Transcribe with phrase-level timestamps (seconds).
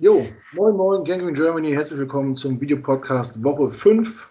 [0.00, 4.30] Jo, moin moin, Gangrene Germany, herzlich willkommen zum Videopodcast Woche 5.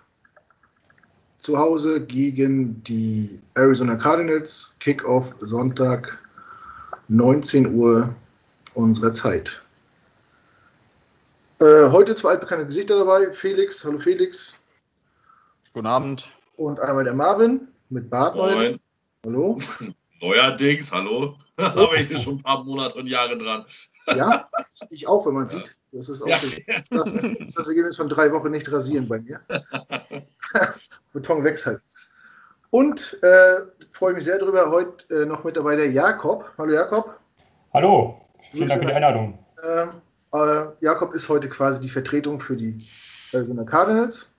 [1.40, 6.20] Zu Hause gegen die Arizona Cardinals, Kickoff Sonntag,
[7.10, 8.16] 19 Uhr
[8.76, 9.62] unserer Zeit.
[11.60, 14.64] Äh, heute zwei altbekannte Gesichter dabei, Felix, hallo Felix.
[15.74, 16.32] Guten Abend.
[16.56, 18.38] Und einmal der Marvin mit Bart.
[18.38, 18.80] Moin.
[19.26, 19.58] Hallo.
[20.22, 21.36] Neuerdings, hallo.
[21.58, 23.66] Da habe ich schon ein paar Monate und Jahre dran.
[24.16, 24.50] Ja,
[24.90, 25.78] ich auch, wenn man sieht.
[25.92, 26.38] Das ist auch Ja.
[26.90, 29.42] das, das, ist das Ergebnis von drei Wochen nicht rasieren bei mir.
[31.14, 31.82] Beton wächst halt.
[32.70, 36.52] Und äh, freue mich sehr drüber, heute äh, noch mit dabei der Jakob.
[36.58, 37.20] Hallo Jakob.
[37.74, 39.40] Hallo, vielen Dank für die Einladung.
[39.64, 39.90] Ähm,
[40.34, 42.86] äh, Jakob ist heute quasi die Vertretung für die
[43.32, 44.34] Arizona Cardinals.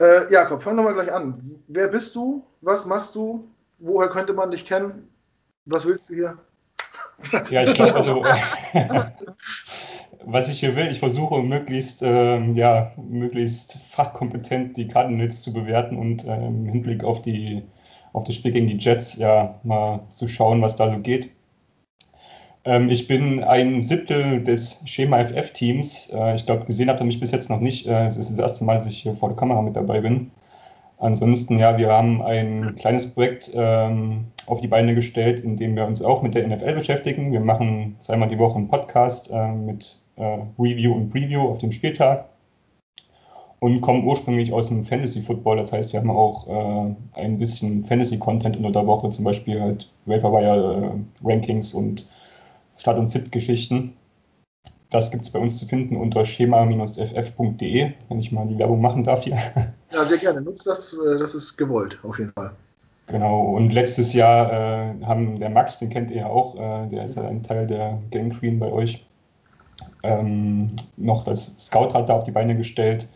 [0.00, 1.42] Äh, Jakob, fang doch mal gleich an.
[1.68, 2.44] Wer bist du?
[2.60, 3.48] Was machst du?
[3.78, 5.08] Woher könnte man dich kennen?
[5.66, 6.38] Was willst du hier?
[7.48, 8.22] Ja, ich glaube, also,
[10.24, 15.96] was ich hier will, ich versuche möglichst, ähm, ja, möglichst fachkompetent die Cardinals zu bewerten
[15.96, 17.62] und ähm, im Hinblick auf, die,
[18.12, 21.30] auf das Spiel gegen die Jets ja mal zu schauen, was da so geht.
[22.64, 26.10] Ähm, ich bin ein Siebtel des Schema FF-Teams.
[26.12, 27.86] Äh, ich glaube, gesehen habt ihr mich bis jetzt noch nicht.
[27.86, 30.30] Äh, Es ist das erste Mal, dass ich hier vor der Kamera mit dabei bin.
[31.00, 35.86] Ansonsten, ja, wir haben ein kleines Projekt ähm, auf die Beine gestellt, in dem wir
[35.86, 37.32] uns auch mit der NFL beschäftigen.
[37.32, 41.70] Wir machen zweimal die Woche einen Podcast äh, mit äh, Review und Preview auf den
[41.70, 42.28] Spieltag
[43.60, 45.58] und kommen ursprünglich aus dem Fantasy Football.
[45.58, 49.60] Das heißt, wir haben auch äh, ein bisschen Fantasy Content unter der Woche, zum Beispiel
[49.60, 52.08] halt Vaporwire äh, Rankings und
[52.76, 53.94] Start- und Sit-Geschichten.
[54.90, 59.04] Das gibt es bei uns zu finden unter schema-ff.de, wenn ich mal die Werbung machen
[59.04, 59.38] darf hier.
[59.92, 60.40] Ja, sehr gerne.
[60.42, 60.92] Nutzt das.
[60.94, 62.52] äh, Das ist gewollt, auf jeden Fall.
[63.06, 67.04] Genau, und letztes Jahr äh, haben der Max, den kennt ihr ja auch, äh, der
[67.06, 69.06] ist ja ein Teil der Gang Queen bei euch,
[70.02, 73.08] ähm, noch das Scout-Rad da auf die Beine gestellt,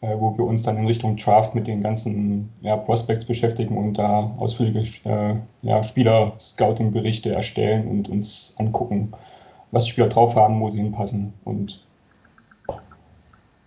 [0.00, 3.94] äh, wo wir uns dann in Richtung Draft mit den ganzen ja, Prospects beschäftigen und
[3.98, 9.12] da ausführliche äh, ja, Spieler-Scouting-Berichte erstellen und uns angucken,
[9.70, 11.84] was die Spieler drauf haben, wo sie hinpassen und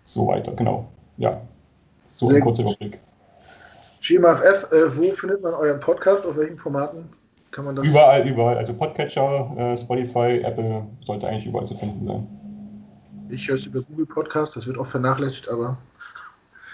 [0.03, 0.53] so weiter.
[0.53, 0.85] Genau,
[1.17, 1.41] ja,
[2.11, 2.63] so Sehr ein kurzer.
[2.63, 2.99] Überblick.
[3.99, 6.25] Schema FF, äh, wo findet man euren Podcast?
[6.25, 7.09] Auf welchen Formaten
[7.51, 7.87] kann man das?
[7.87, 8.57] Überall, überall.
[8.57, 12.27] Also Podcatcher, äh, Spotify, Apple sollte eigentlich überall zu finden sein.
[13.29, 15.77] Ich höre es über Google Podcast, das wird oft vernachlässigt, aber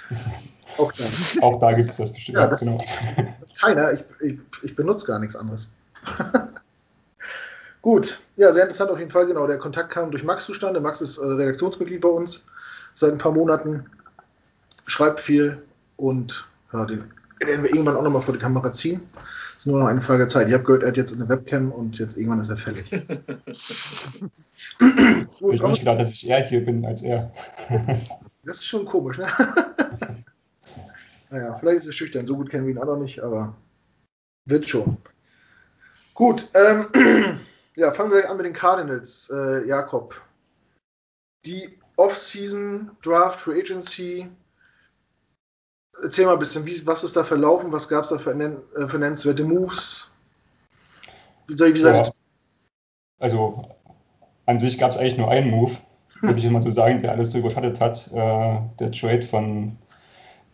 [0.77, 1.03] auch da.
[1.41, 2.37] Auch da gibt es das bestimmt.
[2.37, 2.77] Ja, das- genau.
[3.61, 5.73] Keiner, ich, ich, ich benutze gar nichts anderes.
[7.81, 9.27] Gut, ja, sehr interessant auf jeden Fall.
[9.27, 10.79] Genau, der Kontakt kam durch Max zustande.
[10.79, 12.43] Max ist äh, Redaktionsmitglied bei uns
[12.95, 13.85] seit ein paar Monaten,
[14.87, 15.61] schreibt viel
[15.97, 17.03] und ja, den
[17.39, 19.01] werden wir irgendwann auch nochmal vor die Kamera ziehen.
[19.57, 20.47] Ist nur noch eine Frage der Zeit.
[20.47, 22.89] Ich habe gehört, er hat jetzt eine Webcam und jetzt irgendwann ist er fällig.
[24.79, 27.31] Ich Gut, habe kommen nicht gedacht, dass ich eher hier bin als er.
[28.43, 29.27] Das ist schon komisch, ne?
[31.29, 32.25] naja, vielleicht ist es schüchtern.
[32.25, 33.57] So gut kennen wir ihn auch noch nicht, aber
[34.45, 34.95] wird schon.
[36.13, 36.85] Gut, ähm,
[37.75, 40.21] ja, fangen wir gleich an mit den Cardinals, äh, Jakob.
[41.45, 44.29] Die Off-Season, Draft, Free Agency.
[46.03, 47.71] Erzähl mal ein bisschen, wie, was ist da verlaufen?
[47.71, 50.11] Was gab es da für, nen, äh, für nennenswerte Moves?
[51.47, 52.03] Wie soll ich, wie soll Ja.
[53.19, 53.65] Also
[54.45, 55.71] an sich gab es eigentlich nur einen Move,
[56.21, 58.09] würde ich mal so sagen, der alles so überschattet hat.
[58.13, 59.77] Äh, der Trade von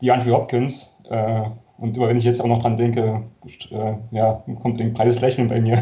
[0.02, 0.98] DeAndre Hopkins.
[1.10, 1.44] Äh,
[1.78, 3.24] und immer wenn ich jetzt auch noch dran denke,
[3.72, 5.78] äh, ja, kommt ein breites Lächeln bei mir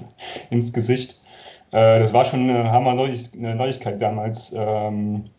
[0.50, 1.20] ins Gesicht.
[1.70, 4.54] Äh, das war schon eine Hammer Neuigkeit damals.
[4.56, 5.30] Ähm,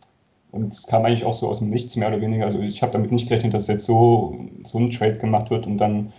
[0.55, 2.45] und es kam eigentlich auch so aus dem Nichts, mehr oder weniger.
[2.45, 5.77] Also ich habe damit nicht gerechnet, dass jetzt so, so ein Trade gemacht wird und
[5.77, 6.13] dann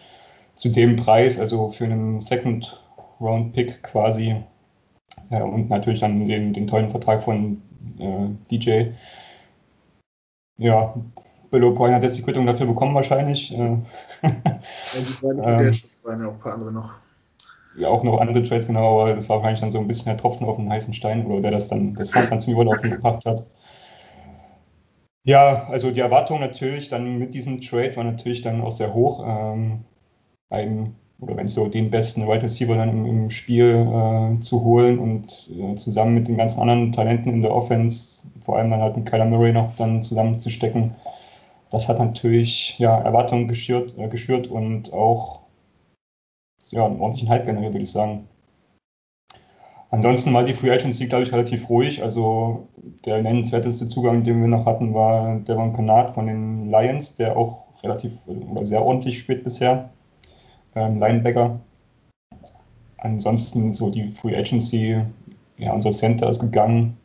[0.55, 4.37] zu dem Preis, also für einen Second-Round-Pick quasi.
[5.31, 7.63] Ja, und natürlich dann den, den tollen Vertrag von
[7.99, 8.93] äh, DJ.
[10.59, 10.95] Ja,
[11.51, 13.53] Bill O'Brien hat jetzt die Quittung dafür bekommen wahrscheinlich.
[13.57, 13.79] Äh,
[14.93, 15.75] Ja, Ähm.
[16.03, 16.95] waren ja auch ein paar andere noch.
[17.75, 20.17] ja, auch noch andere Trades, genau, aber das war wahrscheinlich dann so ein bisschen der
[20.19, 23.25] Tropfen auf den heißen Stein oder der das dann das Fass dann zum Überlaufen gebracht
[23.27, 23.47] hat.
[25.27, 29.23] Ja, also die Erwartung natürlich dann mit diesem Trade war natürlich dann auch sehr hoch.
[29.27, 29.85] Ähm,
[30.51, 34.99] einen, oder wenn so den besten Wide Receiver dann im, im Spiel äh, zu holen
[35.01, 38.97] und äh, zusammen mit den ganzen anderen Talenten in der Offense, vor allem dann halt
[38.97, 40.95] mit Kyler Murray noch dann zusammenzustecken,
[41.71, 45.43] das hat natürlich ja, Erwartungen geschürt, äh, geschürt und auch
[46.71, 48.29] ja, einen ordentlichen Hype generiert, würde ich sagen.
[49.91, 52.03] Ansonsten war die Free Agency, glaube ich, relativ ruhig.
[52.03, 52.67] Also
[53.05, 57.69] der nennenswerteste Zugang, den wir noch hatten, war Devon Kennard von den Lions, der auch
[57.83, 59.91] relativ oder sehr ordentlich spielt bisher.
[60.75, 61.61] Ähm, Linebacker.
[62.99, 65.01] Ansonsten so die Free Agency,
[65.59, 66.97] ja, unser Center ist gegangen.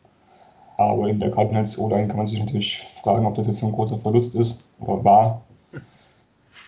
[0.76, 3.72] Aber in der Cardinals O-Line kann man sich natürlich fragen, ob das jetzt so ein
[3.72, 5.42] großer Verlust ist oder war.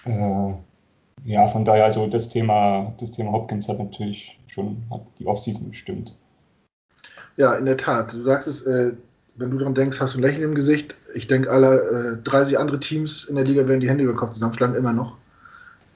[0.06, 0.52] Äh,
[1.24, 5.70] ja, von daher, also das Thema, das Thema Hopkins hat natürlich schon hat die Offseason
[5.70, 6.16] bestimmt.
[7.36, 8.12] Ja, in der Tat.
[8.14, 8.92] Du sagst es, äh,
[9.36, 10.96] wenn du daran denkst, hast du ein Lächeln im Gesicht.
[11.14, 14.18] Ich denke, alle äh, 30 andere Teams in der Liga werden die Hände über den
[14.18, 15.16] Kopf zusammenschlagen, immer noch.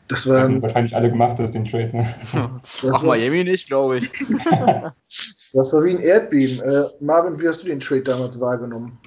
[0.09, 1.97] Das waren wahrscheinlich alle gemacht, das den Trade.
[1.97, 2.15] Ne?
[2.83, 4.11] Das Ach, Miami nicht, glaube ich.
[5.53, 6.61] das war wie ein Erdbeben.
[6.61, 8.99] Äh, Marvin, wie hast du den Trade damals wahrgenommen?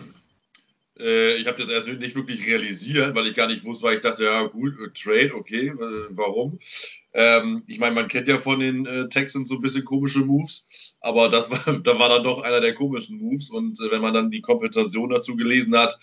[1.00, 4.01] Äh, ich habe das erst nicht wirklich realisiert, weil ich gar nicht wusste, weil ich
[4.01, 6.59] dachte, ja gut, äh, Trade, okay, äh, warum?
[7.13, 10.95] Ähm, ich meine, man kennt ja von den äh, Texans so ein bisschen komische Moves,
[11.01, 14.13] aber das war, da war dann doch einer der komischen Moves und äh, wenn man
[14.13, 15.97] dann die Kompensation dazu gelesen hat,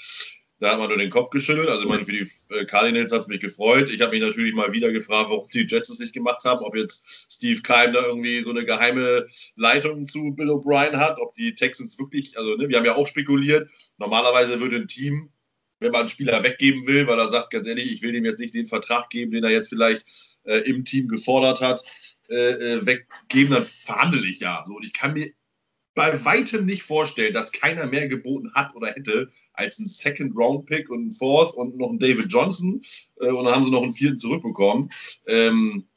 [0.60, 1.68] da hat man nur den Kopf geschüttelt.
[1.68, 3.88] Also, ich meine, für die äh, Cardinals hat es mich gefreut.
[3.90, 6.64] Ich habe mich natürlich mal wieder gefragt, warum die Jets es nicht gemacht haben.
[6.64, 9.26] Ob jetzt Steve Keim da irgendwie so eine geheime
[9.56, 11.20] Leitung zu Bill O'Brien hat.
[11.20, 13.70] Ob die Texans wirklich, also, ne, wir haben ja auch spekuliert.
[13.98, 15.30] Normalerweise würde ein Team,
[15.80, 18.40] wenn man einen Spieler weggeben will, weil er sagt, ganz ehrlich, ich will dem jetzt
[18.40, 21.82] nicht den Vertrag geben, den er jetzt vielleicht äh, im Team gefordert hat,
[22.28, 24.64] äh, äh weggeben, dann verhandle ich ja.
[24.66, 25.30] So, und ich kann mir
[25.94, 31.08] bei weitem nicht vorstellen, dass keiner mehr geboten hat oder hätte als ein Second-Round-Pick und
[31.08, 32.80] ein Fourth und noch ein David Johnson.
[33.20, 34.88] Äh, und dann haben sie noch einen vierten zurückbekommen.
[35.26, 35.88] Ähm,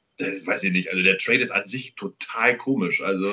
[0.46, 3.02] weiß ich nicht, also der Trade ist an sich total komisch.
[3.02, 3.28] Also,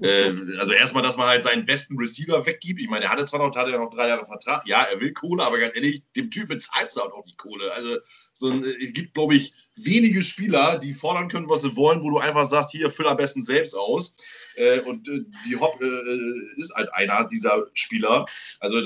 [0.00, 2.80] äh, also erstmal, dass man halt seinen besten Receiver weggibt.
[2.80, 4.66] Ich meine, er hatte zwar noch, hatte ja noch drei Jahre Vertrag.
[4.66, 7.72] Ja, er will Kohle, aber ganz ehrlich, dem Typ bezahlt du auch die Kohle.
[7.72, 7.96] Also,
[8.40, 9.52] so ein, es gibt, glaube ich,
[9.84, 13.18] wenige Spieler, die fordern können, was sie wollen, wo du einfach sagst, hier, füll am
[13.18, 14.16] besten selbst aus.
[14.56, 18.24] Äh, und äh, die Hop äh, ist halt einer dieser Spieler.
[18.60, 18.80] Also,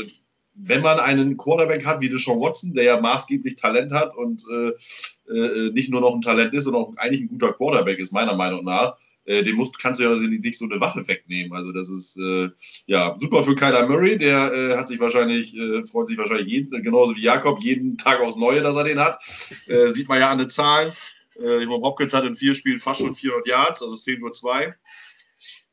[0.56, 5.33] wenn man einen Quarterback hat wie Deshaun Watson, der ja maßgeblich Talent hat und äh,
[5.33, 8.35] äh, nicht nur noch ein Talent ist, sondern auch eigentlich ein guter Quarterback ist, meiner
[8.35, 11.53] Meinung nach, äh, den musst, kannst du ja nicht so eine Waffe wegnehmen.
[11.53, 12.49] Also das ist äh,
[12.87, 16.82] ja super für Kyler Murray, der äh, hat sich wahrscheinlich, äh, freut sich wahrscheinlich jeden,
[16.82, 19.23] genauso wie Jakob, jeden Tag aufs Neue, dass er den hat.
[19.25, 20.93] sieht man ja an den Zahlen.
[21.37, 24.73] Äh, Hopkins hat in vier Spielen fast schon 400 Yards, also es fehlen nur zwei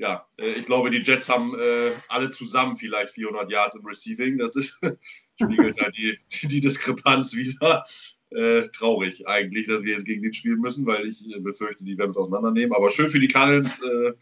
[0.01, 4.38] ja, äh, ich glaube, die Jets haben äh, alle zusammen vielleicht 400 Yards im Receiving.
[4.39, 4.80] Das ist,
[5.42, 7.86] spiegelt halt die, die Diskrepanz wieder.
[8.31, 11.98] Äh, traurig eigentlich, dass wir jetzt gegen den spielen müssen, weil ich äh, befürchte, die
[11.98, 12.74] werden es auseinandernehmen.
[12.74, 13.81] Aber schön für die Cardinals.
[13.83, 14.13] Äh,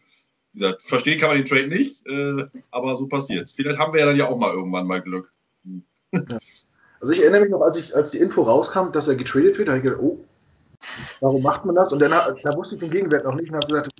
[0.52, 3.52] wie gesagt, verstehen kann man den Trade nicht, äh, aber so passiert es.
[3.52, 5.32] Vielleicht haben wir ja dann ja auch mal irgendwann mal Glück.
[7.00, 9.68] Also ich erinnere mich noch, als, ich, als die Info rauskam, dass er getradet wird,
[9.68, 10.18] da habe ich gedacht, oh,
[11.20, 11.92] warum macht man das?
[11.92, 13.90] Und dann da wusste ich den Gegenwert noch nicht und habe gesagt,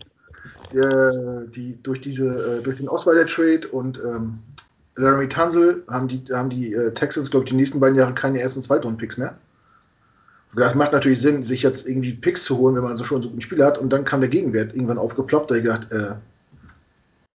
[0.72, 4.40] der, die, durch, diese, äh, durch den Osweiler-Trade und ähm,
[4.96, 8.40] Laramie Tunzel haben die, haben die äh, Texans, glaube ich, die nächsten beiden Jahre keine
[8.40, 9.38] ersten Zweitrunden-Picks mehr.
[10.54, 13.30] Das macht natürlich Sinn, sich jetzt irgendwie Picks zu holen, wenn man so schon so
[13.30, 13.78] einen Spieler hat.
[13.78, 15.50] Und dann kam der Gegenwert irgendwann aufgeploppt.
[15.50, 16.14] Da ich gedacht, äh,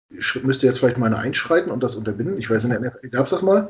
[0.09, 2.37] ich müsste jetzt vielleicht mal einschreiten und das unterbinden.
[2.37, 3.69] Ich weiß, in der NFL gab es das mal.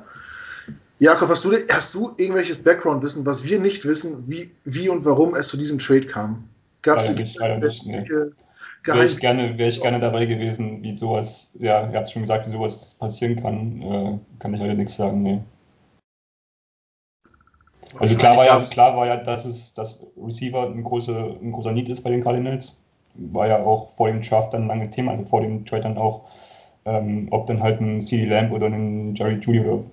[0.99, 5.35] Jakob, hast du, hast du irgendwelches Background-Wissen, was wir nicht wissen, wie, wie und warum
[5.35, 6.45] es zu diesem Trade kam?
[6.81, 8.05] Gab es nicht, nicht, nee
[8.85, 12.47] wäre ich, gerne, wär ich gerne dabei gewesen, wie sowas, ja, ihr habt schon gesagt,
[12.47, 13.81] wie sowas passieren kann.
[13.81, 15.41] Äh, kann ich leider nichts sagen, nee.
[17.99, 21.71] Also klar war ja, klar war ja, dass es, dass Receiver ein großer, ein großer
[21.71, 22.85] Need ist bei den Cardinals.
[23.15, 26.23] War ja auch vor dem Draft dann lange Thema, also vor dem Trade dann auch,
[26.85, 29.83] ähm, ob dann halt ein CD Lamb oder ein Jerry Judy oder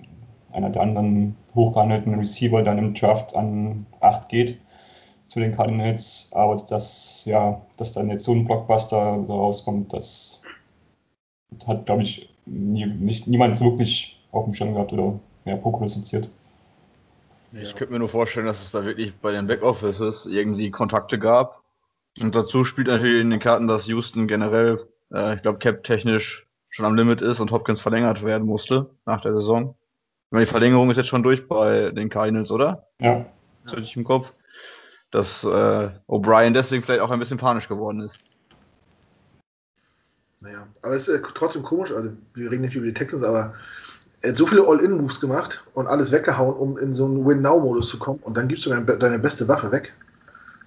[0.51, 4.57] einer der anderen hochgehandelten Receiver dann im Draft an 8 geht
[5.27, 10.41] zu den Cardinals, aber dass, ja, dass dann jetzt so ein Blockbuster rauskommt, das
[11.65, 16.29] hat, glaube ich, nie, nicht, niemand wirklich auf dem Schirm gehabt oder mehr prognostiziert.
[17.53, 21.61] Ich könnte mir nur vorstellen, dass es da wirklich bei den Backoffices irgendwie Kontakte gab.
[22.21, 26.85] Und dazu spielt natürlich in den Karten, dass Houston generell, äh, ich glaube, cap-technisch schon
[26.85, 29.75] am Limit ist und Hopkins verlängert werden musste nach der Saison.
[30.27, 32.87] Ich meine, die Verlängerung ist jetzt schon durch bei den Cardinals, oder?
[32.99, 33.25] Ja.
[33.63, 34.33] Das hatte ich im Kopf
[35.11, 38.17] dass äh, O'Brien deswegen vielleicht auch ein bisschen panisch geworden ist.
[40.39, 43.53] Naja, aber es ist äh, trotzdem komisch, also wir reden nicht über die Texans, aber
[44.21, 47.97] er hat so viele All-In-Moves gemacht und alles weggehauen, um in so einen Win-Now-Modus zu
[47.97, 49.93] kommen und dann gibst du deine, deine beste Waffe weg.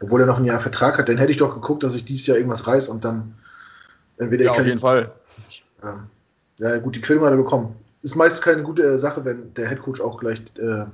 [0.01, 2.27] Obwohl er noch ein Jahr Vertrag hat, dann hätte ich doch geguckt, dass ich dieses
[2.27, 3.35] Jahr irgendwas reiß und dann
[4.19, 5.13] entweder ja, auf jeden Fall.
[5.83, 6.07] Ähm,
[6.59, 7.77] ja, gut, die Quittung hat er bekommen.
[8.03, 10.85] Ist meist keine gute äh, Sache, wenn der Headcoach auch gleich äh,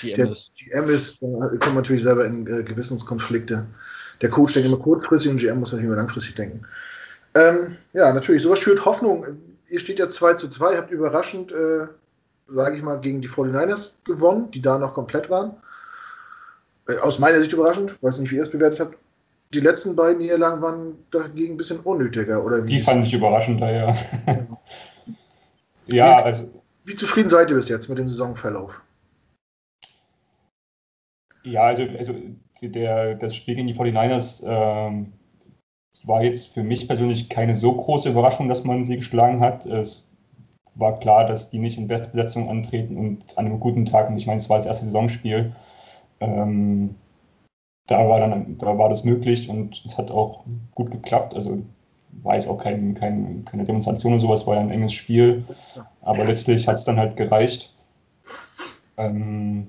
[0.00, 0.52] GM der ist.
[0.54, 3.66] GM ist, da kommt man natürlich selber in äh, Gewissenskonflikte.
[4.22, 6.64] Der Coach denkt immer kurzfristig und GM muss natürlich immer langfristig denken.
[7.34, 9.26] Ähm, ja, natürlich, sowas schürt Hoffnung.
[9.68, 11.86] Ihr steht ja 2 zu 2, habt überraschend, äh,
[12.48, 15.56] sage ich mal, gegen die 49ers gewonnen, die da noch komplett waren.
[16.88, 18.96] Äh, aus meiner Sicht überraschend, weiß nicht, wie ihr es bewertet habt.
[19.54, 22.66] Die letzten beiden Niederlagen waren dagegen ein bisschen unnötiger, oder wie?
[22.66, 23.96] Die fand ich überraschender, ja.
[25.86, 26.50] ja, also
[26.84, 28.80] wie zufrieden seid ihr bis jetzt mit dem Saisonverlauf?
[31.42, 32.14] Ja, also, also
[32.62, 35.12] der, das Spiel gegen die 49ers ähm,
[36.06, 39.66] war jetzt für mich persönlich keine so große Überraschung, dass man sie geschlagen hat.
[39.66, 40.12] Es
[40.76, 44.26] war klar, dass die nicht in Bestbesetzung antreten und an einem guten Tag, und ich
[44.26, 45.52] meine, es war das erste Saisonspiel,
[46.20, 46.94] ähm,
[47.86, 50.44] da, war dann, da war das möglich und es hat auch
[50.74, 51.34] gut geklappt.
[51.34, 51.62] Also
[52.22, 55.44] war jetzt auch kein, kein, keine Demonstration und sowas, war ja ein enges Spiel.
[56.02, 57.74] Aber letztlich hat es dann halt gereicht.
[58.96, 59.68] Ähm,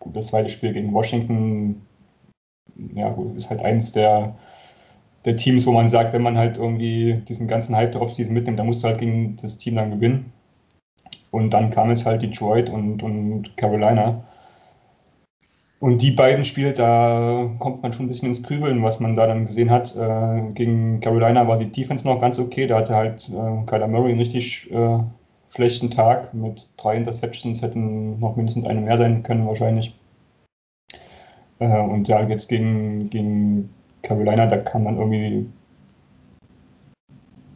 [0.00, 1.82] gut, das zweite Spiel gegen Washington
[2.94, 4.36] ja, gut, ist halt eins der,
[5.24, 8.58] der Teams, wo man sagt, wenn man halt irgendwie diesen ganzen Hype der Offseason mitnimmt,
[8.58, 10.32] dann musst du halt gegen das Team dann gewinnen.
[11.30, 14.22] Und dann kam jetzt halt Detroit und, und Carolina.
[15.80, 19.26] Und die beiden Spiele, da kommt man schon ein bisschen ins Krübeln, was man da
[19.26, 19.94] dann gesehen hat.
[19.96, 22.66] Äh, gegen Carolina war die Defense noch ganz okay.
[22.66, 24.98] Da hatte halt äh, Kyler Murray einen richtig äh,
[25.50, 29.94] schlechten Tag mit drei Interceptions, hätten noch mindestens eine mehr sein können wahrscheinlich.
[31.58, 33.70] Äh, und ja, jetzt gegen, gegen
[34.04, 35.46] Carolina, da kann man irgendwie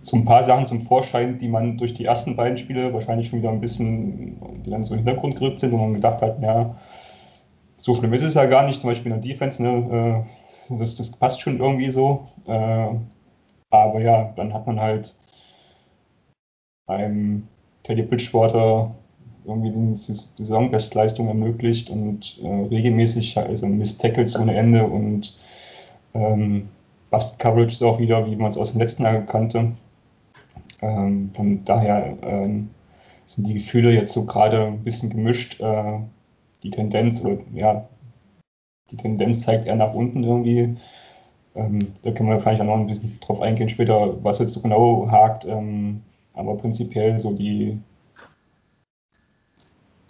[0.03, 3.41] so ein paar Sachen zum Vorschein, die man durch die ersten beiden Spiele wahrscheinlich schon
[3.41, 6.75] wieder ein bisschen, die dann so den Hintergrund gerückt sind, wo man gedacht hat, ja,
[7.77, 10.25] so schlimm ist es ja gar nicht, zum Beispiel in der Defense, ne,
[10.71, 12.27] äh, das, das passt schon irgendwie so.
[12.47, 12.89] Äh,
[13.71, 15.15] aber ja, dann hat man halt
[16.87, 17.47] beim
[17.83, 18.95] Teddy Bridgewater
[19.45, 25.39] irgendwie die Saisonbestleistung ermöglicht und äh, regelmäßig, also Miss Tackles ohne Ende und
[26.15, 26.69] ähm,
[27.11, 29.73] Bust Coverage ist auch wieder, wie man es aus dem letzten Jahr kannte.
[30.81, 32.71] Ähm, von daher ähm,
[33.27, 35.61] sind die Gefühle jetzt so gerade ein bisschen gemischt.
[35.61, 36.01] Äh,
[36.63, 37.89] die Tendenz, oder ja,
[38.91, 40.77] die Tendenz zeigt eher nach unten irgendwie.
[41.55, 44.61] Ähm, da können wir vielleicht auch noch ein bisschen drauf eingehen später, was jetzt so
[44.61, 45.45] genau hakt.
[45.45, 46.03] Ähm,
[46.35, 47.81] aber prinzipiell so die,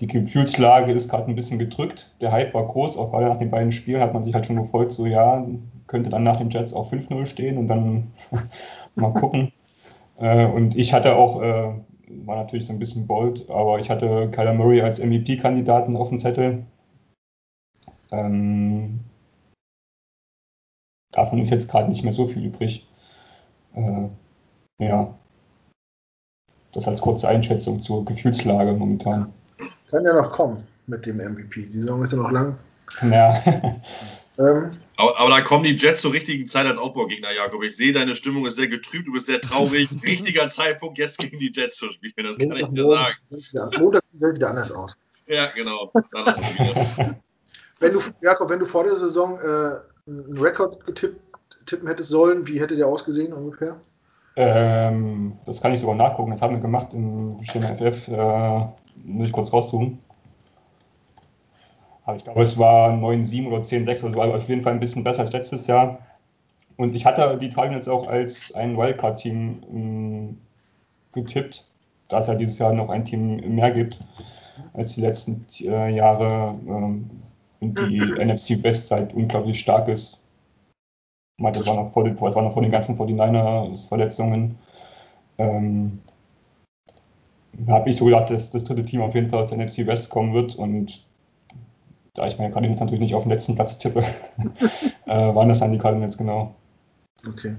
[0.00, 2.12] die Gefühlslage ist gerade ein bisschen gedrückt.
[2.20, 4.56] Der Hype war groß, auch gerade nach den beiden Spielen hat man sich halt schon
[4.56, 5.46] gefolgt, so ja,
[5.88, 8.12] könnte dann nach den Jets auch 5-0 stehen und dann
[8.94, 9.52] mal gucken.
[10.20, 11.72] Äh, und ich hatte auch, äh,
[12.26, 16.18] war natürlich so ein bisschen bold, aber ich hatte Kyler Murray als MVP-Kandidaten auf dem
[16.18, 16.66] Zettel.
[18.10, 18.98] Ähm,
[21.12, 22.84] davon ist jetzt gerade nicht mehr so viel übrig.
[23.74, 24.08] Äh,
[24.80, 25.14] ja,
[26.72, 29.32] das als kurze Einschätzung zur Gefühlslage momentan.
[29.88, 31.66] Kann ja noch kommen mit dem MVP.
[31.66, 32.56] Die Saison ist ja noch lang.
[33.02, 33.40] Ja.
[34.38, 37.62] ähm, aber, aber, da kommen die Jets zur richtigen Zeit als Aufbaugegner, Jakob.
[37.62, 39.88] Ich sehe, deine Stimmung ist sehr getrübt, du bist sehr traurig.
[40.06, 43.16] Richtiger Zeitpunkt, jetzt gegen die Jets zu spielen, das kann ich dir sagen.
[43.80, 44.96] Montag sieht wieder anders aus.
[45.26, 45.92] Ja, genau.
[46.12, 47.20] Da hast du wieder.
[47.80, 51.20] Wenn du, Jakob, wenn du vor der Saison äh, einen Rekord getippt,
[51.64, 53.80] tippen hättest sollen, wie hätte der ausgesehen ungefähr?
[54.34, 56.32] Ähm, das kann ich sogar nachgucken.
[56.32, 58.08] Das haben wir gemacht im Schema FF.
[58.08, 58.66] Äh,
[59.04, 59.98] muss ich kurz raussuchen.
[62.08, 65.04] Aber ich glaube, es war 9-7 oder 10-6, also war auf jeden Fall ein bisschen
[65.04, 65.98] besser als letztes Jahr.
[66.78, 70.38] Und ich hatte die Cardinals auch als ein Wildcard-Team ähm,
[71.12, 71.68] getippt,
[72.08, 73.98] da es ja dieses Jahr noch ein Team mehr gibt
[74.72, 77.10] als die letzten äh, Jahre ähm,
[77.60, 80.24] und die NFC West halt unglaublich stark ist.
[81.36, 84.56] Das war noch vor den, das war noch vor den ganzen 49er-Verletzungen.
[85.36, 85.98] Ähm,
[87.68, 90.08] habe ich so gedacht, dass das dritte Team auf jeden Fall aus der NFC West
[90.08, 91.06] kommen wird und
[92.18, 94.04] da ich meine Cardinals natürlich nicht auf den letzten Platz tippe,
[95.06, 96.54] äh, waren das dann die Cardinals genau.
[97.26, 97.56] Okay.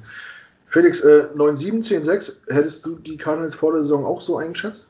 [0.68, 4.86] Felix, äh, 9-7, 10-6, hättest du die Cardinals vor der Saison auch so eingeschätzt?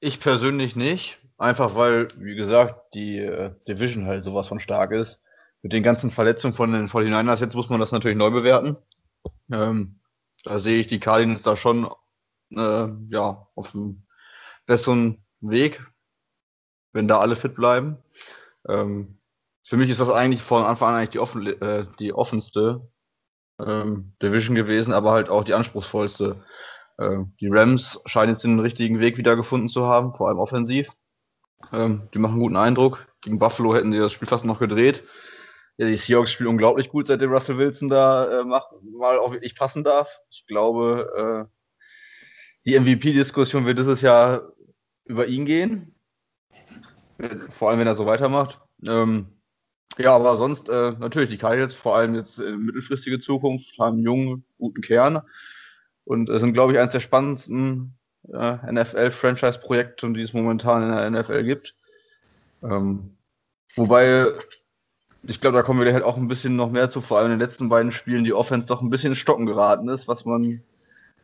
[0.00, 1.20] Ich persönlich nicht.
[1.38, 5.20] Einfach weil, wie gesagt, die äh, Division halt sowas von stark ist.
[5.62, 8.76] Mit den ganzen Verletzungen von den 49ers, jetzt muss man das natürlich neu bewerten.
[9.50, 10.00] Ähm,
[10.44, 11.88] da sehe ich die Cardinals da schon
[12.50, 14.02] äh, ja, auf einem
[14.66, 15.82] besseren Weg,
[16.92, 17.98] wenn da alle fit bleiben.
[18.68, 19.18] Ähm,
[19.62, 22.88] für mich ist das eigentlich von Anfang an eigentlich die, offen, äh, die offenste
[23.64, 26.42] ähm, Division gewesen, aber halt auch die anspruchsvollste.
[26.98, 30.90] Äh, die Rams scheinen jetzt den richtigen Weg wieder gefunden zu haben, vor allem offensiv.
[31.72, 33.06] Ähm, die machen guten Eindruck.
[33.20, 35.04] Gegen Buffalo hätten sie das Spiel fast noch gedreht.
[35.76, 39.56] Ja, die Seahawks spielen unglaublich gut, seitdem Russell Wilson da äh, macht, mal auch wirklich
[39.56, 40.20] passen darf.
[40.28, 44.52] Ich glaube, äh, die MVP-Diskussion wird dieses Jahr
[45.04, 45.94] über ihn gehen.
[47.50, 48.60] Vor allem, wenn er so weitermacht.
[48.86, 49.26] Ähm,
[49.98, 54.04] ja, aber sonst äh, natürlich die Cardinals, vor allem jetzt äh, mittelfristige Zukunft, haben einen
[54.04, 55.22] jungen, guten Kern
[56.04, 57.94] und äh, sind, glaube ich, eines der spannendsten
[58.32, 61.74] äh, NFL-Franchise-Projekte, die es momentan in der NFL gibt.
[62.62, 63.16] Ähm,
[63.76, 64.26] wobei,
[65.24, 67.38] ich glaube, da kommen wir halt auch ein bisschen noch mehr zu, vor allem in
[67.38, 70.62] den letzten beiden Spielen, die Offense doch ein bisschen in Stocken geraten ist, was man,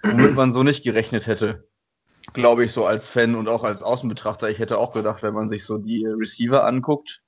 [0.03, 1.65] womit man so nicht gerechnet hätte.
[2.33, 4.50] Glaube ich, so als Fan und auch als Außenbetrachter.
[4.50, 7.23] Ich hätte auch gedacht, wenn man sich so die Receiver anguckt,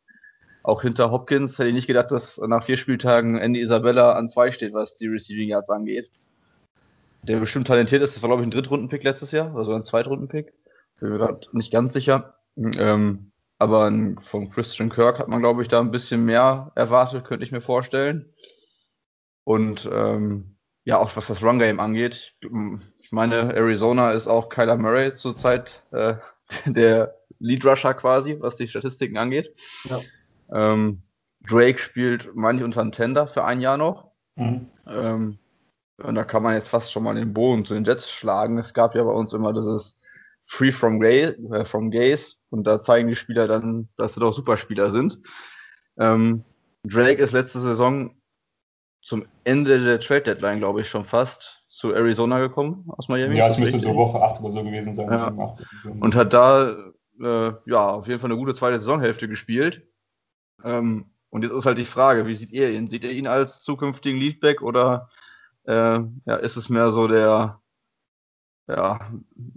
[0.63, 4.51] auch hinter Hopkins, hätte ich nicht gedacht, dass nach vier Spieltagen Andy Isabella an zwei
[4.51, 6.11] steht, was die Receiving Yards angeht.
[7.23, 10.53] Der bestimmt talentiert ist, das war, glaube ich, ein Drittrunden-Pick letztes Jahr, also ein Zweitrunden-Pick.
[11.01, 12.35] Bin mir gerade nicht ganz sicher.
[12.57, 13.91] Ähm, aber
[14.21, 17.61] von Christian Kirk hat man, glaube ich, da ein bisschen mehr erwartet, könnte ich mir
[17.61, 18.33] vorstellen.
[19.45, 22.35] Und ähm, ja, auch was das Run-Game angeht.
[23.09, 26.17] Ich meine, Arizona ist auch Kyler Murray zurzeit äh,
[26.67, 29.51] der Lead-Rusher quasi, was die Statistiken angeht.
[29.85, 30.01] Ja.
[30.53, 31.01] Ähm,
[31.41, 34.11] Drake spielt, meine ich, unter einen Tender für ein Jahr noch.
[34.37, 34.67] Mhm.
[34.87, 35.39] Ähm,
[35.97, 38.59] und da kann man jetzt fast schon mal den Bogen zu den Jets schlagen.
[38.59, 39.99] Es gab ja bei uns immer dieses
[40.45, 44.35] Free from, Gay, äh, from Gays und da zeigen die Spieler dann, dass sie doch
[44.35, 45.19] Superspieler sind.
[45.97, 46.45] Ähm,
[46.85, 48.18] Drake ist letzte Saison
[49.09, 53.39] zum Ende der Trade Deadline, glaube ich, schon fast zu Arizona gekommen aus Miami.
[53.39, 55.11] Ja, es müsste so Woche 8 oder so gewesen sein.
[55.11, 55.31] Ja.
[55.31, 55.91] 7, 8 so.
[55.93, 59.89] Und hat da äh, ja auf jeden Fall eine gute zweite Saisonhälfte gespielt.
[60.63, 62.89] Ähm, und jetzt ist halt die Frage, wie seht ihr ihn?
[62.89, 65.09] Seht ihr ihn als zukünftigen Leadback oder
[65.65, 67.63] äh, ja, ist es mehr so der
[68.67, 69.01] ja,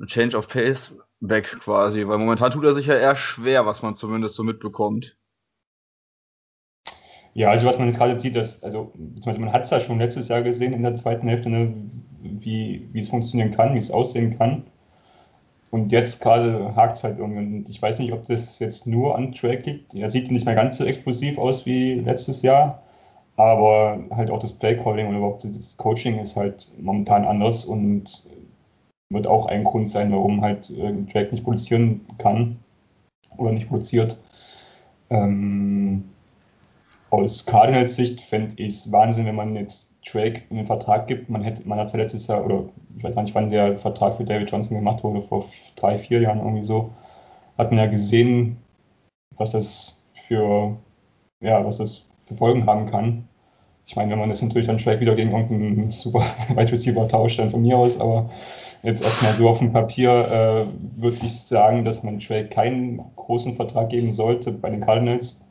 [0.06, 2.08] Change of Pace Back quasi?
[2.08, 5.18] Weil momentan tut er sich ja eher schwer, was man zumindest so mitbekommt.
[7.34, 8.92] Ja, also was man jetzt gerade sieht, dass, also
[9.26, 11.74] man hat es ja schon letztes Jahr gesehen in der zweiten Hälfte, ne,
[12.22, 14.64] wie, wie es funktionieren kann, wie es aussehen kann.
[15.72, 17.40] Und jetzt gerade hakt es halt irgendwie.
[17.40, 19.96] Und ich weiß nicht, ob das jetzt nur an Track liegt.
[19.96, 22.84] Er sieht nicht mehr ganz so explosiv aus wie letztes Jahr.
[23.38, 28.28] Aber halt auch das Playcalling oder überhaupt das Coaching ist halt momentan anders und
[29.10, 30.70] wird auch ein Grund sein, warum halt
[31.14, 32.58] Drake nicht produzieren kann
[33.38, 34.20] oder nicht produziert.
[35.10, 36.04] Ähm,
[37.12, 41.30] aus Cardinals Sicht fände ich es Wahnsinn, wenn man jetzt Drake einen Vertrag gibt.
[41.30, 42.64] Man, man hat es ja letztes Jahr, oder
[42.98, 46.22] ich weiß gar nicht, wann der Vertrag für David Johnson gemacht wurde, vor drei, vier
[46.22, 46.90] Jahren irgendwie so,
[47.58, 48.58] hat man ja gesehen,
[49.36, 50.78] was das für,
[51.42, 53.28] ja, was das für Folgen haben kann.
[53.86, 56.20] Ich meine, wenn man das natürlich dann Drake wieder gegen irgendeinen super
[56.56, 58.30] Wide Receiver tauscht, dann von mir aus, aber
[58.84, 63.58] jetzt erstmal so auf dem Papier äh, würde ich sagen, dass man Drake keinen großen
[63.58, 65.46] Vertrag geben sollte bei den Cardinals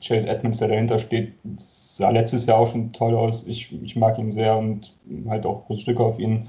[0.00, 3.46] Chase Edmonds, der dahinter steht, sah letztes Jahr auch schon toll aus.
[3.46, 4.94] Ich, ich mag ihn sehr und
[5.28, 6.48] halt auch große Stücke auf ihn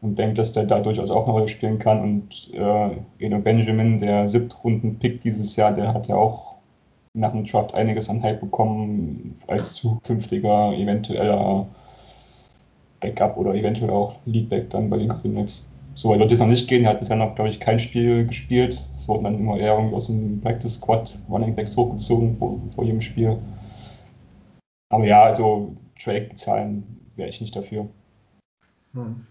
[0.00, 2.02] und denke, dass der da durchaus auch eine Rolle spielen kann.
[2.02, 6.56] Und äh, Eno Benjamin, der Siebtrunden-Pick dieses Jahr, der hat ja auch
[7.14, 11.66] nach dem Draft einiges an Hype bekommen als zukünftiger eventueller
[13.00, 15.70] Backup oder eventuell auch Leadback dann bei den Cardinals.
[15.98, 16.84] So weit wird es noch nicht gehen.
[16.84, 18.80] Er hat bisher noch, glaube ich, kein Spiel gespielt.
[18.96, 22.84] Es wurden dann immer eher irgendwie aus dem Practice Squad Running Backs hochgezogen vor, vor
[22.84, 23.36] jedem Spiel.
[24.90, 26.84] Aber ja, also Drake bezahlen
[27.16, 27.88] wäre ich nicht dafür.
[28.94, 29.26] Hm.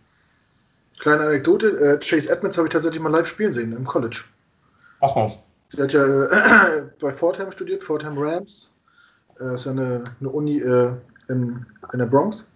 [1.00, 4.26] Kleine Anekdote: äh, Chase Edmonds habe ich tatsächlich mal live spielen sehen im College.
[5.00, 5.48] Ach was.
[5.72, 8.76] Der hat ja äh, bei Fordham studiert, Fordham Rams.
[9.40, 10.92] Äh, ist ja eine, eine Uni äh,
[11.30, 12.52] in, in der Bronx.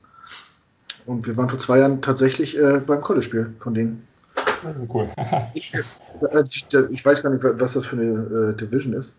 [1.06, 4.08] Und wir waren vor zwei Jahren tatsächlich äh, beim College-Spiel von denen.
[4.94, 5.10] Cool.
[5.54, 5.82] ich, äh,
[6.90, 9.16] ich, weiß gar nicht, was das für eine äh, Division ist.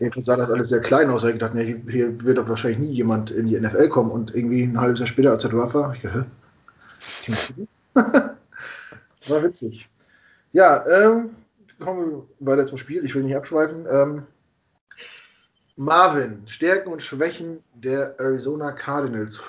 [0.00, 1.24] Jedenfalls sah das alles sehr klein aus.
[1.24, 4.10] Ich dachte, nee, hier wird doch wahrscheinlich nie jemand in die NFL kommen.
[4.10, 6.26] Und irgendwie ein halbes Jahr später, als er drauf war, ich dachte,
[9.28, 9.88] war witzig.
[10.52, 11.30] Ja, ähm,
[11.78, 13.04] kommen wir weiter zum Spiel.
[13.04, 13.86] Ich will nicht abschweifen.
[13.90, 14.22] Ähm,
[15.76, 19.40] Marvin, Stärken und Schwächen der Arizona Cardinals.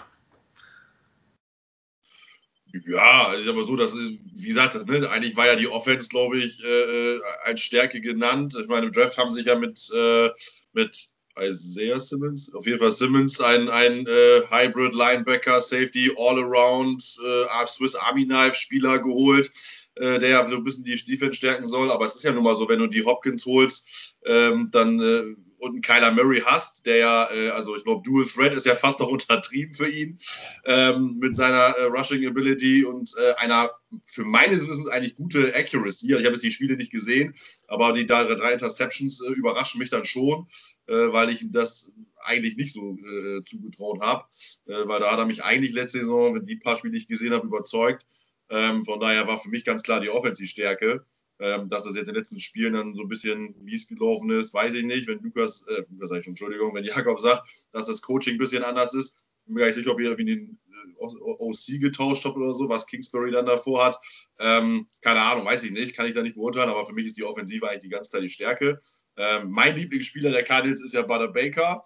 [2.83, 6.39] Ja, also aber so, dass, wie gesagt, das, ne, eigentlich war ja die Offense, glaube
[6.39, 8.55] ich, äh, äh, als Stärke genannt.
[8.59, 10.29] Ich meine, im Draft haben sich ja mit, äh,
[10.73, 11.07] mit
[11.39, 17.95] Isaiah Simmons, auf jeden Fall Simmons, ein, ein äh, Hybrid Linebacker, Safety, All-Around, äh, Swiss
[17.95, 19.51] Army Knife Spieler geholt,
[19.95, 21.91] äh, der ja so ein bisschen die Defense stärken soll.
[21.91, 25.35] Aber es ist ja nun mal so, wenn du die Hopkins holst, ähm, dann äh,
[25.59, 28.75] und einen Kyler Murray hast, der ja, äh, also ich glaube, Dual Threat ist ja
[28.75, 30.17] fast noch untertrieben für ihn
[30.65, 33.71] ähm, mit seiner äh, Rushing Ability und äh, einer
[34.05, 36.07] für meines Wissens eigentlich gute Accuracy.
[36.07, 37.33] Also ich habe jetzt die Spiele nicht gesehen,
[37.67, 40.47] aber die drei Interceptions äh, überraschen mich dann schon,
[40.87, 41.91] äh, weil ich das
[42.23, 44.25] eigentlich nicht so äh, zugetraut habe,
[44.65, 47.33] weil da hat er mich eigentlich letzte Saison, wenn die paar Spiele, die ich gesehen
[47.33, 48.07] habe, überzeugt.
[48.49, 51.05] Ähm, von daher war für mich ganz klar die Offensivstärke.
[51.39, 54.53] Ähm, dass das jetzt in den letzten Spielen dann so ein bisschen mies gelaufen ist,
[54.53, 55.07] weiß ich nicht.
[55.07, 58.39] Wenn Lukas, äh, Lukas sag ich schon, Entschuldigung, wenn Jakob sagt, dass das Coaching ein
[58.39, 62.25] bisschen anders ist, bin mir gar nicht sicher, ob ihr irgendwie den äh, OC getauscht
[62.25, 63.97] habt oder so, was Kingsbury dann davor hat.
[64.39, 67.17] Ähm, keine Ahnung, weiß ich nicht, kann ich da nicht beurteilen, aber für mich ist
[67.17, 68.79] die Offensive eigentlich die ganz klar die Stärke.
[69.17, 71.81] Ähm, mein Lieblingsspieler der Cardinals ist ja Butter Baker.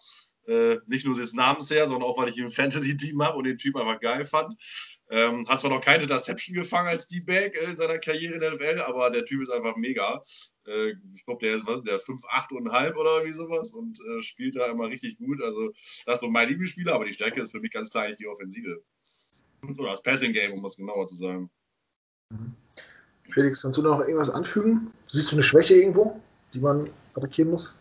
[0.50, 3.44] Äh, nicht nur des Namens her, sondern auch, weil ich ihn im Fantasy-Team habe und
[3.44, 4.56] den Typ einfach geil fand.
[5.12, 8.82] Ähm, hat zwar noch keine Interception gefangen als D-Bag in seiner Karriere in der NFL,
[8.82, 10.20] aber der Typ ist einfach mega.
[10.66, 14.00] Äh, ich glaube, der ist was, der 5, 8 und halb oder irgendwie sowas und
[14.00, 15.40] äh, spielt da immer richtig gut.
[15.44, 18.20] Also, das ist nur mein Lieblingsspieler, aber die Stärke ist für mich ganz klar nicht
[18.20, 18.82] die Offensive.
[19.78, 21.52] Oder das Passing-Game, um es genauer zu sagen.
[22.32, 22.56] Mhm.
[23.32, 24.92] Felix, kannst du noch irgendwas anfügen?
[25.06, 26.20] Siehst du eine Schwäche irgendwo,
[26.56, 27.76] die man attackieren muss?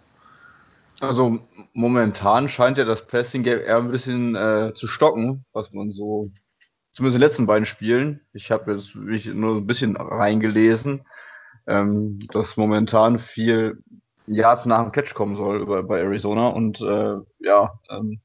[1.00, 1.38] Also
[1.74, 6.30] momentan scheint ja das Passing Game eher ein bisschen äh, zu stocken, was man so
[6.92, 8.20] zumindest in den letzten beiden Spielen.
[8.32, 11.06] Ich habe jetzt mich nur ein bisschen reingelesen,
[11.68, 13.82] ähm, dass momentan viel
[14.26, 18.20] Yards nach dem Catch kommen soll bei, bei Arizona und äh, ja, ähm,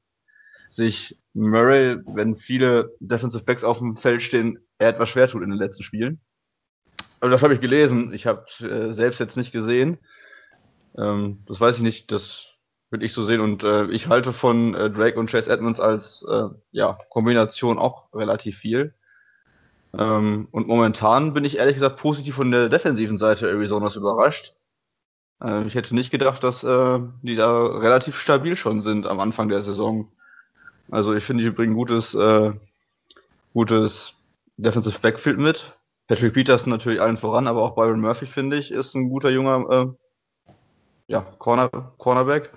[0.68, 5.50] sich Murray, wenn viele Defensive Backs auf dem Feld stehen, er etwas schwer tut in
[5.50, 6.20] den letzten Spielen.
[7.20, 8.12] Also das habe ich gelesen.
[8.12, 9.98] Ich habe äh, selbst jetzt nicht gesehen.
[10.98, 12.12] Ähm, das weiß ich nicht.
[12.12, 12.53] Das
[12.94, 13.40] würde ich so sehen.
[13.40, 18.06] Und äh, ich halte von äh, Drake und Chase Edmonds als äh, ja, Kombination auch
[18.14, 18.94] relativ viel.
[19.98, 24.54] Ähm, und momentan bin ich ehrlich gesagt positiv von der defensiven Seite Arizonas überrascht.
[25.42, 29.48] Äh, ich hätte nicht gedacht, dass äh, die da relativ stabil schon sind am Anfang
[29.48, 30.12] der Saison.
[30.88, 32.52] Also ich finde, die bringen gutes, äh,
[33.54, 34.14] gutes
[34.56, 35.76] Defensive Backfield mit.
[36.06, 39.96] Patrick Peterson natürlich allen voran, aber auch Byron Murphy, finde ich, ist ein guter junger
[41.14, 42.50] ja, Corner, Cornerback.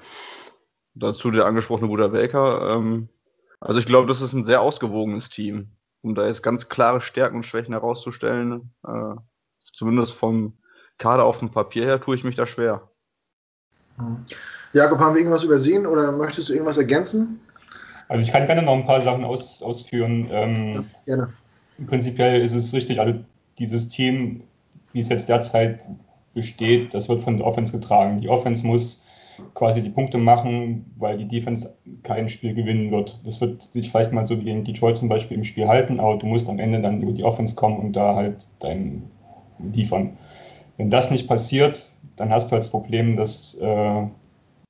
[0.96, 2.76] Dazu der angesprochene Bruder Baker.
[2.76, 3.08] Ähm,
[3.60, 5.70] also ich glaube, das ist ein sehr ausgewogenes Team,
[6.02, 8.74] um da jetzt ganz klare Stärken und Schwächen herauszustellen.
[8.86, 9.15] Äh,
[9.74, 10.58] zumindest vom
[10.98, 12.89] Kader auf dem Papier her tue ich mich da schwer.
[13.98, 14.26] Mhm.
[14.74, 17.39] Jakob, haben wir irgendwas übersehen oder möchtest du irgendwas ergänzen?
[18.08, 20.30] Also ich kann gerne noch ein paar Sachen aus, ausführen.
[20.32, 21.34] Ähm, ja, gerne.
[21.86, 23.24] Prinzipiell ist es richtig, also
[23.60, 24.41] dieses Team,
[24.93, 25.84] wie es jetzt derzeit
[26.38, 28.19] besteht, das wird von der Offense getragen.
[28.19, 29.06] Die Offense muss
[29.54, 33.19] quasi die Punkte machen, weil die Defense kein Spiel gewinnen wird.
[33.26, 36.17] Das wird sich vielleicht mal so wie in Detroit zum Beispiel im Spiel halten, aber
[36.17, 39.04] du musst am Ende dann über die Offense kommen und da halt dein
[39.73, 40.17] liefern.
[40.78, 44.08] Wenn das nicht passiert, dann hast du halt das Problem, dass, äh,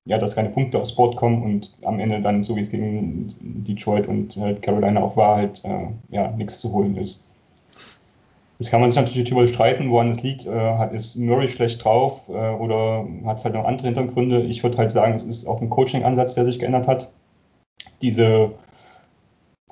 [0.06, 3.28] ja, dass keine Punkte aufs Board kommen und am Ende dann, so wie es gegen
[3.42, 7.30] Detroit und halt Carolina auch war, halt äh, ja, nichts zu holen ist.
[8.60, 10.46] Jetzt kann man sich natürlich darüber streiten, woran es liegt.
[10.46, 14.42] Äh, ist Murray schlecht drauf äh, oder hat es halt noch andere Hintergründe?
[14.42, 17.12] Ich würde halt sagen, es ist auch ein Coaching-Ansatz, der sich geändert hat.
[18.02, 18.54] Diese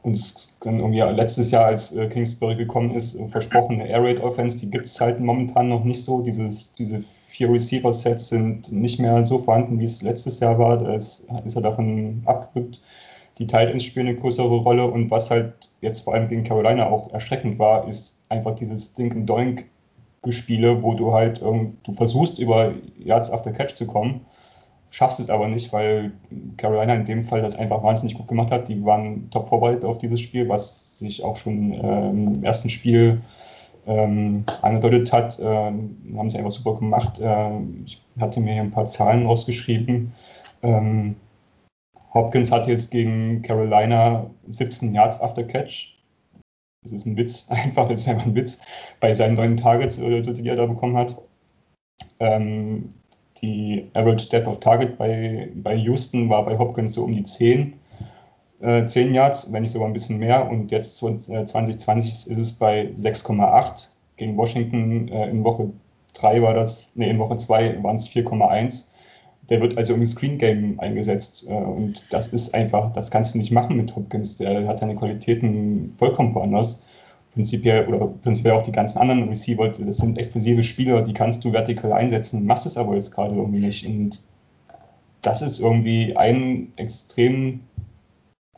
[0.05, 4.69] uns dann irgendwie letztes Jahr, als äh, Kingsbury gekommen ist, versprochene Air Raid Offense, die
[4.69, 6.21] gibt es halt momentan noch nicht so.
[6.21, 10.77] Dieses, diese vier Receiver-Sets sind nicht mehr so vorhanden, wie es letztes Jahr war.
[10.77, 12.81] Da ist, er davon abgerückt.
[13.39, 16.87] Die Tight Ends spielen eine größere Rolle und was halt jetzt vor allem gegen Carolina
[16.87, 19.65] auch erschreckend war, ist einfach dieses Dink and Doink
[20.21, 24.21] Gespiele, wo du halt ähm, du versuchst über Yards after Catch zu kommen,
[24.89, 26.13] schaffst es aber nicht, weil
[26.57, 28.67] Carolina in dem Fall das einfach wahnsinnig gut gemacht hat.
[28.67, 33.21] Die waren top vorbereitet auf dieses Spiel, was sich auch schon äh, im ersten Spiel
[33.85, 35.39] ähm, angedeutet hat.
[35.39, 37.19] Äh, haben sie einfach super gemacht.
[37.19, 40.13] Äh, ich hatte mir hier ein paar Zahlen rausgeschrieben.
[40.63, 41.15] Ähm,
[42.13, 45.94] Hopkins hat jetzt gegen Carolina 17 Yards after Catch
[46.85, 48.61] das ist ein Witz, einfach, das ist einfach ein Witz,
[48.99, 51.17] bei seinen neuen Targets, so, die er da bekommen hat.
[52.19, 52.89] Ähm,
[53.41, 57.73] die Average Depth of Target bei, bei Houston war bei Hopkins so um die 10,
[58.61, 60.49] äh, 10 Yards, wenn nicht sogar ein bisschen mehr.
[60.49, 63.89] Und jetzt 2020 äh, ist es bei 6,8.
[64.17, 65.71] Gegen Washington äh, in Woche
[66.13, 68.87] 3 war das, nee, in Woche 2 waren es 4,1
[69.49, 71.45] der wird also im Screen Game eingesetzt.
[71.47, 74.37] Äh, und das ist einfach, das kannst du nicht machen mit Hopkins.
[74.37, 76.83] Der hat seine Qualitäten vollkommen woanders.
[77.33, 81.51] Prinzipiell oder prinzipiell auch die ganzen anderen Receiver, das sind explosive Spieler, die kannst du
[81.51, 83.85] vertikal einsetzen, machst es aber jetzt gerade irgendwie nicht.
[83.85, 84.23] Und
[85.21, 87.59] das ist irgendwie ein extrem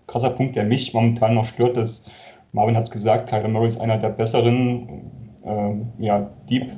[0.06, 2.06] krasser Punkt, der mich momentan noch stört, dass
[2.52, 5.12] Marvin hat es gesagt, Kyler Murray ist einer der besseren
[5.43, 6.71] äh, ja, Deep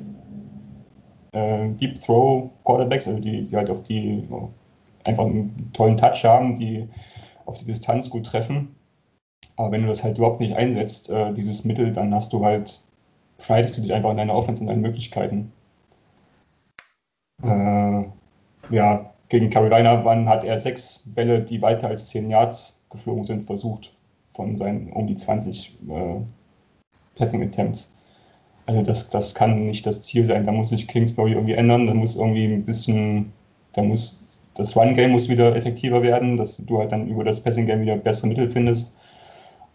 [1.32, 4.28] äh, Deep Throw Quarterbacks, also die, die halt auf die
[5.04, 6.88] einfach einen tollen Touch haben, die
[7.46, 8.74] auf die Distanz gut treffen.
[9.56, 12.82] Aber wenn du das halt überhaupt nicht einsetzt, äh, dieses Mittel, dann hast du halt,
[13.38, 15.52] schneidest du dich einfach in deine Offense und deine Möglichkeiten.
[17.42, 18.04] Äh,
[18.70, 23.44] ja, gegen Carolina waren, hat er sechs Bälle, die weiter als 10 Yards geflogen sind,
[23.44, 23.94] versucht
[24.28, 26.20] von seinen um die 20 äh,
[27.16, 27.94] Passing Attempts.
[28.70, 30.46] Also das, das kann nicht das Ziel sein.
[30.46, 31.88] Da muss sich Kingsbury irgendwie ändern.
[31.88, 33.32] Da muss irgendwie ein bisschen,
[33.72, 37.80] da muss das Run-Game muss wieder effektiver werden, dass du halt dann über das Passing-Game
[37.80, 38.96] wieder bessere Mittel findest.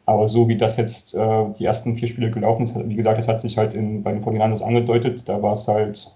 [0.06, 3.28] Aber so wie das jetzt äh, die ersten vier Spiele gelaufen ist, wie gesagt, das
[3.28, 5.28] hat sich halt in, bei den 49ers angedeutet.
[5.28, 6.16] Da war es halt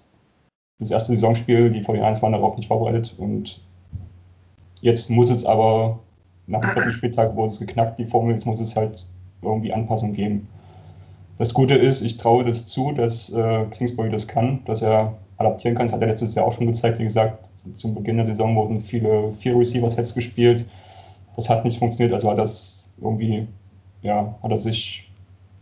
[0.80, 3.60] das erste Saisonspiel, die 49ers waren darauf nicht vorbereitet und
[4.80, 6.00] jetzt muss es aber
[6.48, 9.06] nach dem vierten Spieltag wurde es geknackt, die Formel, jetzt muss es halt
[9.42, 10.48] irgendwie Anpassung geben.
[11.40, 15.74] Das Gute ist, ich traue das zu, dass äh, Kingsbury das kann, dass er adaptieren
[15.76, 15.88] kann.
[15.88, 17.00] Das hat er letztes Jahr auch schon gezeigt.
[17.00, 20.66] Wie gesagt, zum Beginn der Saison wurden viele vier Receiver-Sets gespielt.
[21.38, 23.48] Das hat nicht funktioniert, also hat das irgendwie,
[24.02, 25.10] ja, hat er sich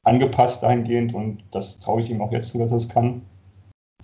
[0.03, 3.21] angepasst dahingehend und das traue ich ihm auch jetzt zu, dass er es kann.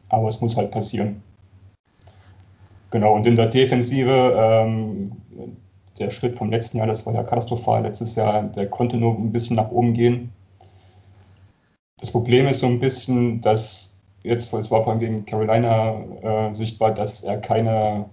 [0.09, 1.23] Aber es muss halt passieren.
[2.91, 5.13] Genau, und in der Defensive, ähm,
[5.97, 9.31] der Schritt vom letzten Jahr, das war ja katastrophal letztes Jahr, der konnte nur ein
[9.31, 10.31] bisschen nach oben gehen.
[11.97, 16.53] Das Problem ist so ein bisschen, dass jetzt, es war vor allem gegen Carolina äh,
[16.53, 18.09] sichtbar, dass er keine,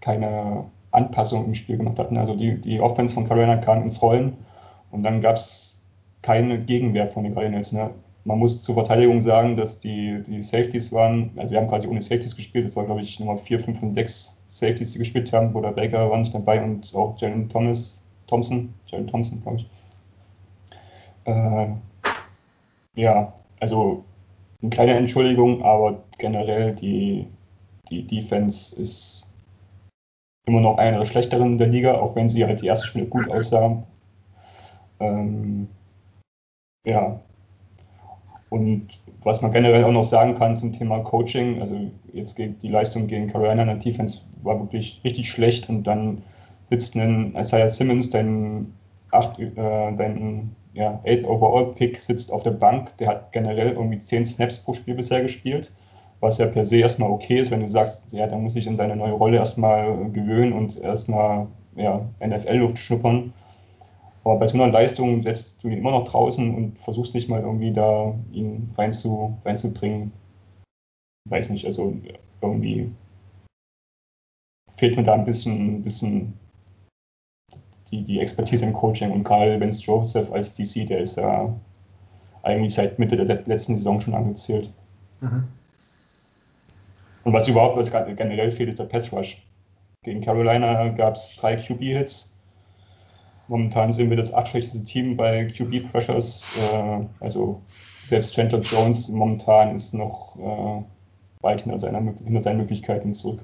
[0.00, 2.10] keine Anpassung im Spiel gemacht hat.
[2.16, 4.36] Also die, die Offense von Carolina kam ins Rollen
[4.90, 5.84] und dann gab es
[6.22, 7.72] keine Gegenwehr von den Cardinals.
[7.72, 7.90] Ne?
[8.24, 12.02] Man muss zur Verteidigung sagen, dass die, die Safeties waren, also wir haben quasi ohne
[12.02, 15.54] Safeties gespielt, das war glaube ich Nummer 4, 5 und 6 Safeties, die gespielt haben,
[15.54, 19.66] wo der Baker war nicht dabei und auch Jalen Thomas, Thompson, Jalen Thompson, glaube ich.
[21.24, 21.68] Äh,
[22.94, 24.04] ja, also
[24.60, 27.26] eine kleine Entschuldigung, aber generell die,
[27.90, 29.26] die Defense ist
[30.46, 33.30] immer noch eine der schlechteren der Liga, auch wenn sie halt die ersten Spiele gut
[33.30, 33.82] aussah.
[35.00, 35.68] Ähm,
[36.84, 37.20] ja.
[38.50, 41.78] Und was man generell auch noch sagen kann zum Thema Coaching, also
[42.12, 46.22] jetzt geht die Leistung gegen Carolina in der Defense war wirklich richtig schlecht und dann
[46.70, 48.72] sitzt ein Isaiah Simmons, dein,
[49.10, 53.98] acht, äh, dein ja, 8 Overall Pick, sitzt auf der Bank, der hat generell irgendwie
[53.98, 55.72] 10 Snaps pro Spiel bisher gespielt
[56.20, 58.76] was ja per se erstmal okay ist, wenn du sagst, ja, da muss ich in
[58.76, 63.32] seine neue Rolle erstmal gewöhnen und erstmal ja, NFL-Luft schnuppern.
[64.24, 67.40] Aber bei so einer Leistung setzt du ihn immer noch draußen und versuchst nicht mal
[67.40, 70.12] irgendwie da ihn reinzu, reinzubringen.
[71.24, 71.94] Weiß nicht, also
[72.42, 72.90] irgendwie
[74.76, 76.37] fehlt mir da ein bisschen, ein bisschen
[77.90, 81.54] die, die Expertise im Coaching und Karl Benz Joseph als DC, der ist ja
[82.42, 84.72] eigentlich seit Mitte der letzten Saison schon angezählt.
[85.20, 85.44] Mhm.
[87.24, 89.44] Und was überhaupt was generell fehlt, ist der Pass Rush.
[90.04, 92.36] Gegen Carolina gab es drei QB-Hits.
[93.48, 96.46] Momentan sind wir das achtschlechteste Team bei QB-Pressures.
[96.72, 97.60] Äh, also
[98.04, 100.82] selbst Chandler Jones momentan ist noch äh,
[101.42, 103.40] weit hinter, seiner, hinter seinen Möglichkeiten zurück.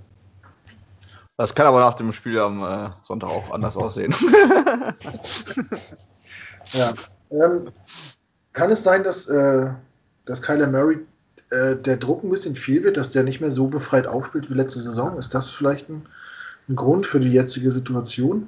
[1.36, 4.14] Das kann aber nach dem Spiel am äh, Sonntag auch anders aussehen.
[6.72, 6.94] ja.
[7.30, 7.70] Ähm,
[8.52, 9.70] kann es sein, dass, äh,
[10.26, 10.98] dass Kyler Murray
[11.50, 14.54] äh, der Druck ein bisschen viel wird, dass der nicht mehr so befreit aufspielt wie
[14.54, 15.18] letzte Saison?
[15.18, 16.06] Ist das vielleicht ein,
[16.68, 18.46] ein Grund für die jetzige Situation?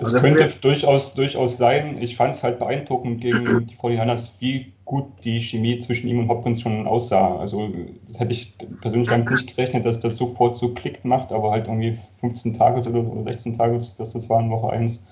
[0.00, 2.00] Das also könnte durchaus, durchaus sein.
[2.00, 6.28] Ich fand es halt beeindruckend gegen die 49ers, wie gut die Chemie zwischen ihm und
[6.28, 7.36] Hopkins schon aussah.
[7.36, 7.68] Also
[8.06, 11.68] das hätte ich persönlich damit nicht gerechnet, dass das sofort so klickt macht, aber halt
[11.68, 15.04] irgendwie 15 Tage oder 16 Tage, dass das war in Woche 1,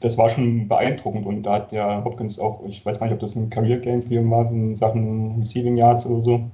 [0.00, 3.20] das war schon beeindruckend und da hat ja Hopkins auch, ich weiß gar nicht, ob
[3.20, 6.50] das ein Career Game für ihn war in Sachen Receiving Yards oder so.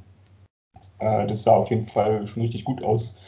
[0.98, 3.22] Äh, das sah auf jeden Fall schon richtig gut aus.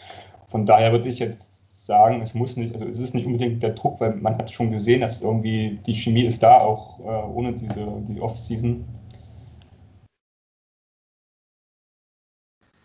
[0.49, 1.58] Von daher würde ich jetzt
[1.89, 4.71] sagen, es muss nicht, also es ist nicht unbedingt der Druck, weil man hat schon
[4.71, 8.85] gesehen, dass irgendwie die Chemie ist da, auch äh, ohne diese die Off-Season.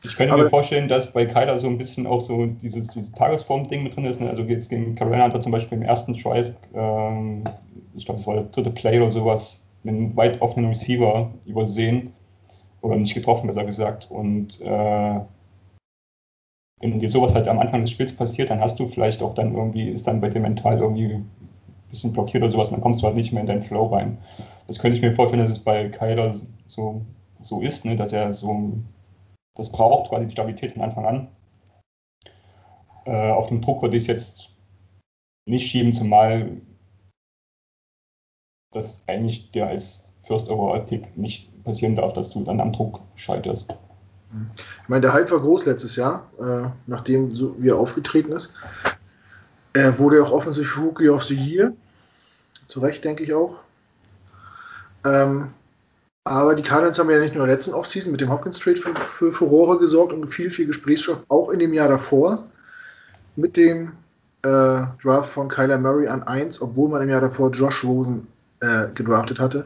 [0.05, 3.11] Ich könnte aber mir vorstellen, dass bei Kyler so ein bisschen auch so dieses, dieses
[3.11, 4.19] Tagesform-Ding mit drin ist.
[4.19, 4.29] Ne?
[4.29, 7.43] Also jetzt gegen Carolina hat er zum Beispiel im ersten Drive, ähm,
[7.95, 12.13] ich glaube, es war der dritte Play oder sowas, einen weit offenen Receiver übersehen
[12.81, 14.09] oder nicht getroffen, besser gesagt.
[14.09, 15.19] Und äh,
[16.91, 19.55] wenn dir sowas halt am Anfang des Spiels passiert, dann hast du vielleicht auch dann
[19.55, 21.29] irgendwie, ist dann bei dir mental irgendwie ein
[21.89, 24.17] bisschen blockiert oder sowas, und dann kommst du halt nicht mehr in deinen Flow rein.
[24.67, 26.33] Das könnte ich mir vorstellen, dass es bei Kyler
[26.67, 27.01] so,
[27.39, 27.95] so ist, ne?
[27.95, 28.73] dass er so
[29.55, 31.27] das braucht quasi die Stabilität von Anfang an.
[33.05, 34.49] Äh, auf den Druck würde ich es jetzt
[35.45, 36.61] nicht schieben, zumal
[38.71, 43.01] das eigentlich dir als First Overall Pick nicht passieren darf, dass du dann am Druck
[43.15, 43.77] scheiterst.
[44.55, 48.53] Ich meine, der Hype war groß letztes Jahr, äh, nachdem so wie er aufgetreten ist.
[49.73, 51.73] Er wurde auch offensichtlich Rookie of the Year.
[52.67, 53.59] Zu Recht, denke ich auch.
[55.05, 55.49] Ähm,
[56.25, 58.77] aber die Cardinals haben ja nicht nur in der letzten Offseason mit dem Hopkins Trade
[58.77, 62.45] für, für Furore gesorgt und viel, viel Gesprächsstoff, auch in dem Jahr davor
[63.35, 63.91] mit dem
[64.43, 68.27] äh, Draft von Kyler Murray an 1, obwohl man im Jahr davor Josh Rosen
[68.61, 69.65] äh, gedraftet hatte.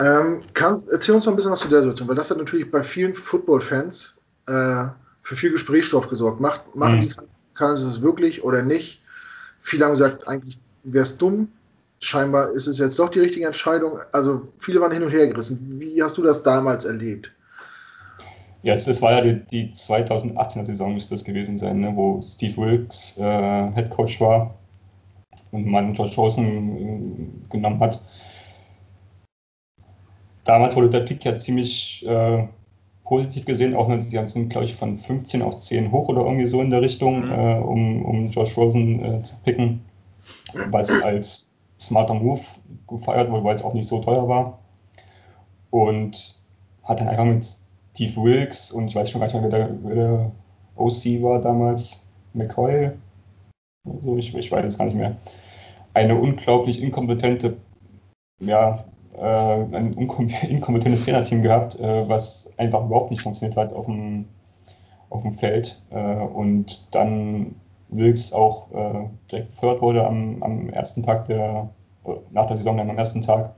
[0.00, 2.70] Ähm, kann, erzähl uns noch ein bisschen was zu der Situation, weil das hat natürlich
[2.70, 4.86] bei vielen Football-Fans äh,
[5.22, 6.40] für viel Gesprächsstoff gesorgt.
[6.40, 7.02] Macht, machen mhm.
[7.02, 7.14] die
[7.54, 9.02] Cardinals es wirklich oder nicht?
[9.60, 11.48] Viele haben gesagt, eigentlich wäre es dumm,
[12.00, 13.98] scheinbar ist es jetzt doch die richtige Entscheidung.
[14.12, 15.78] Also viele waren hin und her gerissen.
[15.78, 17.30] Wie hast du das damals erlebt?
[18.62, 22.56] Ja, das war ja die, die 2018er Saison, müsste das gewesen sein, ne, wo Steve
[22.56, 24.54] Wilkes äh, Head Coach war
[25.50, 28.02] und man George Rosen äh, genommen hat.
[30.44, 32.46] Damals wurde der Pick ja ziemlich äh,
[33.04, 36.22] positiv gesehen, auch nur, sie haben sind, glaube ich, von 15 auf 10 hoch oder
[36.22, 37.32] irgendwie so in der Richtung, mhm.
[37.32, 39.84] äh, um, um Josh Rosen äh, zu picken,
[40.70, 42.40] weil es als smarter Move
[42.88, 44.58] gefeiert wurde, weil es auch nicht so teuer war.
[45.70, 46.40] Und
[46.84, 47.46] hat dann einfach mit
[47.92, 50.32] Steve Wilkes und ich weiß schon gar nicht mehr, wer der, wer der
[50.76, 52.90] OC war damals, McCoy,
[53.86, 55.16] also ich, ich weiß es gar nicht mehr,
[55.94, 57.56] eine unglaublich inkompetente,
[58.40, 58.84] ja,
[59.18, 59.92] ein
[60.48, 64.26] inkompetentes Trainerteam gehabt, äh, was einfach überhaupt nicht funktioniert hat auf dem,
[65.10, 65.80] auf dem Feld.
[65.90, 67.54] Äh, und dann
[67.88, 71.68] Wilkes auch äh, direkt befördert wurde am, am ersten Tag der,
[72.30, 73.54] nach der Saison, dann am ersten Tag.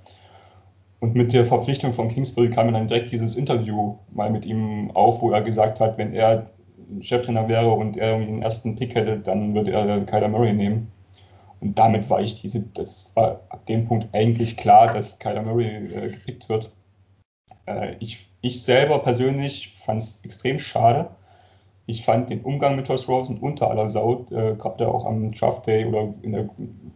[1.00, 5.20] Und mit der Verpflichtung von Kingsbury kam dann direkt dieses Interview mal mit ihm auf,
[5.20, 6.46] wo er gesagt hat, wenn er
[7.00, 10.92] Cheftrainer wäre und er irgendwie den ersten Pick hätte, dann würde er Kyler Murray nehmen.
[11.62, 15.68] Und damit war ich diese, das war ab dem Punkt eigentlich klar, dass Kyler Murray
[15.68, 16.72] äh, gepickt wird.
[17.66, 21.08] Äh, ich, ich selber persönlich fand es extrem schade.
[21.86, 25.66] Ich fand den Umgang mit Josh Rosen unter aller Sau, äh, gerade auch am Draft
[25.66, 26.48] Day oder in der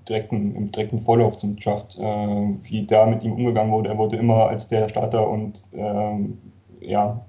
[0.09, 3.91] direkten, im direkten Vorlauf zum Draft, äh, wie da mit ihm umgegangen wurde.
[3.91, 6.39] Er wurde immer als der Starter und ähm,
[6.81, 7.25] ja,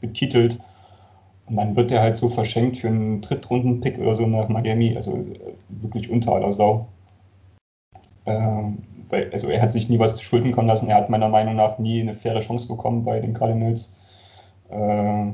[0.00, 0.58] betitelt
[1.50, 5.16] und dann wird er halt so verschenkt für einen Drittrunden-Pick oder so nach Miami, also
[5.16, 6.86] äh, wirklich unter aller Sau.
[8.24, 10.88] Ähm, weil, also er hat sich nie was zu Schulden kommen lassen.
[10.88, 13.96] Er hat meiner Meinung nach nie eine faire Chance bekommen bei den Cardinals.
[14.68, 15.32] Äh,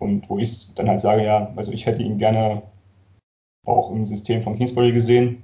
[0.00, 2.62] und wo ich dann halt sage, ja, also ich hätte ihn gerne
[3.66, 5.42] auch im System von Kingsbury gesehen.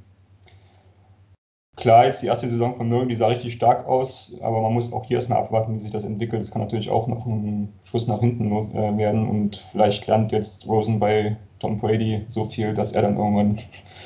[1.77, 4.93] Klar, jetzt die erste Saison von Murray, die sah richtig stark aus, aber man muss
[4.93, 6.43] auch hier erstmal abwarten, wie sich das entwickelt.
[6.43, 10.69] Es kann natürlich auch noch ein Schuss nach hinten äh, werden und vielleicht lernt jetzt
[10.69, 13.59] Rosen bei Tom Brady so viel, dass er dann irgendwann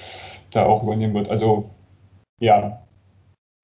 [0.51, 1.29] da auch übernehmen wird.
[1.29, 1.69] Also
[2.41, 2.81] ja,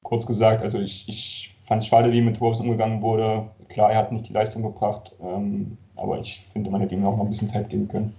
[0.02, 3.48] kurz gesagt, also ich, ich fand es schade, wie mit Rosen umgegangen wurde.
[3.68, 7.16] Klar, er hat nicht die Leistung gebracht, ähm, aber ich finde, man hätte ihm auch
[7.16, 8.12] noch ein bisschen Zeit geben können.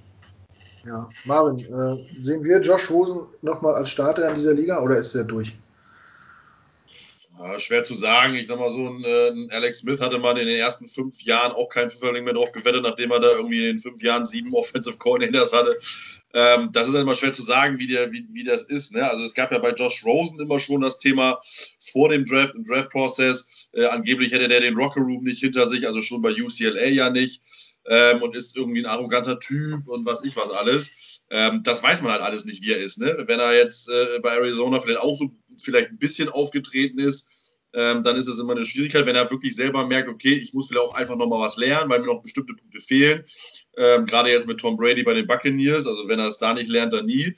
[0.84, 5.14] Ja, Marvin, äh, sehen wir Josh Rosen nochmal als Starter in dieser Liga oder ist
[5.14, 5.56] er durch?
[7.38, 8.36] Ja, schwer zu sagen.
[8.36, 11.22] Ich sag mal so, ein, äh, ein, Alex Smith hatte man in den ersten fünf
[11.24, 14.54] Jahren auch kein Pfifferling mehr drauf gewettet, nachdem er da irgendwie in fünf Jahren sieben
[14.54, 15.78] Offensive Coordinators hatte.
[16.34, 18.94] Ähm, das ist dann immer schwer zu sagen, wie, der, wie, wie das ist.
[18.94, 19.10] Ne?
[19.10, 21.38] Also es gab ja bei Josh Rosen immer schon das Thema
[21.92, 23.70] vor dem Draft, im Draft-Prozess.
[23.74, 27.10] Äh, angeblich hätte der den Rocker Room nicht hinter sich, also schon bei UCLA ja
[27.10, 27.42] nicht.
[27.88, 31.22] Ähm, und ist irgendwie ein arroganter Typ und was ich was alles.
[31.30, 32.98] Ähm, das weiß man halt alles nicht, wie er ist.
[32.98, 33.24] Ne?
[33.28, 37.30] Wenn er jetzt äh, bei Arizona vielleicht auch so vielleicht ein bisschen aufgetreten ist,
[37.76, 40.70] ähm, dann ist es immer eine Schwierigkeit, wenn er wirklich selber merkt, okay, ich muss
[40.70, 43.24] vielleicht auch einfach nochmal was lernen, weil mir noch bestimmte Punkte fehlen.
[43.78, 46.70] Ähm, Gerade jetzt mit Tom Brady bei den Buccaneers, also wenn er es da nicht
[46.70, 47.36] lernt, dann nie.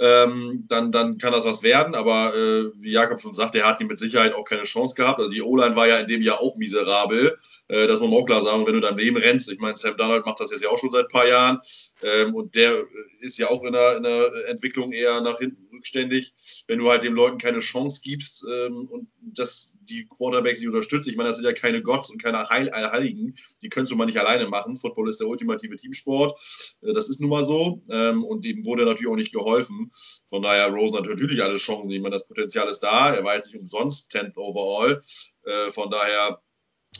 [0.00, 1.94] Ähm, dann, dann kann das was werden.
[1.94, 5.18] Aber äh, wie Jakob schon sagt, er hat hier mit Sicherheit auch keine Chance gehabt.
[5.18, 7.36] Also die O-Line war ja in dem Jahr auch miserabel.
[7.68, 8.66] Äh, das muss man auch klar sagen.
[8.66, 11.04] wenn du daneben rennst, ich meine, Sam Donald macht das jetzt ja auch schon seit
[11.04, 11.60] ein paar Jahren
[12.02, 12.84] ähm, und der
[13.20, 16.32] ist ja auch in der, in der Entwicklung eher nach hinten rückständig,
[16.68, 21.10] wenn du halt den Leuten keine Chance gibst ähm, und dass die Quarterbacks die unterstützen.
[21.10, 24.04] Ich meine, das sind ja keine Gotts und keine Heil Heiligen, die kannst du mal
[24.04, 24.76] nicht alleine machen.
[24.76, 26.38] Football ist der ultimative Teamsport.
[26.82, 29.90] Äh, das ist nun mal so ähm, und dem wurde natürlich auch nicht geholfen.
[30.28, 31.90] Von daher, Rosen hat natürlich alle Chancen.
[31.92, 33.14] Ich meine, das Potenzial ist da.
[33.14, 35.00] Er jetzt nicht umsonst 10th overall.
[35.44, 36.40] Äh, von daher,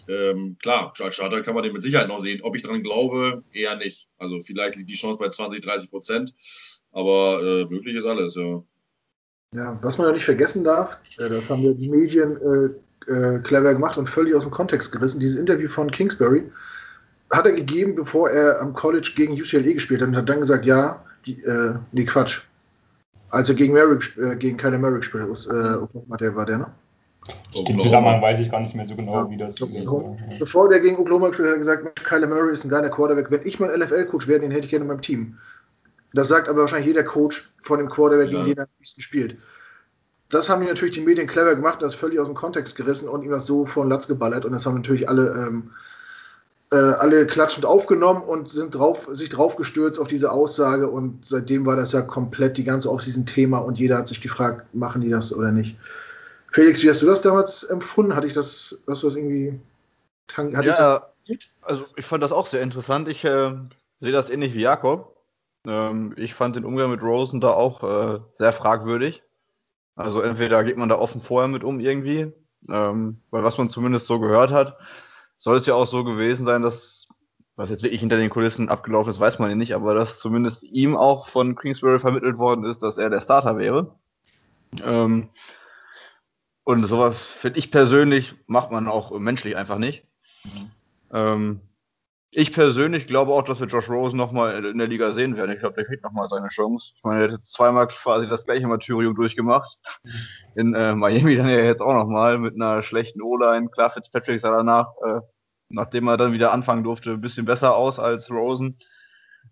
[0.09, 2.41] ähm, klar, als Starter kann man den mit Sicherheit noch sehen.
[2.43, 4.09] Ob ich daran glaube, eher nicht.
[4.19, 6.35] Also vielleicht liegt die Chance bei 20, 30 Prozent,
[6.93, 8.63] aber äh, möglich ist alles, ja.
[9.55, 13.39] Ja, was man ja nicht vergessen darf, äh, das haben ja die Medien äh, äh,
[13.41, 15.19] clever gemacht und völlig aus dem Kontext gerissen.
[15.19, 16.45] Dieses Interview von Kingsbury
[17.31, 20.67] hat er gegeben, bevor er am College gegen UCLA gespielt hat und hat dann gesagt,
[20.67, 22.43] ja, die, äh, nee, Quatsch.
[23.31, 26.67] Als er gegen Merrick, äh, gegen Kyler Merrick gespielt hat, äh, war der, ne?
[27.55, 29.31] Den Zusammenhang weiß ich gar nicht mehr so genau, ja.
[29.31, 30.17] wie das, war.
[30.39, 33.31] Bevor der gegen Oklahoma gespielt hat, hat er gesagt, Kyler Murray ist ein geiler Quarterback.
[33.31, 35.37] Wenn ich mal NFL-Coach wäre, den hätte ich gerne in meinem Team.
[36.13, 38.39] Das sagt aber wahrscheinlich jeder Coach von dem Quarterback, ja.
[38.39, 39.37] den jeder am nächsten spielt.
[40.29, 43.23] Das haben die natürlich die Medien clever gemacht, das völlig aus dem Kontext gerissen und
[43.23, 44.45] ihm das so von Latz geballert.
[44.45, 45.71] Und das haben natürlich alle, ähm,
[46.73, 50.89] äh, alle klatschend aufgenommen und sind drauf, sich drauf gestürzt auf diese Aussage.
[50.89, 54.73] Und seitdem war das ja komplett die ganze Offseason Thema und jeder hat sich gefragt,
[54.75, 55.77] machen die das oder nicht.
[56.53, 58.15] Felix, wie hast du das damals empfunden?
[58.15, 59.59] Hatte ich das, hast du das irgendwie.
[60.33, 61.11] Hatte ja, ich das
[61.63, 63.09] also ich fand das auch sehr interessant.
[63.09, 63.53] Ich äh,
[64.01, 65.17] sehe das ähnlich wie Jakob.
[65.67, 69.23] Ähm, ich fand den Umgang mit Rosen da auch äh, sehr fragwürdig.
[69.97, 72.33] Also entweder geht man da offen vorher mit um irgendwie,
[72.69, 74.79] ähm, weil was man zumindest so gehört hat,
[75.37, 77.09] soll es ja auch so gewesen sein, dass,
[77.57, 80.63] was jetzt wirklich hinter den Kulissen abgelaufen ist, weiß man ja nicht, aber dass zumindest
[80.63, 83.95] ihm auch von Kingsbury vermittelt worden ist, dass er der Starter wäre.
[84.83, 85.29] Ähm,
[86.65, 90.05] und sowas finde ich persönlich, macht man auch menschlich einfach nicht.
[90.45, 90.71] Mhm.
[91.13, 91.61] Ähm,
[92.33, 95.51] ich persönlich glaube auch, dass wir Josh Rosen nochmal in der Liga sehen werden.
[95.51, 96.93] Ich glaube, der kriegt nochmal seine Chance.
[96.97, 99.79] Ich meine, er hat zweimal quasi das gleiche Martyrium durchgemacht.
[100.55, 103.69] In äh, Miami dann ja jetzt auch nochmal mit einer schlechten O-Line.
[103.71, 105.21] Klar, Fitzpatrick sah danach, äh,
[105.71, 108.79] nachdem er dann wieder anfangen durfte, ein bisschen besser aus als Rosen.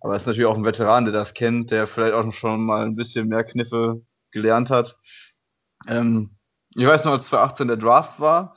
[0.00, 2.84] Aber er ist natürlich auch ein Veteran, der das kennt, der vielleicht auch schon mal
[2.86, 4.96] ein bisschen mehr Kniffe gelernt hat.
[5.88, 6.36] Ähm,
[6.76, 8.56] ich weiß noch, als 2018 der Draft war,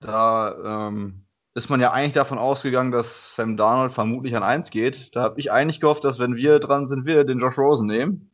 [0.00, 5.14] da ähm, ist man ja eigentlich davon ausgegangen, dass Sam Darnold vermutlich an 1 geht.
[5.16, 8.30] Da habe ich eigentlich gehofft, dass wenn wir dran sind, wir den Josh Rosen nehmen.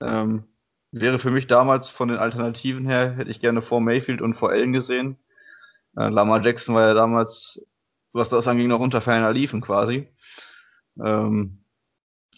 [0.00, 0.44] Ähm,
[0.90, 4.50] wäre für mich damals von den Alternativen her, hätte ich gerne vor Mayfield und vor
[4.50, 5.18] Allen gesehen.
[5.96, 7.60] Äh, Lamar Jackson war ja damals,
[8.12, 10.08] was das anging, noch unter ferner Liefen quasi.
[11.04, 11.64] Ähm,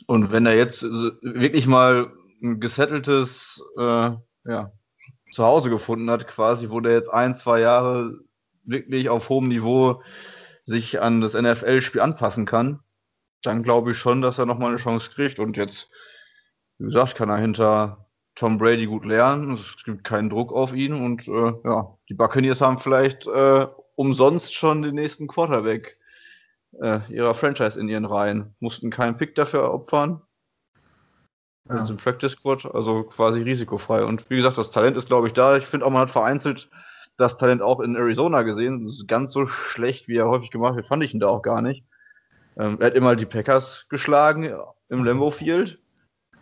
[0.06, 4.10] und wenn er jetzt wirklich mal ein gesetteltes äh,
[4.44, 4.72] ja,
[5.32, 8.18] Zuhause gefunden hat, quasi, wo der jetzt ein, zwei Jahre
[8.64, 10.02] wirklich auf hohem Niveau
[10.64, 12.80] sich an das NFL-Spiel anpassen kann,
[13.42, 15.38] dann glaube ich schon, dass er nochmal eine Chance kriegt.
[15.38, 15.90] Und jetzt,
[16.78, 19.54] wie gesagt, kann er hinter Tom Brady gut lernen.
[19.54, 20.94] Es gibt keinen Druck auf ihn.
[20.94, 25.98] Und äh, ja, die Buccaneers haben vielleicht äh, umsonst schon den nächsten Quarterback
[26.80, 28.54] äh, ihrer Franchise in ihren Reihen.
[28.60, 30.22] Mussten keinen Pick dafür opfern.
[31.68, 31.76] Ja.
[31.76, 34.04] Also im Practice Squad, also quasi risikofrei.
[34.04, 35.56] Und wie gesagt, das Talent ist, glaube ich, da.
[35.56, 36.68] Ich finde auch, man hat vereinzelt
[37.16, 38.84] das Talent auch in Arizona gesehen.
[38.84, 41.42] Das ist ganz so schlecht, wie er häufig gemacht wird, fand ich ihn da auch
[41.42, 41.84] gar nicht.
[42.56, 44.48] Ähm, er hat immer die Packers geschlagen
[44.88, 45.78] im Lambo Field.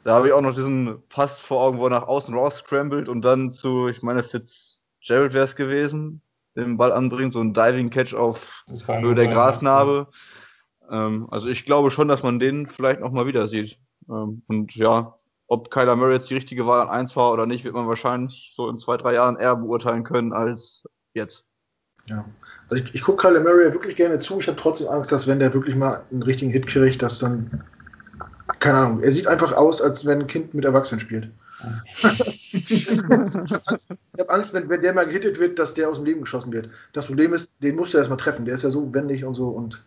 [0.02, 3.08] Da habe ich auch noch diesen Pass vor Augen, wo er nach außen raus scrambled
[3.08, 6.22] und dann zu, ich meine, Fitzgerald wäre es gewesen,
[6.56, 10.08] den Ball anbringt, so ein Diving Catch auf Höhe der Grasnarbe.
[10.90, 11.06] Ja.
[11.06, 13.78] Ähm, also ich glaube schon, dass man den vielleicht noch mal wieder sieht.
[14.08, 15.19] Ähm, und ja,
[15.50, 18.52] ob Kyler Murray jetzt die richtige Wahl an 1 war oder nicht, wird man wahrscheinlich
[18.54, 21.44] so in zwei, drei Jahren eher beurteilen können als jetzt.
[22.06, 22.24] Ja,
[22.68, 24.38] also ich, ich gucke Kyler Murray wirklich gerne zu.
[24.38, 27.64] Ich habe trotzdem Angst, dass wenn der wirklich mal einen richtigen Hit kriegt, dass dann,
[28.60, 31.32] keine Ahnung, er sieht einfach aus, als wenn ein Kind mit Erwachsenen spielt.
[31.84, 33.02] ich
[34.18, 36.70] habe Angst, wenn, wenn der mal gehittet wird, dass der aus dem Leben geschossen wird.
[36.92, 38.44] Das Problem ist, den musst du erstmal treffen.
[38.44, 39.82] Der ist ja so wendig und so und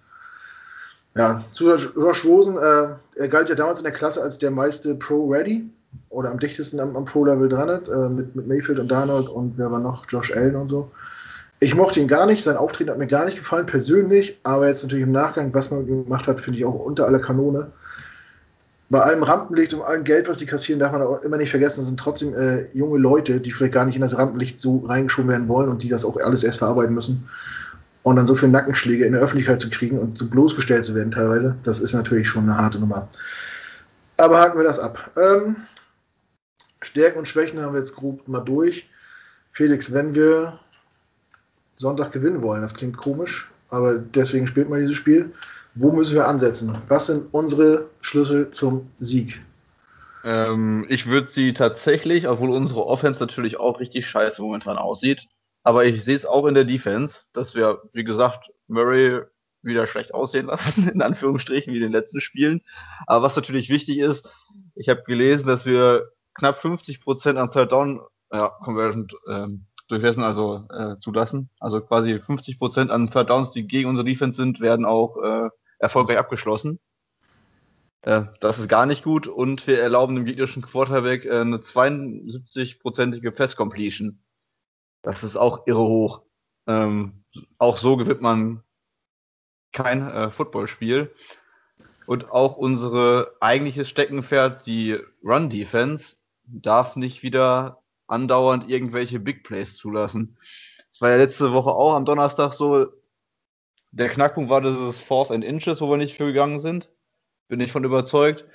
[1.15, 4.95] ja, zu Josh Rosen, äh, er galt ja damals in der Klasse als der meiste
[4.95, 5.69] Pro-Ready
[6.09, 9.71] oder am dichtesten am, am Pro-Level dran, äh, mit, mit Mayfield und Darnold und wer
[9.71, 10.05] war noch?
[10.09, 10.89] Josh Allen und so.
[11.59, 14.83] Ich mochte ihn gar nicht, sein Auftreten hat mir gar nicht gefallen, persönlich, aber jetzt
[14.83, 17.71] natürlich im Nachgang, was man gemacht hat, finde ich auch unter aller Kanone.
[18.89, 21.79] Bei allem Rampenlicht und allem Geld, was die kassieren, darf man auch immer nicht vergessen,
[21.79, 25.31] das sind trotzdem äh, junge Leute, die vielleicht gar nicht in das Rampenlicht so reingeschoben
[25.31, 27.27] werden wollen und die das auch alles erst verarbeiten müssen.
[28.03, 31.11] Und dann so viele Nackenschläge in der Öffentlichkeit zu kriegen und so bloßgestellt zu werden
[31.11, 33.07] teilweise, das ist natürlich schon eine harte Nummer.
[34.17, 35.11] Aber haken wir das ab.
[35.17, 35.55] Ähm,
[36.81, 38.89] Stärken und Schwächen haben wir jetzt grob mal durch.
[39.51, 40.59] Felix, wenn wir
[41.77, 45.31] Sonntag gewinnen wollen, das klingt komisch, aber deswegen spielt man dieses Spiel.
[45.75, 46.77] Wo müssen wir ansetzen?
[46.87, 49.41] Was sind unsere Schlüssel zum Sieg?
[50.23, 55.27] Ähm, ich würde sie tatsächlich, obwohl unsere Offense natürlich auch richtig scheiße momentan aussieht,
[55.63, 59.21] aber ich sehe es auch in der Defense, dass wir, wie gesagt, Murray
[59.61, 62.61] wieder schlecht aussehen lassen, in Anführungsstrichen, wie in den letzten Spielen.
[63.07, 64.29] Aber was natürlich wichtig ist,
[64.75, 68.01] ich habe gelesen, dass wir knapp 50 Prozent an Third Down
[68.31, 71.49] ja, Conversion ähm, durchmessen, also äh, zulassen.
[71.59, 75.49] Also quasi 50 Prozent an Third Downs, die gegen unsere Defense sind, werden auch äh,
[75.79, 76.79] erfolgreich abgeschlossen.
[78.01, 83.31] Äh, das ist gar nicht gut und wir erlauben dem gegnerischen Quarterback äh, eine 72-prozentige
[83.31, 84.22] Pass Completion.
[85.03, 86.21] Das ist auch irre hoch.
[86.65, 87.23] Ähm,
[87.59, 88.63] auch so gewinnt man
[89.71, 91.13] kein äh, Footballspiel.
[92.07, 100.37] Und auch unsere eigentliches Steckenpferd, die Run-Defense, darf nicht wieder andauernd irgendwelche Big Plays zulassen.
[100.89, 102.87] Das war ja letzte Woche auch am Donnerstag so.
[103.91, 106.89] Der Knackpunkt war dieses Fourth and Inches, wo wir nicht für gegangen sind.
[107.47, 108.45] Bin ich von überzeugt.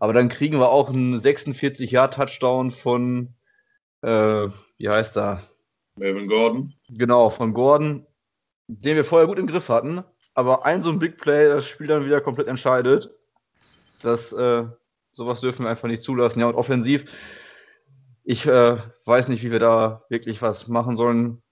[0.00, 3.34] Aber dann kriegen wir auch einen 46-Jahr-Touchdown von,
[4.02, 5.42] äh, wie heißt er?
[5.98, 6.74] Melvin Gordon.
[6.88, 8.06] Genau, von Gordon,
[8.66, 10.02] den wir vorher gut im Griff hatten.
[10.34, 13.10] Aber ein so ein Big Play, das Spiel dann wieder komplett entscheidet.
[14.02, 14.64] Das, äh,
[15.12, 16.40] sowas dürfen wir einfach nicht zulassen.
[16.40, 17.10] Ja, und offensiv,
[18.24, 21.42] ich äh, weiß nicht, wie wir da wirklich was machen sollen.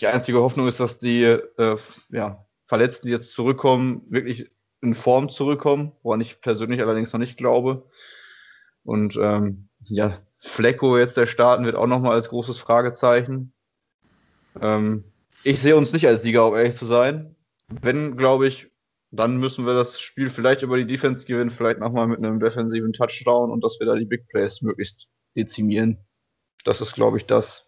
[0.00, 1.76] Die einzige Hoffnung ist, dass die äh,
[2.10, 4.50] ja, Verletzten, die jetzt zurückkommen, wirklich
[4.80, 7.88] in Form zurückkommen, woran ich persönlich allerdings noch nicht glaube.
[8.84, 13.52] Und ähm, ja, Flecko jetzt der starten wird auch nochmal als großes Fragezeichen.
[14.60, 15.04] Ähm,
[15.44, 17.34] ich sehe uns nicht als Sieger, um ehrlich zu sein.
[17.68, 18.70] wenn, glaube ich,
[19.10, 22.92] dann müssen wir das Spiel vielleicht über die Defense gewinnen, vielleicht nochmal mit einem defensiven
[22.92, 25.98] Touchdown und dass wir da die Big Plays möglichst dezimieren.
[26.64, 27.66] Das ist, glaube ich, das,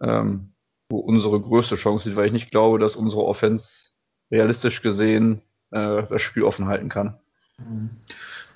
[0.00, 0.52] ähm,
[0.88, 3.90] wo unsere größte Chance liegt, weil ich nicht glaube, dass unsere Offense
[4.30, 7.18] realistisch gesehen äh, das Spiel offen halten kann.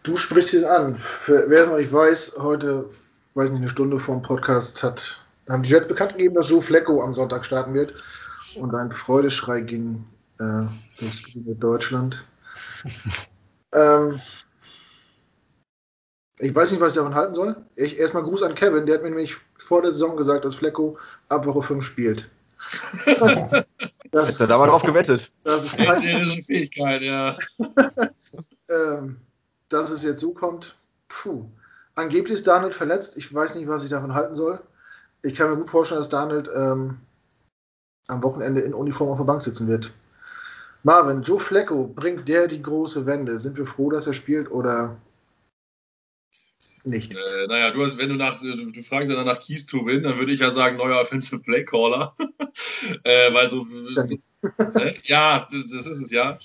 [0.03, 0.97] Du sprichst es an.
[1.27, 2.89] Wer es noch nicht weiß, heute,
[3.35, 6.63] weiß nicht, eine Stunde vor dem Podcast hat, haben die Jets bekannt gegeben, dass Joe
[6.63, 7.95] Flecko am Sonntag starten wird.
[8.57, 10.05] Und ein Freudeschrei ging
[10.39, 10.65] äh,
[10.99, 12.25] durchs Deutschland.
[13.73, 14.21] ähm,
[16.39, 17.57] ich weiß nicht, was ich davon halten soll.
[17.77, 20.99] Ich, erstmal Gruß an Kevin, der hat mir nämlich vor der Saison gesagt, dass Flecko
[21.29, 22.31] ab Woche 5 spielt.
[24.11, 25.31] das, Hätte da mal drauf gewettet.
[25.45, 27.37] Das ist keine Fähigkeit, ja.
[28.69, 29.17] ähm,
[29.69, 30.77] dass es jetzt so kommt,
[31.09, 31.45] puh.
[31.95, 33.17] Angeblich ist Daniel verletzt.
[33.17, 34.61] Ich weiß nicht, was ich davon halten soll.
[35.23, 36.99] Ich kann mir gut vorstellen, dass Daniel ähm,
[38.09, 39.93] am Wochenende in Uniform auf der Bank sitzen wird.
[40.83, 43.39] Marvin, Joe Flecko, bringt der die große Wende?
[43.39, 44.97] Sind wir froh, dass er spielt oder
[46.85, 47.15] nicht?
[47.15, 50.03] Äh, naja, du hast, wenn du nach, du, du fragst ja nach Keys to Win,
[50.03, 52.15] dann würde ich ja sagen, neuer Offensive Play Caller.
[53.05, 56.39] äh, weil so, so äh, ja, das, das, ist es ja.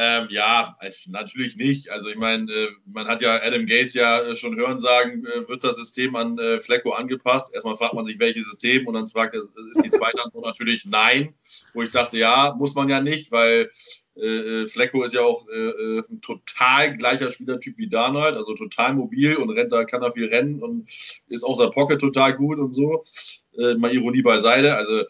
[0.00, 0.78] Ähm, ja,
[1.08, 1.90] natürlich nicht.
[1.90, 5.48] Also ich meine, äh, man hat ja Adam Gaze ja äh, schon hören sagen, äh,
[5.48, 7.52] wird das System an äh, Flecko angepasst.
[7.52, 9.50] Erstmal fragt man sich, welches System und dann fragt, ist
[9.84, 11.34] die zweite Antwort natürlich nein,
[11.74, 13.72] wo ich dachte, ja, muss man ja nicht, weil
[14.14, 19.34] äh, äh, Flecko ist ja auch ein total gleicher Spielertyp wie Darnold, also total mobil
[19.34, 20.88] und rennt da, kann da viel rennen und
[21.26, 23.02] ist auch sein Pocket total gut und so.
[23.78, 24.76] mal Ironie beiseite.
[24.76, 25.02] Also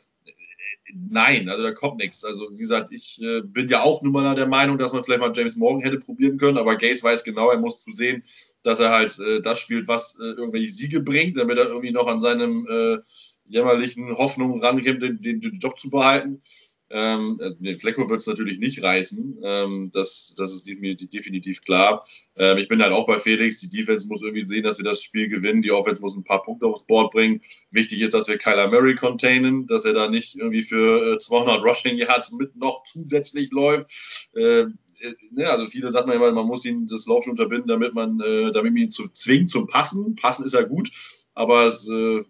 [0.95, 2.24] nein, also da kommt nichts.
[2.24, 5.20] Also wie gesagt, ich äh, bin ja auch nun mal der Meinung, dass man vielleicht
[5.20, 8.22] mal James Morgan hätte probieren können, aber Gaze weiß genau, er muss zu sehen,
[8.62, 12.07] dass er halt äh, das spielt, was äh, irgendwelche Siege bringt, damit er irgendwie noch
[12.07, 12.99] an seinem äh,
[13.47, 16.41] jämmerlichen Hoffnungen rankommt, den, den, Job zu behalten.
[16.91, 19.39] Ähm, den Flecko wird es natürlich nicht reißen.
[19.43, 22.05] Ähm, das, das ist definitiv klar.
[22.36, 23.61] Ähm, ich bin halt auch bei Felix.
[23.61, 25.61] Die Defense muss irgendwie sehen, dass wir das Spiel gewinnen.
[25.62, 27.43] Die Offense muss ein paar Punkte aufs Board bringen.
[27.70, 31.62] Wichtig ist, dass wir Kyler Murray containen, dass er da nicht irgendwie für äh, 200
[31.62, 33.91] Rushing Yards mit noch zusätzlich läuft.
[34.34, 38.20] Ähm, äh, ne, also viele sagen immer, man muss ihn das Laufspiel unterbinden, damit man,
[38.20, 40.16] äh, damit man ihn zu zwingt zum Passen.
[40.16, 40.91] Passen ist ja gut,
[41.34, 42.22] aber es äh,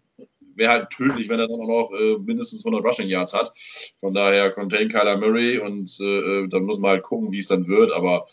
[0.58, 3.52] wäre halt tödlich, wenn er dann auch noch äh, mindestens 100 Rushing Yards hat.
[4.00, 7.48] Von daher contain Kyler Murray und äh, äh, dann muss man halt gucken, wie es
[7.48, 7.92] dann wird.
[7.92, 8.24] Aber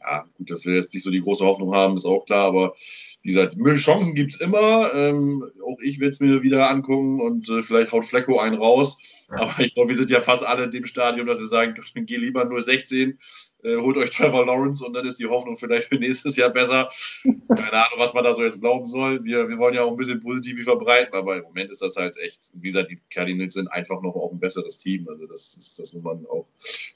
[0.00, 2.46] ja, gut, dass wir jetzt nicht so die große Hoffnung haben, ist auch klar.
[2.46, 2.74] Aber
[3.22, 4.92] wie gesagt, Chancen gibt es immer.
[4.94, 9.26] Ähm, auch ich werde es mir wieder angucken und äh, vielleicht haut Flecko einen raus.
[9.30, 11.74] Aber ich glaube, wir sind ja fast alle in dem Stadium, dass wir sagen,
[12.06, 13.18] geh lieber nur 16,
[13.64, 16.88] äh, holt euch Trevor Lawrence und dann ist die Hoffnung vielleicht für nächstes Jahr besser.
[17.24, 19.24] Keine Ahnung, was man da so jetzt glauben soll.
[19.24, 22.16] Wir, wir wollen ja auch ein bisschen positiv verbreiten, aber im Moment ist das halt
[22.18, 25.08] echt, wie gesagt, die Cardinals sind einfach noch auch ein besseres Team.
[25.08, 26.46] Also das, ist, das muss man auch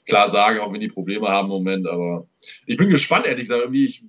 [0.05, 1.87] klar sagen, auch wenn die Probleme haben im Moment.
[1.87, 2.27] Aber
[2.65, 3.63] ich bin gespannt, ehrlich gesagt.
[3.63, 4.05] Irgendwie, ich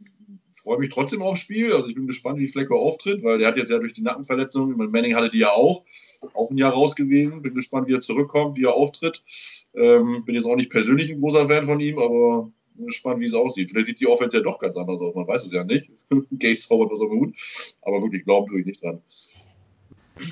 [0.64, 1.72] freue mich trotzdem aufs Spiel.
[1.74, 4.76] Also ich bin gespannt, wie Flecker auftritt, weil der hat jetzt ja durch die Nackenverletzung,
[4.76, 5.84] Manning hatte die ja auch,
[6.32, 7.42] auch ein Jahr raus gewesen.
[7.42, 9.22] Bin gespannt, wie er zurückkommt, wie er auftritt.
[9.74, 13.26] Ähm, bin jetzt auch nicht persönlich ein großer Fan von ihm, aber bin gespannt, wie
[13.26, 13.70] es aussieht.
[13.70, 15.90] Vielleicht sieht die Offense ja doch ganz anders aus, man weiß es ja nicht.
[16.38, 17.36] Gaze zaubert was aber gut,
[17.82, 19.00] aber wirklich glauben tue ich nicht dran.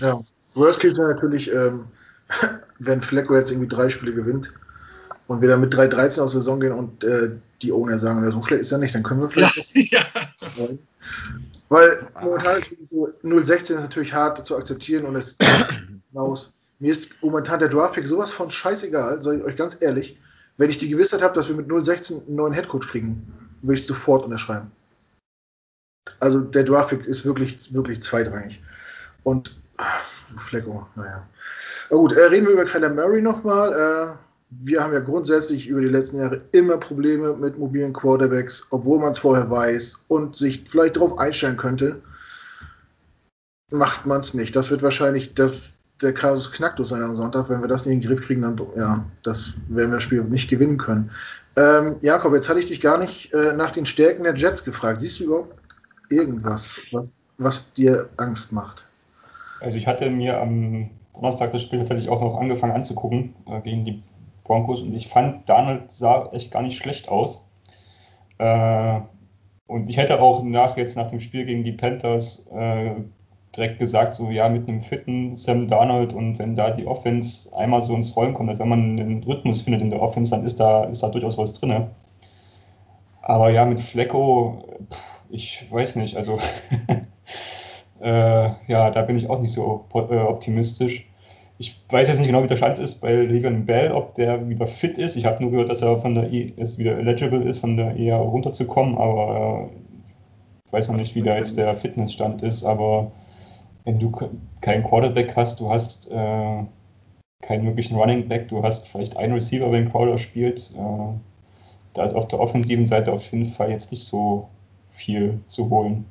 [0.01, 0.19] Ja,
[0.55, 1.85] Worst Case wäre natürlich, ähm,
[2.79, 4.53] wenn Flecko jetzt irgendwie drei Spiele gewinnt
[5.29, 7.31] und wir dann mit 3-13 aus der Saison gehen und äh,
[7.63, 9.75] die Owner sagen, so schlecht ist er nicht, dann können wir vielleicht.
[9.93, 10.01] Ja,
[10.57, 10.69] ja.
[11.69, 15.37] Weil momentan ist so 0-16 ist natürlich hart zu akzeptieren und es
[16.13, 16.53] hinaus.
[16.81, 20.19] Mir ist momentan der Draftpick sowas von scheißegal, sage ich euch ganz ehrlich.
[20.59, 23.87] Wenn ich die Gewissheit habe, dass wir mit 0-16 einen neuen Headcoach kriegen, würde ich
[23.87, 24.71] sofort unterschreiben.
[26.21, 28.61] Also der Draftpick ist wirklich, wirklich zweitrangig.
[29.23, 30.03] Und ach,
[30.37, 31.27] Flecko, naja.
[31.91, 33.73] Na gut, äh, reden wir über Kyler Murray nochmal.
[33.73, 38.99] Äh, wir haben ja grundsätzlich über die letzten Jahre immer Probleme mit mobilen Quarterbacks, obwohl
[38.99, 42.03] man es vorher weiß und sich vielleicht darauf einstellen könnte,
[43.71, 44.55] macht man es nicht.
[44.55, 47.49] Das wird wahrscheinlich das, der Kasus Knacktus sein am Sonntag.
[47.49, 50.23] Wenn wir das nicht in den Griff kriegen, dann ja, das werden wir das Spiel
[50.25, 51.11] nicht gewinnen können.
[51.57, 55.01] Ähm, Jakob, jetzt hatte ich dich gar nicht äh, nach den Stärken der Jets gefragt.
[55.01, 55.55] Siehst du überhaupt
[56.09, 58.87] irgendwas, was, was dir Angst macht?
[59.61, 63.85] Also ich hatte mir am Donnerstag das Spiel tatsächlich auch noch angefangen anzugucken äh, gegen
[63.85, 64.03] die
[64.45, 67.49] Broncos und ich fand, Donald sah echt gar nicht schlecht aus.
[68.39, 69.01] Äh,
[69.67, 72.95] und ich hätte auch nach jetzt nach dem Spiel gegen die Panthers äh,
[73.57, 77.83] direkt gesagt, so ja, mit einem fitten Sam Darnold und wenn da die Offense einmal
[77.83, 80.59] so ins Rollen kommt, also wenn man einen Rhythmus findet in der Offense, dann ist
[80.59, 81.89] da, ist da durchaus was drin.
[83.23, 84.65] Aber ja, mit Flecko,
[85.31, 86.39] ich weiß nicht, also
[88.01, 91.07] äh, ja, da bin ich auch nicht so äh, optimistisch.
[91.59, 94.67] Ich weiß jetzt nicht genau, wie der Stand ist bei Legan Bell, ob der wieder
[94.67, 95.17] fit ist.
[95.17, 97.97] Ich habe nur gehört, dass er von der e es wieder eligible ist, von der
[97.97, 99.77] EA runterzukommen, aber äh,
[100.67, 102.65] ich weiß noch nicht, wie da jetzt der Fitnessstand ist.
[102.65, 103.13] Aber
[103.85, 104.11] wenn du
[104.61, 106.65] keinen Quarterback hast, du hast äh,
[107.43, 110.71] keinen wirklichen Running Back, du hast vielleicht einen Receiver, wenn Crowder spielt.
[110.75, 111.13] Äh,
[111.95, 114.49] da ist auf der offensiven Seite auf jeden Fall jetzt nicht so
[114.91, 116.07] viel zu holen.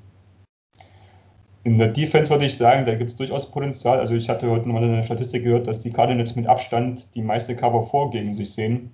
[1.63, 3.99] In der Defense würde ich sagen, da gibt es durchaus Potenzial.
[3.99, 7.55] Also ich hatte heute mal eine Statistik gehört, dass die Cardinals mit Abstand die meiste
[7.55, 8.91] Cover 4 gegen sich sehen.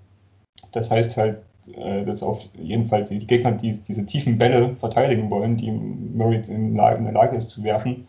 [0.74, 1.38] Das heißt halt,
[1.76, 6.42] äh, dass auf jeden Fall die Gegner, die diese tiefen Bälle verteidigen wollen, die Murray
[6.48, 8.08] in, der Lage ist zu werfen,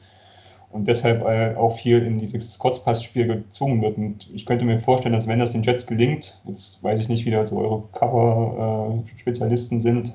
[0.70, 3.96] und deshalb äh, auch viel in dieses Kurzpassspiel gezwungen wird.
[3.96, 7.24] Und ich könnte mir vorstellen, dass wenn das den Jets gelingt, jetzt weiß ich nicht,
[7.24, 10.12] wie da so eure Cover-Spezialisten äh, sind,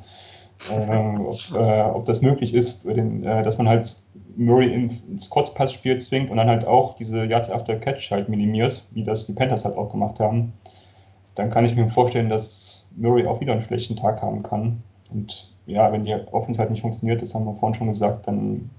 [0.70, 1.40] ob,
[1.96, 3.98] ob, das möglich ist, dass man halt
[4.36, 9.04] Murray ins Kurzpassspiel zwingt und dann halt auch diese Yards after Catch halt minimiert, wie
[9.04, 10.54] das die Panthers halt auch gemacht haben,
[11.36, 14.84] dann kann ich mir vorstellen, dass Murray auch wieder einen schlechten Tag haben kann.
[15.12, 18.70] Und ja, wenn die Offense halt nicht funktioniert, das haben wir vorhin schon gesagt, dann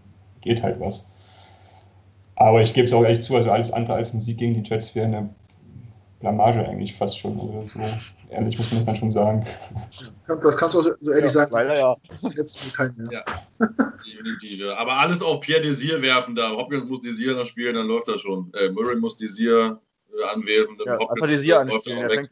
[0.40, 1.10] geht halt was.
[2.36, 4.68] Aber ich gebe es auch ehrlich zu, also alles andere als ein Sieg gegen die
[4.68, 5.28] Jets wäre eine
[6.24, 7.38] Blamage eigentlich fast schon.
[7.38, 7.80] Also so
[8.30, 9.46] ehrlich muss man das dann schon sagen.
[10.26, 11.52] Das kannst du so ehrlich ja, sagen.
[11.52, 11.94] Leider ja.
[12.34, 13.06] Jetzt kein mehr.
[13.12, 13.24] Ja,
[14.06, 14.64] definitiv.
[14.76, 16.50] Aber alles auf Pierre Desir werfen da.
[16.50, 18.50] Hopkins muss Desir noch spielen, dann läuft das schon.
[18.54, 20.78] Äh, Murray muss Desir äh, anwerfen.
[20.86, 22.26] Ja, Hopkins Desir äh, läuft auch weg.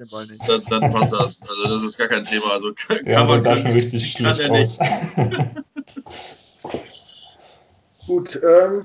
[0.46, 1.42] Dann, dann, passt das.
[1.42, 2.52] Also das ist gar kein Thema.
[2.52, 4.80] Also kann, ja, man kann, schon richtig kann er nicht.
[8.06, 8.84] Gut, ähm,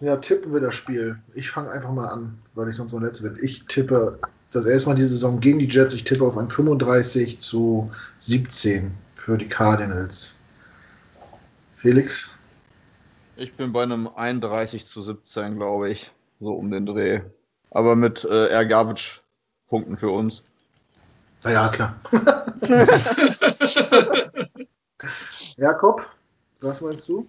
[0.00, 1.18] ja, tippen wir das Spiel.
[1.34, 3.42] Ich fange einfach mal an, weil ich sonst noch letzte bin.
[3.42, 4.18] Ich tippe
[4.50, 5.94] das erste Mal diese Saison gegen die Jets.
[5.94, 10.36] Ich tippe auf ein 35 zu 17 für die Cardinals.
[11.78, 12.34] Felix?
[13.36, 16.10] Ich bin bei einem 31 zu 17, glaube ich.
[16.40, 17.20] So um den Dreh.
[17.70, 19.22] Aber mit äh, Air Garbage
[19.68, 20.42] Punkten für uns.
[21.42, 21.94] Na ja, klar.
[25.56, 26.06] Jakob,
[26.60, 27.26] was meinst du?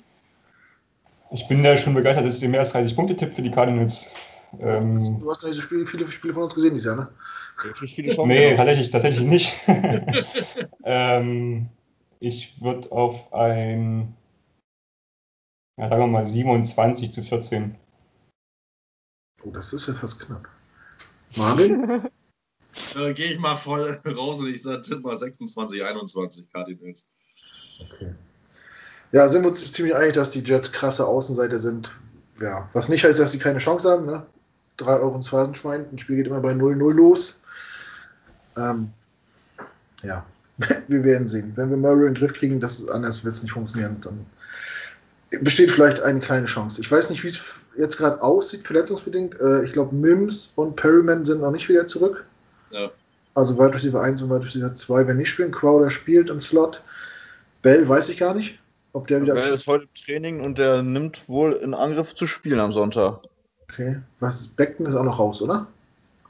[1.32, 4.14] Ich bin da schon begeistert, dass ihr mehr als 30 Punkte tippt für die Cardinals.
[4.60, 7.10] Ähm, du hast ja diese Spiele, viele Spiele von uns gesehen dieses Jahr, ne?
[8.26, 9.54] nee, tatsächlich, tatsächlich nicht.
[10.84, 11.70] ähm,
[12.20, 14.16] ich würde auf ein,
[15.78, 17.76] ja, sagen wir mal 27 zu 14.
[19.44, 20.48] Oh, das ist ja fast knapp.
[21.36, 22.02] Marvin?
[22.94, 27.08] Da gehe ich mal voll raus und ich sage tipp mal 26, 21 Cardinals.
[27.80, 28.14] Okay.
[29.12, 31.92] Ja, sind wir uns ziemlich einig, dass die Jets krasse Außenseiter sind.
[32.42, 34.06] Ja, was nicht heißt, dass sie keine Chance haben.
[34.06, 34.26] Ne?
[34.78, 35.86] 3 Euro ins Phasenschwein.
[35.92, 37.40] Ein Spiel geht immer bei 0-0 los.
[38.58, 38.92] Ähm,
[40.04, 40.26] ja,
[40.88, 41.54] wir werden sehen.
[41.56, 43.98] Wenn wir Murray in den Griff kriegen, das ist anders, wird es nicht funktionieren.
[44.02, 44.26] Dann
[45.42, 46.82] besteht vielleicht eine kleine Chance.
[46.82, 47.40] Ich weiß nicht, wie es
[47.78, 49.40] jetzt gerade aussieht, verletzungsbedingt.
[49.40, 52.26] Äh, ich glaube, Mims und Perryman sind noch nicht wieder zurück.
[52.72, 52.90] Ja.
[53.36, 55.52] Also Wide Receiver 1 und Wide Receiver 2 werden nicht spielen.
[55.52, 56.82] Crowder spielt im Slot.
[57.62, 58.60] Bell weiß ich gar nicht.
[58.98, 59.36] Ob der wieder.
[59.36, 63.20] Der ist heute im Training und der nimmt wohl in Angriff zu spielen am Sonntag.
[63.62, 64.02] Okay.
[64.20, 65.68] Was ist Beckton ist auch noch raus, oder?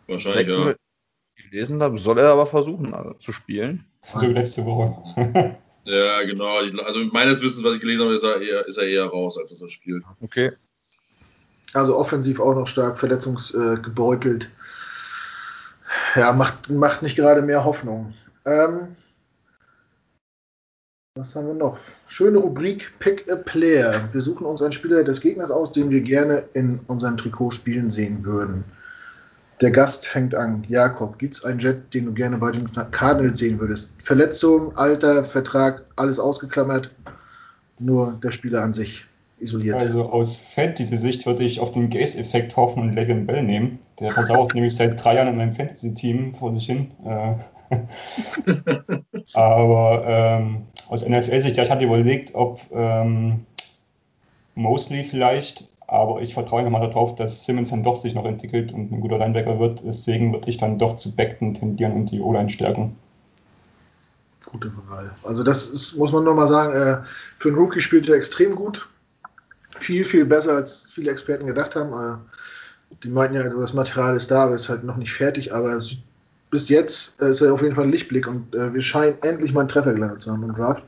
[0.07, 1.43] Wahrscheinlich, Beckton, ja.
[1.49, 3.85] Gelesen habe, soll er aber versuchen also, zu spielen.
[4.03, 4.91] So wie letzte Woche.
[5.85, 6.57] ja, genau.
[6.57, 9.51] Also meines Wissens, was ich gelesen habe, ist er eher, ist er eher raus, als
[9.51, 10.03] dass er spielt.
[10.19, 10.51] Okay.
[11.71, 14.51] Also offensiv auch noch stark verletzungsgebeutelt.
[16.15, 18.13] ja, macht, macht nicht gerade mehr Hoffnung.
[18.45, 18.97] Ähm,
[21.17, 21.77] was haben wir noch?
[22.07, 23.93] Schöne Rubrik Pick a Player.
[24.11, 27.89] Wir suchen uns einen Spieler des Gegners aus, den wir gerne in unserem Trikot spielen
[27.89, 28.63] sehen würden.
[29.61, 30.63] Der Gast fängt an.
[30.67, 33.93] Jakob, gibt es einen Jet, den du gerne bei den Cardinals sehen würdest?
[33.97, 36.91] Verletzung, Alter, Vertrag, alles ausgeklammert.
[37.79, 39.06] Nur der Spieler an sich
[39.39, 39.79] isoliert.
[39.79, 43.79] Also aus Fantasy-Sicht würde ich auf den Gaze-Effekt hoffen und Le'Veon Bell nehmen.
[43.99, 46.91] Der versauert nämlich seit drei Jahren in meinem Fantasy-Team vor sich hin.
[47.05, 47.35] Äh,
[49.33, 53.45] Aber ähm, aus NFL-Sicht, ja, ich hatte überlegt, ob ähm,
[54.55, 58.73] Mosley vielleicht, aber ich vertraue einfach mal darauf, dass Simmons dann doch sich noch entwickelt
[58.73, 59.83] und ein guter Linebacker wird.
[59.85, 62.95] Deswegen würde ich dann doch zu Beckton tendieren und die O-Line stärken.
[64.45, 65.11] Gute Wahl.
[65.23, 67.05] Also das ist, muss man nochmal sagen, äh,
[67.37, 68.89] für einen Rookie spielt er extrem gut.
[69.79, 71.93] Viel, viel besser, als viele Experten gedacht haben.
[71.93, 72.17] Äh,
[73.03, 75.81] die meinten ja, das Material ist da, aber ist halt noch nicht fertig, aber
[76.49, 79.53] bis jetzt äh, ist er auf jeden Fall ein Lichtblick und äh, wir scheinen endlich
[79.53, 80.83] mal einen Treffer gelandet zu haben im Draft.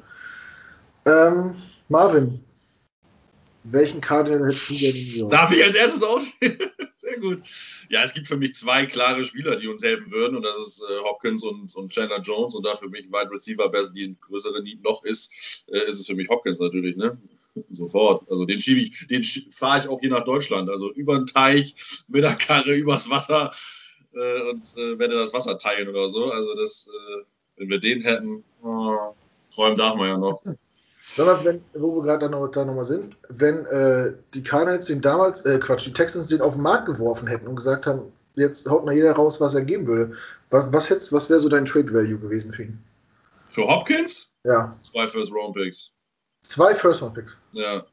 [1.05, 1.55] Ähm,
[1.89, 2.39] Marvin,
[3.63, 5.29] welchen Cardinal hättest du denn?
[5.29, 6.57] Darf ich als erstes auswählen?
[6.97, 7.41] Sehr gut.
[7.89, 10.83] Ja, es gibt für mich zwei klare Spieler, die uns helfen würden, und das ist
[10.89, 12.55] äh, Hopkins und, und Chandler Jones.
[12.55, 16.07] Und da für mich Wide Receiver, die ein größere Need noch ist, äh, ist es
[16.07, 16.95] für mich Hopkins natürlich.
[16.95, 17.17] Ne?
[17.69, 18.29] Sofort.
[18.29, 20.69] Also den schiebe ich, den fahre ich auch hier nach Deutschland.
[20.69, 21.75] Also über den Teich,
[22.07, 23.51] mit der Karre, übers Wasser
[24.13, 26.31] äh, und äh, werde das Wasser teilen oder so.
[26.31, 27.23] Also das, äh,
[27.57, 29.13] wenn wir den hätten, oh,
[29.53, 30.43] träumen darf man ja noch.
[31.17, 35.43] Mal, wenn, wo wir gerade da nochmal noch sind, wenn äh, die Cardinals den damals,
[35.45, 38.85] äh, Quatsch, die Texans den auf den Markt geworfen hätten und gesagt haben, jetzt haut
[38.85, 40.15] mal jeder raus, was er geben würde,
[40.51, 42.79] was, was, was wäre so dein Trade Value gewesen für ihn?
[43.47, 44.35] Für Hopkins?
[44.43, 44.77] Ja.
[44.81, 45.91] Zwei First Round Picks.
[46.41, 47.39] Zwei First Round Picks.
[47.53, 47.83] Ja.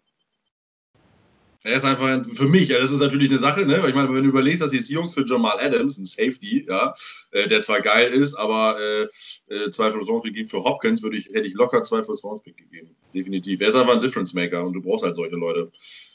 [1.64, 3.82] Er ist einfach für mich, das ist natürlich eine Sache, ne?
[3.82, 6.94] Weil ich meine, wenn du überlegst, dass die Seahawks für Jamal Adams, ein Safety, ja,
[7.32, 9.08] äh, der zwar geil ist, aber äh,
[9.52, 12.22] äh, zwei First Round Pick gegeben für Hopkins, würde ich, hätte ich locker zwei First
[12.22, 12.94] Round Pick gegeben.
[13.16, 13.62] Definitiv.
[13.62, 15.70] Er ist einfach ein Difference Maker und du brauchst halt solche Leute.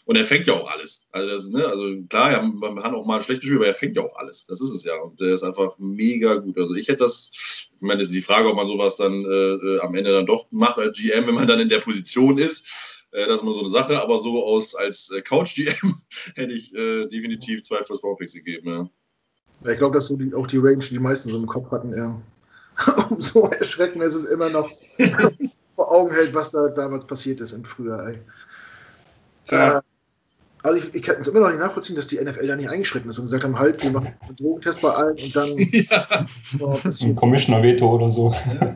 [0.06, 1.08] Und er fängt ja auch alles.
[1.12, 3.74] Also, das, ne, also klar, ja, man hat auch mal ein schlechtes Spiel, aber er
[3.74, 4.46] fängt ja auch alles.
[4.46, 4.96] Das ist es ja.
[4.98, 6.60] Und der ist einfach mega gut.
[6.60, 7.32] Also ich hätte das,
[7.74, 10.28] ich meine, das ist die Frage, ob man sowas dann äh, äh am Ende dann
[10.28, 13.08] doch macht als GM, wenn man dann in der Position ist.
[13.12, 14.00] Äh, das ist immer so eine Sache.
[14.00, 15.96] Aber so aus als äh, Couch-GM
[16.36, 18.70] hätte ich äh, definitiv zwei First Round Picks gegeben.
[18.70, 18.90] Ja.
[19.66, 21.98] ja ich glaube, dass so die, auch die Range, die meisten so im Kopf hatten,
[21.98, 22.22] ja.
[23.10, 24.70] Umso erschreckender ist es immer noch
[25.92, 28.08] vor Augen hält, was da damals passiert ist im Frühjahr.
[28.08, 28.20] Ey.
[29.50, 29.78] Ja.
[29.78, 29.82] Äh,
[30.64, 33.10] also ich, ich kann es immer noch nicht nachvollziehen, dass die NFL da nicht eingeschritten
[33.10, 36.92] ist und gesagt haben, halt, wir machen einen Drogentest bei allen und dann ja.
[36.92, 38.34] so ein Commissioner-Veto oder so.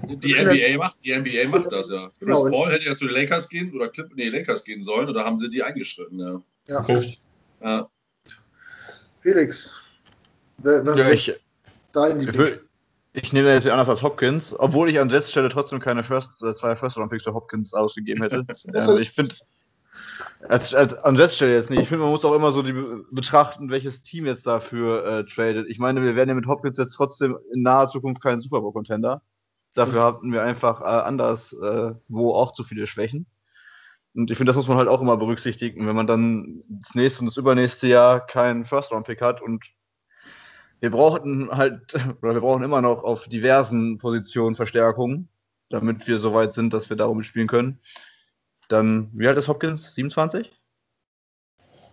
[0.08, 2.10] Die NBA macht, die NBA macht das ja.
[2.20, 2.50] Chris genau.
[2.50, 5.38] Paul hätte ja zu den Lakers gehen oder Clip, nee, Lakers gehen sollen oder haben
[5.38, 6.42] sie die eingeschritten, ja.
[6.68, 6.80] Ja.
[6.80, 7.16] Okay.
[7.62, 7.88] ja.
[9.22, 9.78] Felix,
[10.58, 11.40] was ja, ich,
[11.94, 12.65] dein ich, will,
[13.16, 16.76] ich nehme jetzt anders als Hopkins, obwohl ich an Setzstelle trotzdem keine First, äh, zwei
[16.76, 18.46] First Round Picks für Hopkins ausgegeben hätte.
[18.74, 19.36] ähm, ich finde
[20.50, 21.82] als, als an Setzstelle jetzt nicht.
[21.82, 22.74] Ich finde, man muss auch immer so die
[23.12, 25.68] betrachten, welches Team jetzt dafür äh, tradet.
[25.70, 29.22] Ich meine, wir werden ja mit Hopkins jetzt trotzdem in naher Zukunft kein Super Bowl-Contender.
[29.74, 33.26] Dafür hatten wir einfach äh, anders äh, wo auch zu viele Schwächen.
[34.14, 37.22] Und ich finde, das muss man halt auch immer berücksichtigen, wenn man dann das nächste
[37.22, 39.66] und das übernächste Jahr keinen First-Round-Pick hat und
[40.80, 45.28] wir brauchten halt, oder wir brauchen immer noch auf diversen Positionen Verstärkung,
[45.70, 47.80] damit wir so weit sind, dass wir darum spielen können.
[48.70, 49.94] Dann, wie alt ist Hopkins?
[49.94, 50.52] 27?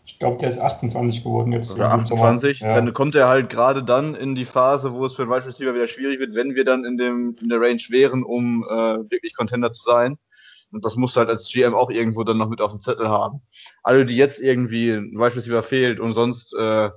[0.04, 1.76] Ich glaube, der ist 28 geworden jetzt.
[1.76, 2.60] Oder 28.
[2.60, 2.74] Ja.
[2.74, 5.74] Dann kommt er halt gerade dann in die Phase, wo es für den Wide Receiver
[5.74, 9.36] wieder schwierig wird, wenn wir dann in, dem, in der Range wären, um äh, wirklich
[9.36, 10.18] Contender zu sein.
[10.72, 13.08] Und das musst du halt als GM auch irgendwo dann noch mit auf dem Zettel
[13.08, 13.42] haben.
[13.82, 16.90] Alle, die jetzt irgendwie ein Wide Receiver fehlt und sonst äh,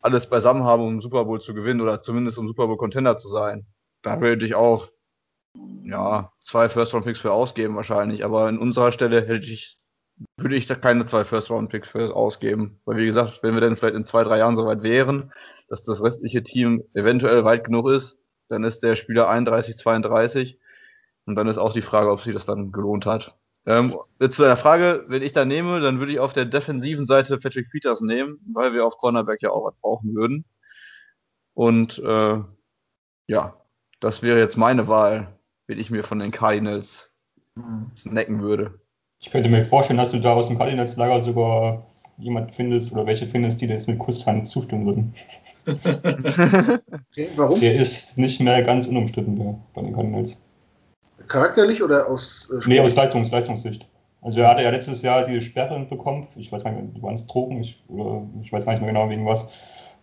[0.00, 3.28] alles beisammen haben, um Super Bowl zu gewinnen oder zumindest um Super Bowl Contender zu
[3.28, 3.66] sein,
[4.02, 4.88] da würde ich auch
[5.84, 9.78] ja, zwei First-Round-Picks für ausgeben wahrscheinlich, aber in unserer Stelle hätte ich,
[10.36, 12.80] würde ich da keine zwei First-Round-Picks für ausgeben.
[12.84, 15.32] Weil wie gesagt, wenn wir dann vielleicht in zwei, drei Jahren soweit wären,
[15.68, 20.58] dass das restliche Team eventuell weit genug ist, dann ist der Spieler 31, 32
[21.26, 23.36] und dann ist auch die Frage, ob sich das dann gelohnt hat.
[23.66, 27.06] Ähm, jetzt zu der Frage, wenn ich da nehme, dann würde ich auf der defensiven
[27.06, 30.44] Seite Patrick Peters nehmen, weil wir auf Cornerback ja auch was brauchen würden.
[31.54, 32.38] Und äh,
[33.26, 33.56] ja,
[34.00, 35.40] das wäre jetzt meine Wahl
[35.70, 37.12] wenn ich mir von den Cardinals
[37.54, 37.92] mhm.
[37.96, 38.80] snacken würde.
[39.20, 41.86] Ich könnte mir vorstellen, dass du da aus dem Cardinals-Lager sogar
[42.18, 45.14] jemand findest oder welche findest, die dir jetzt mit Kusshand zustimmen würden.
[47.08, 47.60] okay, warum?
[47.60, 50.44] Der ist nicht mehr ganz unumstritten bei, bei den Cardinals.
[51.30, 53.86] Charakterlich oder aus äh, Nee, aus Leistungs Leistungssicht.
[54.20, 57.26] Also er hatte ja letztes Jahr diese Sperre bekommen, ich weiß gar nicht, waren es
[57.26, 59.48] Drogen, ich, oder ich weiß gar nicht mehr genau wegen was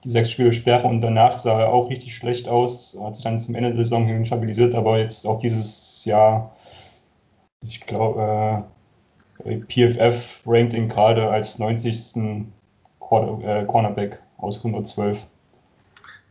[0.04, 3.40] die sechs Spiele Sperre und danach sah er auch richtig schlecht aus, hat sich dann
[3.40, 6.56] zum Ende der Saison hin stabilisiert, aber jetzt auch dieses Jahr,
[7.62, 8.64] ich glaube,
[9.44, 12.46] äh, PFF rankt ihn gerade als 90.
[13.00, 15.28] Quarter, äh, Cornerback aus 112.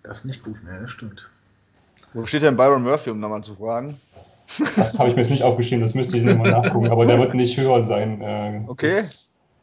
[0.03, 1.29] Das ist nicht gut, ne, das stimmt.
[2.15, 4.01] Wo steht denn Byron Murphy, um nochmal zu fragen?
[4.77, 7.35] Das habe ich mir jetzt nicht aufgeschrieben, das müsste ich nochmal nachgucken, aber der wird
[7.35, 8.21] nicht höher sein.
[8.21, 9.03] Äh, okay.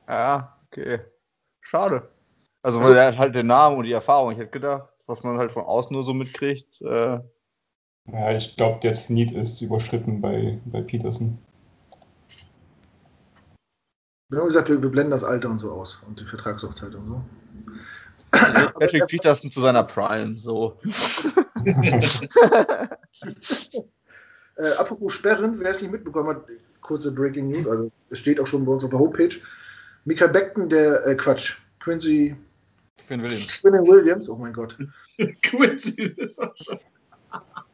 [0.08, 1.00] Ja, okay.
[1.62, 2.10] Schade.
[2.62, 4.32] Also, weil er hat halt den Namen und die Erfahrung.
[4.32, 6.82] Ich hätte gedacht, was man halt von außen nur so mitkriegt.
[6.82, 7.20] Äh
[8.06, 11.38] ja, ich glaube, der Zenit ist überschritten bei, bei Peterson.
[14.30, 17.08] Wir haben gesagt, wir, wir, blenden das Alter und so aus und die Vertragsaufzeit und
[17.08, 17.24] so.
[18.32, 20.80] Patrick Peterson zu seiner Prime, so.
[24.58, 26.44] äh, apropos Sperren, wer es nicht mitbekommen hat,
[26.82, 29.36] kurze Breaking News, also es steht auch schon bei uns auf der Homepage.
[30.06, 32.36] Michael Beckton, der, äh, Quatsch, Quincy
[33.08, 33.62] Quinn Williams.
[33.62, 34.78] Quinn Williams, oh mein Gott.
[35.44, 36.80] Quincy ist auch schon.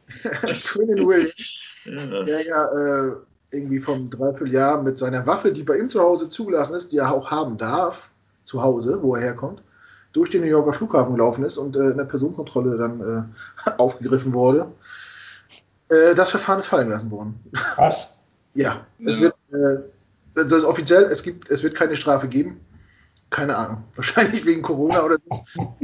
[0.64, 2.24] Quinn Williams, ja.
[2.24, 3.16] der ja äh,
[3.52, 7.12] irgendwie vom Dreivierteljahr mit seiner Waffe, die bei ihm zu Hause zugelassen ist, die er
[7.12, 8.10] auch haben darf,
[8.44, 9.62] zu Hause, wo er herkommt,
[10.12, 14.32] durch den New Yorker Flughafen gelaufen ist und äh, in der Personenkontrolle dann äh, aufgegriffen
[14.32, 14.66] wurde.
[15.90, 17.38] Äh, das Verfahren ist fallen gelassen worden.
[17.76, 18.24] Was?
[18.54, 19.22] ja, es ja.
[19.22, 19.82] wird äh,
[20.34, 22.60] Das ist offiziell, es, gibt, es wird keine Strafe geben.
[23.30, 23.84] Keine Ahnung.
[23.94, 25.76] Wahrscheinlich wegen Corona oder so.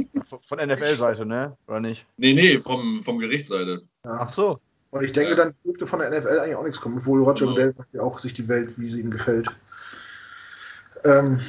[0.47, 1.55] Von NFL-Seite, ne?
[1.67, 2.05] Oder nicht?
[2.17, 3.81] Nee, nee, vom, vom Gerichtsseite.
[4.03, 4.17] Ja.
[4.21, 4.59] Ach so.
[4.89, 5.35] Und ich denke, Ja.
[5.37, 7.51] dann dürfte von der NFL eigentlich auch nichts kommen, obwohl Roger Genau.
[7.51, 9.49] Goodell macht ja auch sich die Welt, wie sie ihm gefällt.
[11.03, 11.39] Ähm,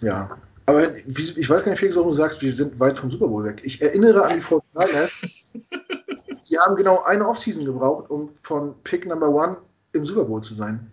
[0.00, 0.36] ja.
[0.66, 3.28] Aber wie, ich weiß gar nicht, Felix, warum du sagst, wir sind weit vom Super
[3.28, 3.60] Bowl weg.
[3.64, 5.56] Ich erinnere an die 49ers.
[6.54, 9.56] die haben genau eine Offseason gebraucht, um von Pick Number One
[9.92, 10.88] im Super Bowl zu sein.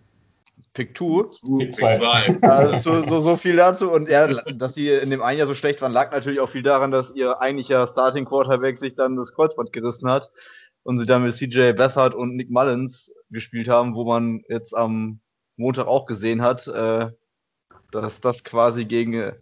[0.74, 1.24] Pick 2.
[1.60, 2.40] Pick Pick zwei.
[2.42, 3.92] Also, so, so viel dazu.
[3.92, 6.64] Und ja, dass sie in dem einen Jahr so schlecht waren, lag natürlich auch viel
[6.64, 10.32] daran, dass ihr eigentlicher Starting Quarterback sich dann das Kreuzband gerissen hat
[10.82, 15.20] und sie dann mit CJ Beathard und Nick Mullins gespielt haben, wo man jetzt am
[15.58, 17.12] Montag auch gesehen hat, äh,
[17.92, 19.34] dass das quasi gegen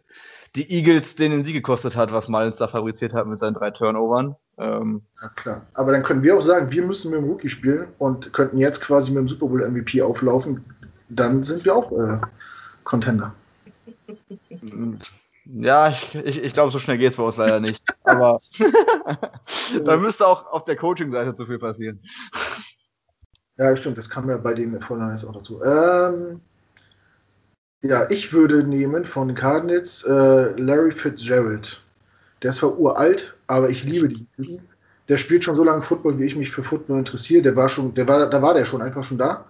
[0.56, 4.36] die Eagles den Sieg gekostet hat, was Mullins da fabriziert hat mit seinen drei Turnovern.
[4.60, 5.66] Ähm, Ja, klar.
[5.74, 8.82] Aber dann können wir auch sagen, wir müssen mit dem Rookie spielen und könnten jetzt
[8.82, 10.64] quasi mit dem Super Bowl MVP auflaufen.
[11.08, 12.20] Dann sind wir auch äh,
[12.84, 13.34] Contender.
[15.46, 17.84] Ja, ich, ich, ich glaube, so schnell geht's bei uns leider nicht.
[18.04, 18.40] Aber
[19.84, 22.00] da müsste auch auf der Coaching-Seite zu viel passieren.
[23.58, 25.64] Ja, stimmt, das kam ja bei den Vorlagen auch dazu.
[25.64, 26.42] Ähm,
[27.82, 31.82] ja, ich würde nehmen von den Cardinals äh, Larry Fitzgerald.
[32.42, 34.70] Der ist zwar uralt, aber ich liebe diesen Typen.
[35.08, 37.42] Der spielt schon so lange Football, wie ich mich für Football interessiere.
[37.42, 39.46] Der war schon, der war, da war der schon einfach schon da.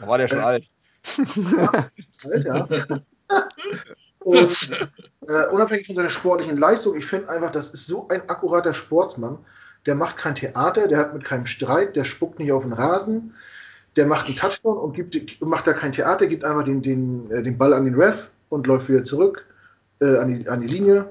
[0.00, 0.64] Da war der schon Äh, alt.
[1.72, 2.68] Alt, ja.
[4.18, 4.70] Und
[5.28, 9.38] äh, unabhängig von seiner sportlichen Leistung, ich finde einfach, das ist so ein akkurater Sportsmann.
[9.86, 13.34] Der macht kein Theater, der hat mit keinem Streit, der spuckt nicht auf den Rasen,
[13.94, 17.42] der macht einen Touchdown und gibt, macht da kein Theater, gibt einfach den, den, äh,
[17.42, 19.46] den Ball an den Ref und läuft wieder zurück
[20.00, 21.08] äh, an, die, an die Linie.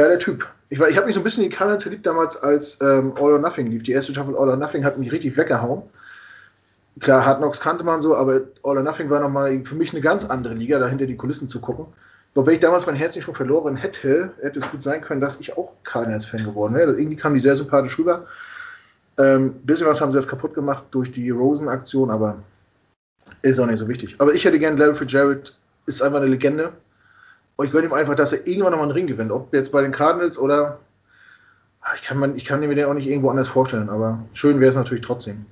[0.00, 0.48] Geiler Typ.
[0.70, 3.12] Ich, war- ich habe mich so ein bisschen in die Kanadier verliebt damals, als ähm,
[3.16, 3.82] All or Nothing lief.
[3.82, 5.82] Die erste Staffel All or Nothing hat mich richtig weggehauen.
[7.00, 10.00] Klar, Hard Knocks kannte man so, aber All or Nothing war nochmal für mich eine
[10.00, 11.84] ganz andere Liga, da hinter die Kulissen zu gucken.
[12.32, 15.20] Glaube, wenn ich damals mein Herz nicht schon verloren hätte, hätte es gut sein können,
[15.20, 16.92] dass ich auch Cardinals-Fan geworden wäre.
[16.92, 18.26] Irgendwie kam die sehr sympathisch rüber.
[19.18, 22.38] Ähm, bisschen was haben sie jetzt kaputt gemacht durch die Rosen-Aktion, aber
[23.42, 24.14] ist auch nicht so wichtig.
[24.16, 26.72] Aber ich hätte gerne Larry Fitzgerald, ist einfach eine Legende.
[27.60, 29.30] Und ich gönne ihm einfach, dass er irgendwann nochmal einen Ring gewinnt.
[29.30, 30.78] Ob jetzt bei den Cardinals oder.
[31.82, 34.60] Ah, Ich kann, man, ich kann mir den auch nicht irgendwo anders vorstellen, aber schön
[34.60, 35.44] wäre es natürlich trotzdem.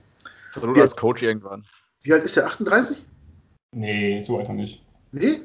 [0.54, 1.66] Zur Not als Coach irgendwann.
[2.00, 2.46] Wie alt ist der?
[2.46, 3.04] 38?
[3.72, 4.82] Nee, so einfach nicht.
[5.12, 5.42] Nee?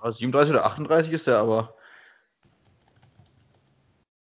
[0.00, 1.74] Also 37 oder 38 ist der aber.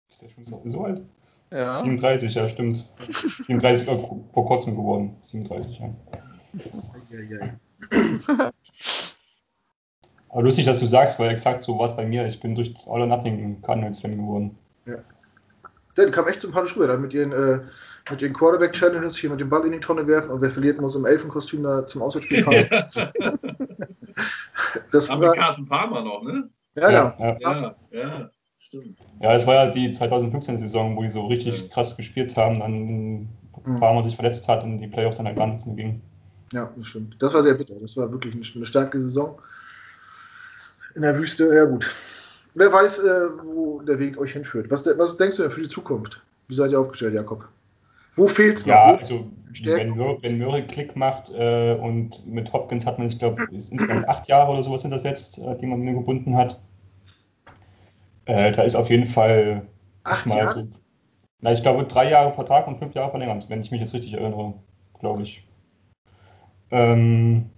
[0.09, 1.03] Ist der schon so, so alt?
[1.51, 1.77] Ja.
[1.77, 2.83] 37, ja, stimmt.
[3.43, 5.15] 37 war vor kurzem geworden.
[5.21, 5.93] 37, ja.
[10.30, 12.28] Aber lustig, dass du sagst, weil exakt so war es bei mir.
[12.28, 14.57] Ich bin durch All or Nothing Cardinals-Fan geworden.
[14.86, 14.97] Ja,
[15.97, 16.88] die kam echt sympathisch rüber.
[16.88, 17.61] Dann mit ihren, äh,
[18.11, 20.95] mit ihren Quarterback-Challenges hier mit dem Ball in die Tonne werfen und wer verliert, muss
[20.95, 22.65] im Elfenkostüm da zum Auswärtsspiel fahren.
[24.91, 26.49] das Aber mit war, Carsten Palmer noch, ne?
[26.76, 27.15] ja, ja.
[27.19, 27.38] ja.
[27.39, 28.99] Ja, ja, stimmt.
[29.21, 31.67] Ja, es war ja die 2015-Saison, wo die so richtig Ja.
[31.69, 33.30] krass gespielt haben, dann
[33.65, 33.78] Mhm.
[33.78, 36.01] Farmer sich verletzt hat und die Playoffs dann halt gar nichts mehr ging.
[36.53, 37.15] Ja, das stimmt.
[37.19, 37.76] Das war sehr bitter.
[37.82, 39.39] Das war wirklich eine, eine starke Saison.
[40.96, 41.93] In der Wüste, ja gut.
[42.54, 44.72] Wer weiß, äh, wo der Weg euch hinführt.
[44.72, 46.24] Was, was denkst du denn für die Zukunft?
[46.48, 47.48] Wie seid ihr aufgestellt, Jakob?
[48.16, 48.74] Wo fehlt's noch?
[48.76, 50.00] Ja, also Stärken?
[50.00, 54.28] wenn, wenn Murray Klick macht äh, und mit Hopkins hat man, ich glaube, insgesamt acht
[54.30, 56.62] Jahre oder sowas sind das jetzt, äh, die man mir gebunden hat.
[58.26, 59.68] Äh, da ist auf jeden Fall
[60.04, 60.50] Acht erstmal Jahre?
[60.50, 60.68] so.
[61.41, 64.14] Na, ich glaube, drei Jahre Vertrag und fünf Jahre verlängert, wenn ich mich jetzt richtig
[64.14, 64.54] erinnere,
[65.00, 65.46] glaube ich.
[66.72, 67.50] Ähm,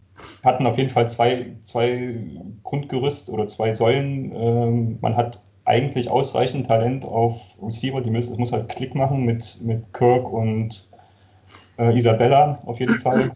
[0.44, 2.16] hatten auf jeden Fall zwei, zwei
[2.64, 4.32] Grundgerüst oder zwei Säulen.
[4.36, 9.24] Ähm, man hat eigentlich ausreichend Talent auf Receiver, die müssen, es muss halt Klick machen
[9.24, 10.88] mit, mit Kirk und
[11.78, 13.32] äh, Isabella auf jeden Fall.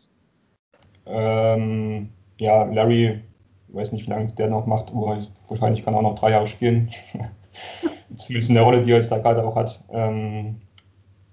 [1.06, 3.22] Ähm, ja, Larry,
[3.68, 6.48] weiß nicht, wie lange der noch macht, aber wahrscheinlich kann er auch noch drei Jahre
[6.48, 6.90] spielen.
[8.16, 9.84] Zumindest in der Rolle, die er jetzt da gerade auch hat.
[9.92, 10.62] Ähm,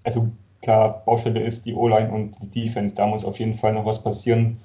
[0.03, 0.27] also
[0.61, 2.95] klar, Baustelle ist die O-Line und die Defense.
[2.95, 4.59] Da muss auf jeden Fall noch was passieren.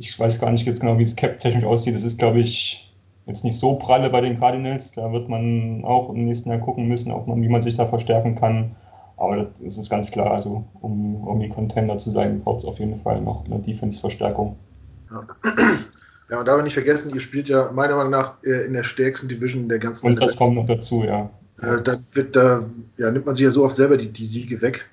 [0.00, 1.94] Ich weiß gar nicht jetzt genau, wie es cap-technisch aussieht.
[1.94, 2.90] Das ist, glaube ich,
[3.26, 4.92] jetzt nicht so pralle bei den Cardinals.
[4.92, 7.84] Da wird man auch im nächsten Jahr gucken müssen, ob man, wie man sich da
[7.84, 8.74] verstärken kann.
[9.18, 10.30] Aber das ist ganz klar.
[10.30, 14.56] Also, um irgendwie Contender zu sein, braucht es auf jeden Fall noch eine Defense-Verstärkung.
[15.10, 15.26] Ja.
[16.30, 18.84] ja, und darf man nicht vergessen, ihr spielt ja meiner Meinung nach äh, in der
[18.84, 21.28] stärksten Division der ganzen Und das kommt noch dazu, ja.
[21.60, 22.64] Äh, dann wird da,
[22.96, 24.88] ja, nimmt man sich ja so oft selber die, die Siege weg.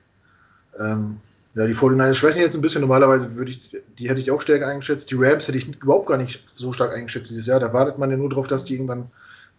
[0.77, 1.21] Ähm,
[1.57, 2.81] ja, die 49ers schwächen jetzt ein bisschen.
[2.81, 5.09] Normalerweise würde ich, die hätte ich auch stärker eingeschätzt.
[5.09, 7.59] Die Rams hätte ich überhaupt gar nicht so stark eingeschätzt dieses Jahr.
[7.59, 9.09] Da wartet man ja nur darauf, dass die irgendwann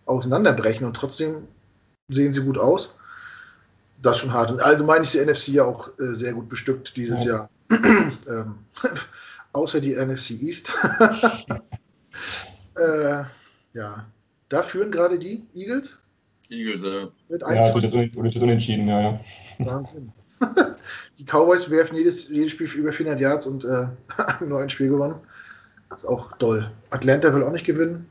[0.06, 1.48] auseinanderbrechen und trotzdem
[2.08, 2.94] sehen sie gut aus.
[4.00, 4.52] Das ist schon hart.
[4.52, 7.32] Und allgemein ist die NFC ja auch äh, sehr gut bestückt dieses Ja.
[7.32, 7.50] Jahr.
[8.28, 8.54] ähm,
[9.52, 10.72] außer die NFC East.
[12.76, 13.24] äh,
[13.72, 14.06] ja,
[14.48, 15.98] da führen gerade die Eagles.
[16.48, 17.08] Eagles, ja.
[17.28, 19.20] Mit Ja, durch das, durch das Unentschieden, ja, ja.
[19.58, 20.12] Wahnsinn.
[21.18, 23.86] die Cowboys werfen jedes, jedes Spiel für über 400 Yards und äh,
[24.18, 25.16] haben nur ein Spiel gewonnen.
[25.96, 26.70] ist auch toll.
[26.90, 28.08] Atlanta will auch nicht gewinnen.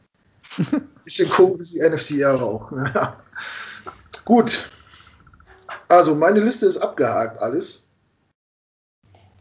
[1.03, 2.71] Bisschen komisch ist die NFC ja auch.
[2.71, 3.17] Ja.
[4.25, 4.69] Gut.
[5.89, 7.84] Also, meine Liste ist abgehakt, alles.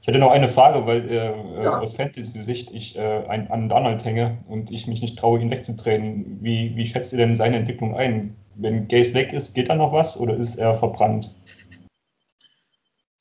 [0.01, 1.81] Ich hätte noch eine Frage, weil äh, Ja.
[1.81, 6.39] aus Fantasy-Sicht ich äh, ein, an Donald hänge und ich mich nicht traue, ihn wegzutreten.
[6.41, 8.37] Wie, wie schätzt ihr denn seine Entwicklung ein?
[8.55, 11.35] Wenn Gaze weg ist, geht da noch was oder ist er verbrannt?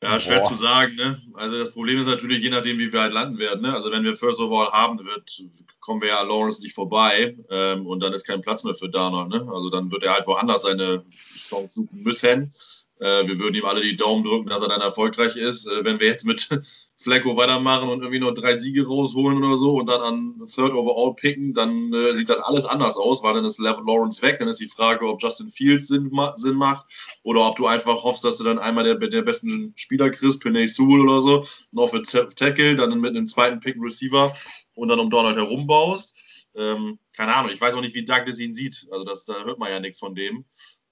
[0.04, 0.50] Ja, schwer Boah.
[0.50, 1.22] zu sagen, ne?
[1.34, 3.74] Also das Problem ist natürlich, je nachdem, wie wir halt landen werden, ne?
[3.74, 5.44] Also wenn wir First of All haben, wird,
[5.80, 9.30] kommen wir ja Lawrence nicht vorbei ähm, und dann ist kein Platz mehr für Darnold,
[9.30, 9.48] ne?
[9.54, 12.52] Also dann wird er halt woanders seine Chance suchen müssen.
[13.00, 15.68] Äh, wir würden ihm alle die Daumen drücken, dass er dann erfolgreich ist.
[15.68, 16.50] Äh, wenn wir jetzt mit
[16.98, 21.14] Flacco weitermachen und irgendwie nur drei Siege rausholen oder so und dann an Third Overall
[21.14, 24.38] picken, dann äh, sieht das alles anders aus, weil dann ist Lawrence weg.
[24.40, 26.86] Dann ist die Frage, ob Justin Fields Sinn, ma Sinn macht
[27.24, 30.68] oder ob du einfach hoffst, dass du dann einmal der, der besten Spieler kriegst, Penay
[30.68, 34.34] Sewell oder so, noch für Tackle, dann mit einem zweiten Pick Receiver
[34.76, 36.16] und dann um Donald herum baust.
[36.56, 38.88] Ähm, keine Ahnung, ich weiß auch nicht, wie Douglas ihn sieht.
[38.92, 40.46] Also das, da hört man ja nichts von dem.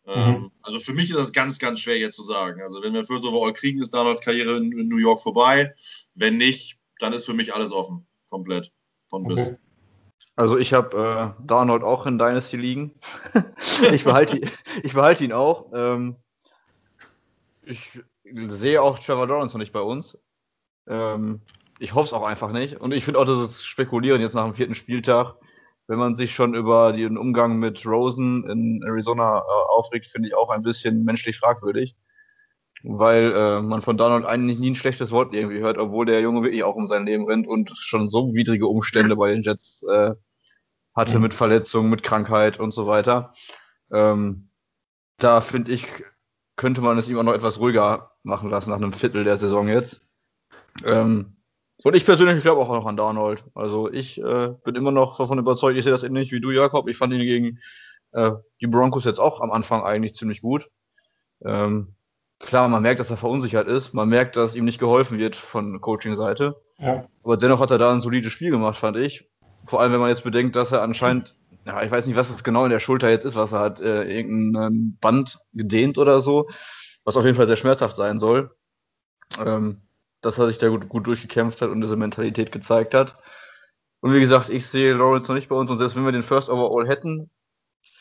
[0.05, 0.51] Ähm, Mhm.
[0.61, 2.61] Also für mich ist das ganz, ganz schwer jetzt zu sagen.
[2.61, 5.73] Also wenn wir First Overall kriegen, ist Donalds Karriere in, New York vorbei.
[6.15, 8.05] Wenn nicht, dann ist für mich alles offen.
[8.29, 8.71] Komplett.
[9.09, 9.47] Von bis.
[9.49, 9.57] Okay.
[10.35, 12.95] Also ich habe äh, Darnold auch in Dynasty liegen.
[13.93, 14.49] ich, behalte, ihn-
[14.83, 15.67] ich behalte ihn auch.
[15.73, 16.15] Ähm,
[17.65, 20.17] ich sehe auch Trevor Lawrence noch nicht bei uns.
[20.87, 21.41] Ähm,
[21.79, 22.79] ich hoffe es auch einfach nicht.
[22.81, 25.35] Und ich finde auch, das ist Spekulieren jetzt nach dem vierten Spieltag.
[25.87, 30.35] Wenn man sich schon über den Umgang mit Rosen in Arizona äh, aufregt, finde ich
[30.35, 31.95] auch ein bisschen menschlich fragwürdig.
[32.83, 36.43] Weil äh, man von Donald eigentlich nie ein schlechtes Wort irgendwie hört, obwohl der Junge
[36.43, 40.11] wirklich auch um sein Leben rennt und schon so widrige Umstände bei den Jets äh,
[40.95, 43.33] hatte mit Verletzungen, mit Krankheit und so weiter.
[43.91, 44.49] Ähm,
[45.17, 45.87] da finde ich,
[46.55, 49.67] könnte man es ihm auch noch etwas ruhiger machen lassen nach einem Viertel der Saison
[49.67, 50.07] jetzt.
[50.83, 51.37] Ähm,
[51.83, 53.43] und ich persönlich glaube auch noch an Darnold.
[53.55, 56.87] Also ich äh, bin immer noch davon überzeugt, ich sehe das ähnlich wie du, Jakob.
[56.87, 57.59] Ich fand ihn gegen
[58.13, 58.31] äh,
[58.61, 60.69] die Broncos jetzt auch am Anfang eigentlich ziemlich gut.
[61.43, 61.95] Ähm,
[62.39, 63.93] klar, man merkt, dass er verunsichert ist.
[63.93, 66.55] Man merkt, dass ihm nicht geholfen wird von Coaching-Seite.
[66.77, 67.05] Ja.
[67.23, 69.29] Aber dennoch hat er da ein solides Spiel gemacht, fand ich.
[69.65, 72.43] Vor allem, wenn man jetzt bedenkt, dass er anscheinend, ja, ich weiß nicht, was es
[72.43, 76.49] genau in der Schulter jetzt ist, was er hat, äh, irgendein Band gedehnt oder so,
[77.03, 78.55] was auf jeden Fall sehr schmerzhaft sein soll.
[79.45, 79.81] Ähm,
[80.23, 83.17] dass er sich da gut, gut durchgekämpft hat und diese Mentalität gezeigt hat.
[84.01, 86.23] Und wie gesagt, ich sehe Lawrence noch nicht bei uns und selbst wenn wir den
[86.23, 87.29] First Overall hätten,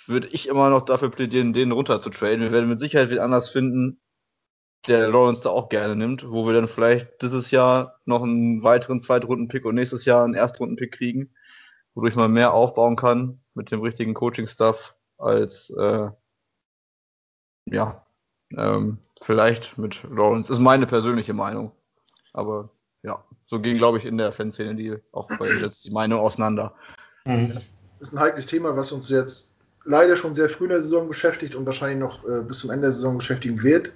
[0.06, 2.40] würde ich immer noch dafür plädieren, den runter zu traden.
[2.40, 4.00] Wir werden mit Sicherheit wen anders finden,
[4.86, 9.00] der Lawrence da auch gerne nimmt, wo wir dann vielleicht dieses Jahr noch einen weiteren
[9.00, 11.34] Zweitrunden-Pick und nächstes Jahr einen Erstrunden-Pick kriegen,
[11.94, 16.08] wodurch man mehr aufbauen kann mit dem richtigen Coaching-Stuff als äh,
[17.66, 18.06] ja,
[18.56, 20.52] ähm, vielleicht mit Lawrence.
[20.52, 21.72] Ist meine persönliche Meinung.
[22.32, 22.70] Aber
[23.02, 26.74] ja, so gehen, glaube ich, in der Fanszene die auch bei Jets die Meinung auseinander.
[27.24, 27.52] Mhm.
[27.52, 29.54] Das ist ein heikles Thema, was uns jetzt
[29.84, 32.82] leider schon sehr früh in der Saison beschäftigt und wahrscheinlich noch äh, bis zum Ende
[32.82, 33.92] der Saison beschäftigen wird.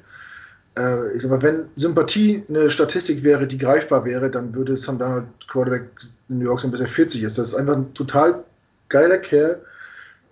[0.77, 4.99] Äh, ich sag mal, wenn Sympathie eine Statistik wäre, die greifbar wäre, dann würde Sam
[4.99, 5.89] Darnold Quarterback
[6.29, 7.39] in New York sein, bis er 40 ist.
[7.39, 8.45] Das ist einfach ein total
[8.89, 9.63] geiler Kerl.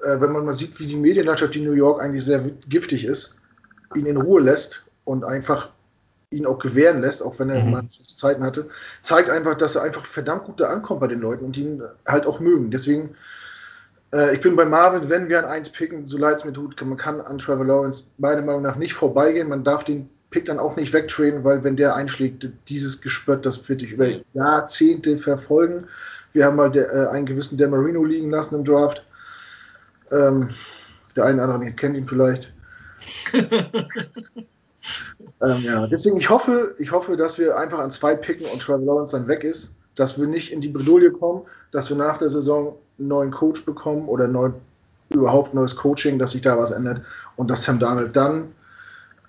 [0.03, 3.37] Äh, wenn man mal sieht, wie die Medienlandschaft in New York eigentlich sehr giftig ist,
[3.95, 5.71] ihn in Ruhe lässt und einfach
[6.35, 7.71] ihn auch gewähren lässt, auch wenn er Mhm.
[7.71, 8.69] mal Zeiten hatte,
[9.03, 12.27] zeigt einfach, dass er einfach verdammt gut da ankommt bei den Leuten und ihn halt
[12.27, 12.71] auch mögen.
[12.71, 13.15] Deswegen,
[14.13, 16.77] äh, ich bin bei Marvin, wenn wir an 1 picken, so leid es mir tut,
[16.77, 19.49] kann- man kann an Trevor Lawrence meiner Meinung nach nicht vorbeigehen.
[19.49, 23.69] Man darf den Pick dann auch nicht wegtraden, weil wenn der einschlägt, dieses Gespött, das
[23.69, 25.87] wird dich über Jahrzehnte verfolgen.
[26.33, 29.07] Wir haben mal der, äh, einen gewissen Dan Marino liegen lassen im Draft.
[30.11, 30.51] Ähm,
[31.17, 32.53] der eine oder andere kennt ihn vielleicht.
[35.43, 38.85] Ähm, ja, deswegen, ich hoffe, ich hoffe, dass wir einfach an zwei picken und Trevor
[38.85, 42.31] Lawrence dann weg ist, dass wir nicht in die Bredouille kommen, dass wir nach der
[42.31, 44.51] Saison einen neuen Coach bekommen oder neu,
[45.11, 47.03] überhaupt neues Coaching, dass sich da was ändert
[47.37, 48.53] und dass Sam Darnold dann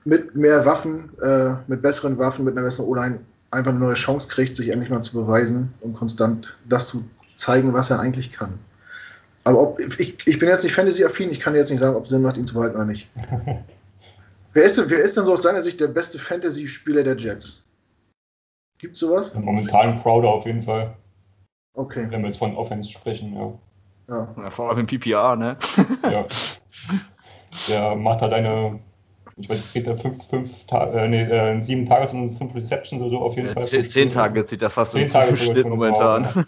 [0.03, 3.19] mit mehr Waffen, äh, mit besseren Waffen, mit einer besseren O-Line
[3.51, 7.03] einfach eine neue Chance kriegt, sich endlich mal zu beweisen und konstant das zu
[7.35, 8.53] zeigen, was er eigentlich kann.
[9.43, 12.09] Aber ob, ich, ich bin jetzt nicht Fantasy-affin, ich kann jetzt nicht sagen, ob es
[12.09, 13.09] Sinn macht, ihn zu behalten oder nicht.
[14.55, 17.65] Wer ist, denn- wer ist denn so aus seiner Sicht der beste Fantasy-Spieler der Jets?
[18.77, 19.33] Gibt sowas?
[19.35, 20.95] Momentan Crowder auf jeden Fall,
[21.73, 23.53] Okay, wenn wir jetzt von Offense sprechen, ja.
[24.07, 24.33] ja.
[24.37, 25.57] Ja, vor allem im PPA, ne?
[26.09, 26.25] ja.
[27.67, 28.79] Der macht da seine
[29.37, 33.11] ich weiß, kriegt er fünf, fünf äh, nee, äh, sieben Tage und fünf Receptions oder
[33.11, 33.65] so auf jeden Ja, Fall.
[33.65, 36.23] zehn, zehn Tage zieht er fast Zehn Tage Schnitt momentan.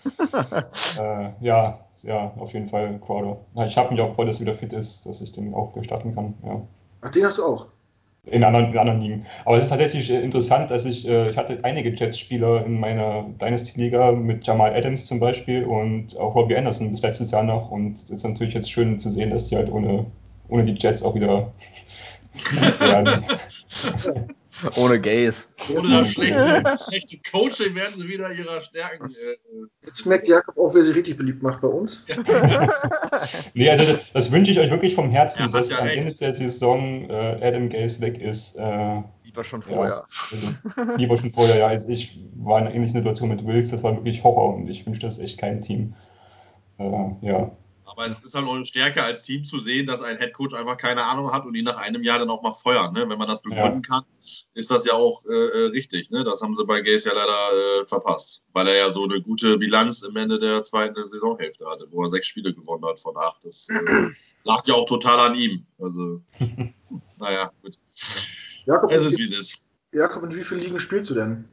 [0.98, 3.38] äh, ja, ja, auf jeden Fall Crowder.
[3.68, 6.16] Ich habe mich auch gefreut, dass er wieder fit ist, dass ich den auch starten
[6.16, 6.36] kann.
[6.46, 6.62] Ja.
[7.02, 7.68] Ach, den hast du auch.
[8.26, 9.26] In anderen, in anderen Ligen.
[9.46, 13.26] Aber es ist tatsächlich äh, interessant, dass ich, äh, ich hatte einige Jets-Spieler in meiner
[13.40, 17.72] Dynasty-Liga mit Jamal Adams zum Beispiel und auch Robbie Anderson bis letztes Jahr noch.
[17.72, 20.06] Und es ist natürlich jetzt schön zu sehen, dass die halt ohne,
[20.50, 21.54] ohne die Jets auch wieder
[22.80, 23.24] werden.
[24.78, 25.56] Ohne Gays.
[25.76, 29.10] Ohne das schlechte, schlechte Coaching werden sie wieder ihrer Stärken.
[29.12, 32.06] Äh, Jetzt merkt Jakob auch, wer sich richtig beliebt macht bei uns.
[33.54, 35.86] Nee, also das, das wünsche ich euch wirklich vom Herzen, Er hat dass ja am
[35.88, 35.98] recht.
[35.98, 38.56] Ende der Saison äh, Adam Gaze weg ist.
[38.56, 40.06] Äh, Lieber schon vorher.
[40.32, 40.48] also,
[40.98, 41.68] lieber schon vorher, ja.
[41.68, 44.86] Also ich war in einer ähnlichen Situation mit Wilkes, das war wirklich Horror und ich
[44.86, 45.94] wünsche das echt keinem Team.
[46.78, 46.86] Äh,
[47.22, 47.52] ja.
[47.88, 50.78] Aber es ist halt auch eine Stärke als Team zu sehen, dass ein Headcoach einfach
[50.78, 52.94] keine Ahnung hat und ihn nach einem Jahr dann auch mal feuern.
[52.94, 53.06] Ne?
[53.08, 56.12] Wenn man das begründen kann, ist das ja auch äh, äh, richtig.
[56.12, 56.24] Ne?
[56.26, 59.58] Das haben sie bei Gaze ja leider äh, verpasst, weil er ja so eine gute
[59.58, 63.46] Bilanz im Ende der zweiten Saisonhälfte hatte, wo er sechs Spiele gewonnen hat von acht.
[63.46, 64.10] Das äh,
[64.44, 65.66] lag ja auch total an ihm.
[65.80, 66.22] Also,
[67.18, 67.78] naja, gut.
[68.66, 69.66] Jakob, Es ist, wie es ist.
[69.94, 71.46] Jakob, in wie vielen Ligen spielst du denn?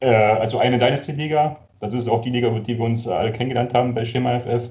[0.00, 3.94] Äh, also eine Dynasty-Liga, das ist auch die Liga, die wir uns alle kennengelernt haben
[3.94, 4.70] bei Schema FF.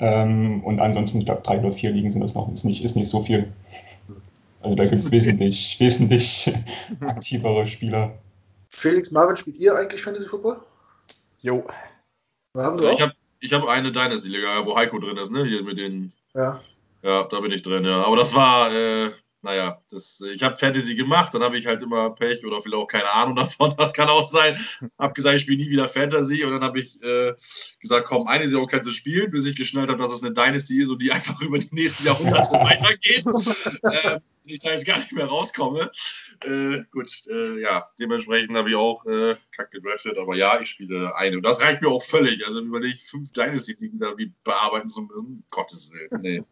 [0.00, 2.50] Ähm, und ansonsten, ich glaube, drei oder vier Ligen sind das noch.
[2.52, 3.52] Ist nicht, ist nicht so viel.
[4.60, 6.52] Also da gibt es wesentlich, wesentlich
[7.00, 8.18] aktivere Spieler.
[8.70, 10.60] Felix, Marvin, spielt ihr eigentlich Fantasy Football?
[11.40, 11.64] Jo.
[12.54, 15.44] Marvin, Ich habe ich hab eine Dynasty-Liga, wo Heiko drin ist, ne?
[15.44, 16.60] Hier mit den Ja.
[17.02, 18.02] Ja, da bin ich drin, ja.
[18.02, 19.10] Aber das war, äh,
[19.42, 22.86] naja, das, ich habe Fantasy gemacht, dann habe ich halt immer Pech oder vielleicht auch
[22.86, 24.58] keine Ahnung davon, das kann auch sein.
[24.98, 27.32] Hab gesagt, ich spiele nie wieder Fantasy und dann habe ich äh,
[27.80, 30.80] gesagt, komm, eine Saison kannst du spielen, bis ich geschnallt habe, dass es eine Dynasty
[30.80, 33.24] ist und die einfach über die nächsten Jahrhunderte weitergeht.
[33.26, 35.90] ähm, und ich da jetzt gar nicht mehr rauskomme.
[36.42, 41.14] Äh, gut, äh, ja, dementsprechend habe ich auch äh, kack gedraftet, aber ja, ich spiele
[41.16, 41.36] eine.
[41.36, 42.46] Und das reicht mir auch völlig.
[42.46, 45.44] Also überlege ich, fünf Dynasty-Ligen da wie bearbeiten zu müssen.
[45.50, 46.42] Gottes Willen, nee.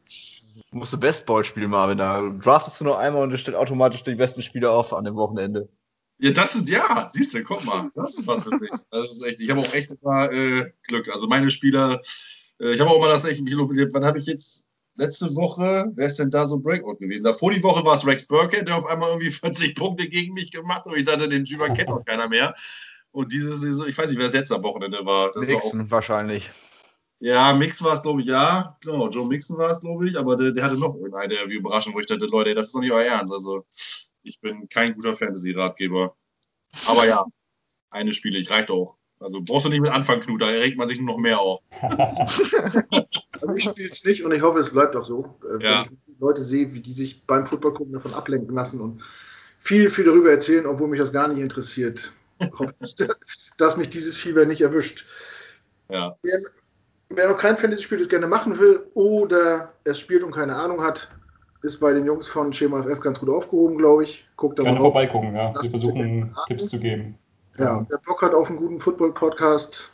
[0.73, 1.99] Musst du Bestball spielen, Marvin.
[1.99, 5.17] Da draftest du nur einmal und es stellt automatisch die besten Spieler auf an dem
[5.17, 5.69] Wochenende.
[6.19, 8.71] Ja, das ist, ja, siehst du, guck mal, das ist was für mich.
[8.91, 11.13] Das ist echt, ich habe auch echt immer äh, Glück.
[11.13, 12.01] Also meine Spieler,
[12.61, 16.19] äh, ich habe auch mal das echt, wann habe ich jetzt, letzte Woche, wer ist
[16.19, 17.25] denn da so Breakout gewesen?
[17.25, 20.51] Davor die Woche war es Rex Burkhead, der auf einmal irgendwie 40 Punkte gegen mich
[20.51, 22.55] gemacht hat und ich dachte, den Jüber kennt noch keiner mehr.
[23.13, 25.31] Und diese Saison, ich weiß nicht, wer das jetzt am Wochenende war.
[25.33, 26.51] Das war auch, Nixon wahrscheinlich.
[27.21, 28.77] Ja, Mix war es, glaube ich, ja.
[28.83, 31.95] Genau, Joe Mixon war es, glaube ich, aber der, der hatte noch irgendeine wie Überraschung,
[31.95, 33.33] wo ich dachte, Leute, das ist doch nicht euer Ernst.
[33.33, 33.65] Also,
[34.23, 36.15] ich bin kein guter Fantasy-Ratgeber.
[36.87, 37.25] Aber ja,
[37.91, 38.97] eine spiele ich, reicht auch.
[39.19, 41.61] Also brauchst du nicht mit anfangen, Knut, da regt man sich nur noch mehr auf.
[43.43, 45.39] Also ich spiele es nicht und ich hoffe, es bleibt auch so.
[45.45, 45.85] Äh, Ja.
[45.85, 49.03] Wenn ich Leute sehe, wie die sich beim Football gucken davon ablenken lassen und
[49.61, 52.13] viel, viel darüber erzählen, obwohl mich das gar nicht interessiert.
[52.59, 52.95] hoffe ich,
[53.59, 55.07] dass mich dieses Fieber nicht erwischt.
[55.91, 56.17] Ja.
[57.09, 61.09] Wer, noch kein Fantasy-Spiel das gerne machen will oder es spielt und keine Ahnung hat,
[61.63, 64.27] ist bei den Jungs von Schema FF ganz gut aufgehoben, glaube ich.
[64.37, 65.55] Guckt da Gerne mal vorbeigucken, ja.
[65.55, 66.35] Wir versuchen.
[66.49, 67.17] Tipps zu geben.
[67.59, 69.91] Ja, wer Bock hat auf einen guten Football-Podcast,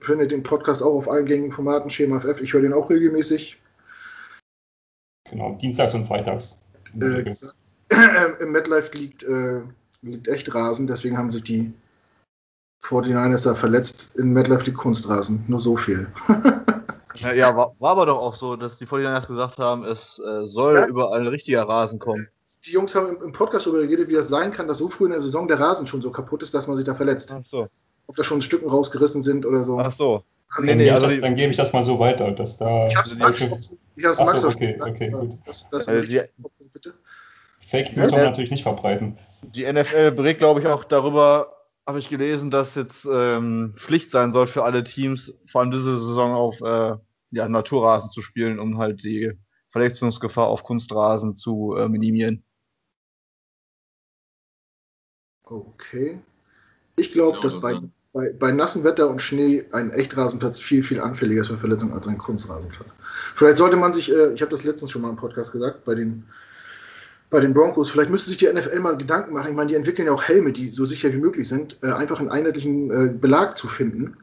[0.00, 2.40] findet den Podcast auch auf allen gängigen Formaten, Schema FF.
[2.40, 3.58] Ich höre den auch regelmäßig.
[5.30, 6.60] Genau, dienstags und freitags.
[7.00, 7.24] Äh,
[8.40, 9.60] Im MetLife liegt, äh,
[10.02, 11.72] liegt echt Rasen, deswegen haben sich die
[12.82, 14.10] 49ers da verletzt.
[14.16, 16.06] In MetLife liegt Kunstrasen, nur so viel.
[17.16, 20.46] Ja, ja war, war aber doch auch so, dass die 49ers gesagt haben, es äh,
[20.46, 20.86] soll Ja.
[20.86, 22.28] überall richtiger Rasen kommen.
[22.64, 25.04] Die Jungs haben im, im Podcast darüber geredet, wie das sein kann, dass so früh
[25.06, 27.34] in der Saison der Rasen schon so kaputt ist, dass man sich da verletzt.
[27.36, 27.68] Ach so.
[28.06, 29.78] Ob da schon Stücken rausgerissen sind oder so.
[29.78, 30.22] Ach so.
[30.54, 31.98] Kann nee, nee, Dann, also gebe ich die- das, dann gebe ich das mal so
[31.98, 34.88] weiter, dass da ich hab's Max, solche ich hab's Ach so, Max auch okay, schon
[34.88, 35.30] okay, gut.
[35.44, 36.22] Das, das ich- die-
[36.72, 36.94] bitte.
[37.58, 38.24] Fake News soll Ja.
[38.24, 39.18] man natürlich nicht verbreiten.
[39.42, 41.52] Die NFL berät, glaube ich, auch darüber,
[41.86, 45.98] habe ich gelesen, dass jetzt ähm, Pflicht sein soll für alle Teams, vor allem diese
[45.98, 46.96] Saison auf äh,
[47.30, 49.32] ja, Naturrasen zu spielen, um halt die
[49.68, 52.44] Verletzungsgefahr auf Kunstrasen zu äh, minimieren.
[55.44, 56.20] Okay.
[56.96, 57.78] Ich glaube, dass bei,
[58.12, 62.06] bei, bei nassem Wetter und Schnee ein Echtrasenplatz viel, viel anfälliger ist für Verletzungen als
[62.06, 62.94] ein Kunstrasenplatz.
[63.34, 65.94] Vielleicht sollte man sich, äh, ich habe das letztens schon mal im Podcast gesagt, bei
[65.94, 66.26] den,
[67.30, 69.50] bei den Broncos, vielleicht müsste sich die NFL mal Gedanken machen.
[69.50, 72.18] Ich meine, die entwickeln ja auch Helme, die so sicher wie möglich sind, äh, einfach
[72.18, 74.16] einen einheitlichen äh, Belag zu finden,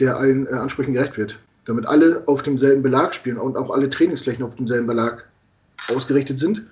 [0.00, 1.38] der allen äh, Ansprüchen gerecht wird.
[1.64, 5.24] Damit alle auf demselben Belag spielen und auch alle Trainingsflächen auf demselben Belag
[5.94, 6.62] ausgerichtet sind,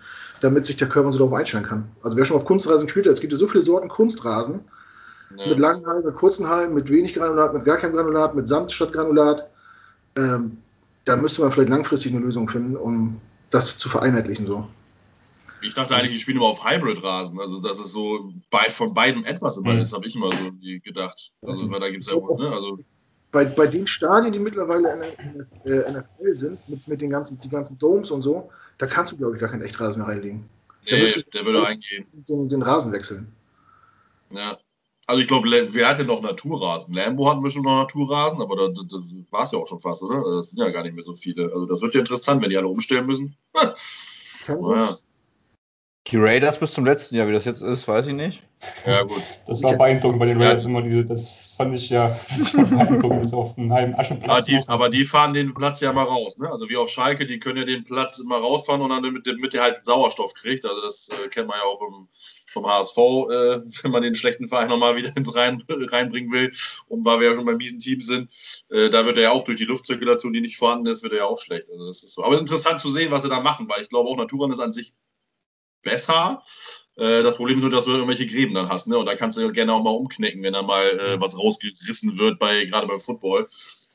[0.41, 1.85] damit sich der Körper so darauf einstellen kann.
[2.03, 4.61] Also wer schon auf Kunstrasen gespielt hat, es gibt ja so viele Sorten Kunstrasen,
[5.37, 5.49] Ja.
[5.49, 8.73] mit langen Hallen, mit kurzen Hallen, mit wenig Granulat, mit gar keinem Granulat, mit Samt
[8.73, 9.49] statt Granulat.
[10.17, 10.59] Ähm,
[11.05, 13.21] da müsste man vielleicht langfristig eine Lösung finden, um
[13.51, 14.47] das zu vereinheitlichen.
[14.47, 14.67] So.
[15.63, 17.41] Ich dachte eigentlich, die spielen immer auf Hybrid-Rasen.
[17.41, 19.81] Also, dass es so bei, von beidem etwas immer mhm.
[19.81, 20.53] ist, habe ich immer so
[20.83, 21.33] gedacht.
[21.43, 22.51] Also, weil da gibt es ja wohl, ne?
[22.51, 22.79] Also,
[23.33, 27.49] bei, bei den Stadien, die mittlerweile in der NFL sind, mit, mit den ganzen, die
[27.49, 30.49] ganzen Domes und so, da kannst du, glaube ich, gar keinen Echtrasen mehr reinlegen.
[30.91, 32.07] Nee, der würde eingehen.
[32.13, 33.33] Den, den Rasen wechseln.
[34.31, 34.57] Ja.
[35.09, 36.93] Also ich glaube, wer hatte noch Naturrasen?
[36.95, 40.03] Lambo hatten wir schon noch Naturrasen, aber das, das war es ja auch schon fast,
[40.03, 40.23] oder?
[40.39, 41.45] Das sind ja gar nicht mehr so viele.
[41.53, 43.37] Also das wird ja interessant, wenn die alle umstellen müssen.
[44.49, 44.97] naja.
[46.09, 48.43] Die Raiders bis zum letzten Jahr, wie das jetzt ist, weiß ich nicht.
[48.87, 49.23] Ja, gut.
[49.47, 50.69] Das war beeindruckend bei den Raiders ja.
[50.69, 52.19] immer diese, das fand ich ja
[52.55, 54.31] beeindruckend, so auf einem halben Aschenplatz.
[54.31, 56.49] Aber die, aber die, fahren den Platz ja mal raus, ne?
[56.51, 59.53] Also wie auf Schalke, die können ja den Platz immer rausfahren und dann mit, mit
[59.53, 60.65] der halt Sauerstoff kriegt.
[60.65, 62.09] Also das äh, kennt man ja auch im,
[62.47, 66.53] vom HSV, äh, wenn man den schlechten Verein nochmal wieder ins Rein, reinbringen will.
[66.89, 68.33] Und weil wir ja schon beim miesen Team sind,
[68.71, 71.21] äh, da wird er ja auch durch die Luftzirkulation, die nicht vorhanden ist, wird er
[71.21, 71.69] ja auch schlecht.
[71.69, 72.25] Also das ist so.
[72.25, 74.73] Aber interessant zu sehen, was sie da machen, weil ich glaube auch Naturan ist an
[74.73, 74.95] sich
[75.87, 76.43] besser.
[76.97, 78.99] Äh, das Problem ist nur, dass du irgendwelche Gräben dann hast, ne?
[78.99, 82.39] Und da kannst du gerne auch mal umknicken, wenn da mal äh, was rausgerissen wird,
[82.39, 83.47] bei, gerade beim Football.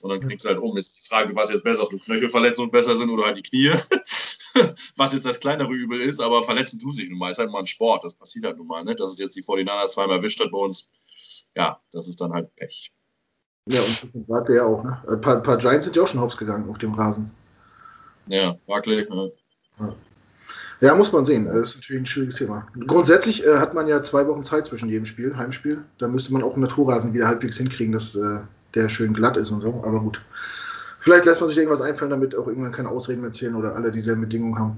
[0.02, 0.78] Und dann knickst du halt um.
[0.78, 3.72] Ist die Frage, was jetzt besser, ob die Knöchelverletzungen besser sind oder halt die Knie.
[4.98, 7.30] was jetzt das kleinere Übel ist, aber verletzen tut sich nun mal.
[7.30, 8.84] Ist halt mal ein Sport, das passiert halt nun mal.
[8.84, 8.96] Ne?
[8.96, 10.90] Dass es jetzt die 49 zweimal erwischt hat bei uns,
[11.56, 12.92] ja, das ist dann halt Pech.
[13.68, 15.04] Ja, und Barkley ja auch, ne?
[15.08, 17.30] Ein paar, ein paar, Giants sind ja auch schon hops gegangen auf dem Rasen.
[18.28, 19.32] Ja, Barkley, ne?
[19.80, 19.96] ja.
[20.82, 21.46] Ja, muss man sehen.
[21.46, 22.68] Das ist natürlich ein schwieriges Thema.
[22.88, 25.84] Grundsätzlich äh, hat man ja zwei Wochen Zeit zwischen jedem Spiel, Heimspiel.
[26.00, 28.40] Da müsste man auch einen Naturrasen wieder halbwegs hinkriegen, dass äh,
[28.74, 29.84] der schön glatt ist und so.
[29.86, 30.24] Aber gut.
[31.00, 33.92] Vielleicht lässt man sich irgendwas einfallen, damit auch irgendwann keine Ausreden mehr zählen oder alle
[33.92, 34.78] dieselben Bedingungen haben.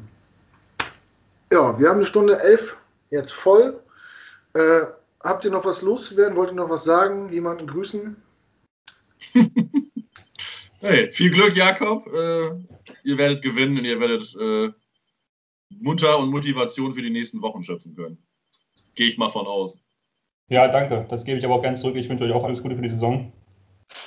[1.53, 2.75] Ja, wir haben eine Stunde elf
[3.09, 3.79] jetzt voll.
[4.53, 4.81] Äh,
[5.21, 6.35] habt ihr noch was loszuwerden?
[6.35, 7.31] Wollt ihr noch was sagen?
[7.31, 8.17] Jemanden grüßen?
[10.79, 12.07] hey, viel Glück, Jakob.
[12.07, 12.51] Äh,
[13.03, 14.73] ihr werdet gewinnen und ihr werdet äh,
[15.81, 18.17] munter und Motivation für die nächsten Wochen schöpfen können.
[18.95, 19.83] Gehe ich mal von aus.
[20.49, 21.05] Ja, danke.
[21.09, 21.95] Das gebe ich aber auch ganz zurück.
[21.95, 23.31] Ich wünsche euch auch alles Gute für die Saison.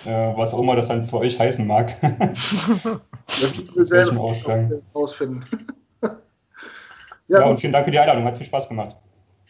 [0.04, 1.92] Äh, was auch immer das dann für euch heißen mag.
[3.40, 4.20] das müssen wir selber
[4.92, 5.44] ausfinden.
[6.02, 8.24] ja, ja und vielen Dank für die Einladung.
[8.24, 8.96] Hat viel Spaß gemacht.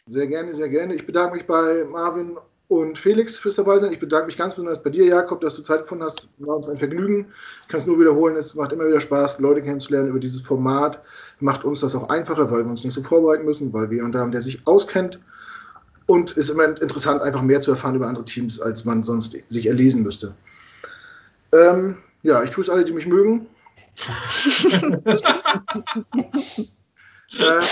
[0.08, 0.94] Sehr gerne, sehr gerne.
[0.94, 2.38] Ich bedanke mich bei Marvin
[2.68, 3.92] und Felix fürs dabei sein.
[3.92, 6.28] Ich bedanke mich ganz besonders bei dir, Jakob, dass du Zeit gefunden hast.
[6.38, 7.32] War uns ein Vergnügen.
[7.62, 8.36] Ich kann es nur wiederholen.
[8.36, 11.02] Es macht immer wieder Spaß, Leute kennenzulernen über dieses Format.
[11.38, 14.18] Macht uns das auch einfacher, weil wir uns nicht so vorbereiten müssen, weil wir jemanden
[14.18, 15.20] haben, der sich auskennt.
[16.06, 19.36] Und es ist immer interessant, einfach mehr zu erfahren über andere Teams, als man sonst
[19.48, 20.34] sich erlesen müsste.
[21.52, 23.46] Ähm, ja, ich grüße alle, die mich mögen.
[26.58, 27.62] äh,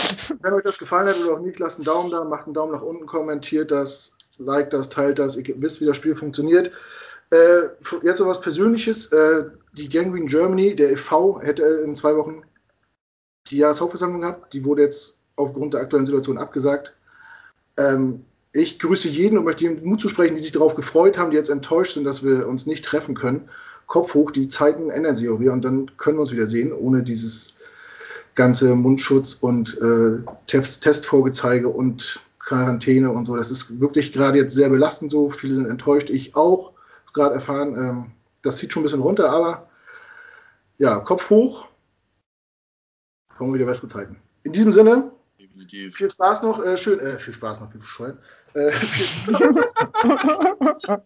[0.42, 2.72] wenn euch das gefallen hat oder auch nicht, lasst einen Daumen da, macht einen Daumen
[2.72, 6.72] nach unten, kommentiert das, liked das, teilt das, ihr wisst, wie das Spiel funktioniert.
[7.30, 7.68] Äh,
[8.02, 9.12] jetzt noch was Persönliches.
[9.12, 12.42] Äh, die Gangrene Germany, der e.V., hätte in zwei Wochen
[13.50, 14.52] die Jahreshauptversammlung gehabt.
[14.52, 16.94] Die wurde jetzt aufgrund der aktuellen Situation abgesagt.
[17.76, 21.30] Ähm, ich grüße jeden und möchte ihnen Mut zu sprechen, die sich darauf gefreut haben,
[21.30, 23.48] die jetzt enttäuscht sind, dass wir uns nicht treffen können.
[23.86, 26.72] Kopf hoch, die Zeiten ändern sich auch wieder und dann können wir uns wieder sehen,
[26.72, 27.54] ohne dieses
[28.34, 33.36] ganze Mundschutz und äh, Testvorgezeige und Quarantäne und so.
[33.36, 35.30] Das ist wirklich gerade jetzt sehr belastend so.
[35.30, 36.72] Viele sind enttäuscht, ich auch.
[37.12, 38.06] Gerade erfahren, ähm,
[38.42, 39.68] das zieht schon ein bisschen runter, aber
[40.78, 41.68] ja, Kopf hoch.
[43.36, 44.16] Kommen wieder bessere Zeiten.
[44.44, 45.94] In diesem Sinne, Definitiv.
[45.94, 46.64] viel Spaß noch.
[46.64, 48.18] Äh, schön, äh, viel Spaß noch, wie bescheuert.
[48.54, 49.06] Äh, viel,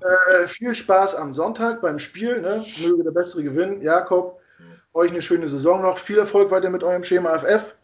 [0.00, 2.40] äh, viel Spaß am Sonntag beim Spiel.
[2.40, 2.64] Ne?
[2.80, 3.82] Möge der Bessere gewinnen.
[3.82, 4.40] Jakob,
[4.94, 5.98] euch eine schöne Saison noch.
[5.98, 7.74] Viel Erfolg weiter mit eurem Schema FF.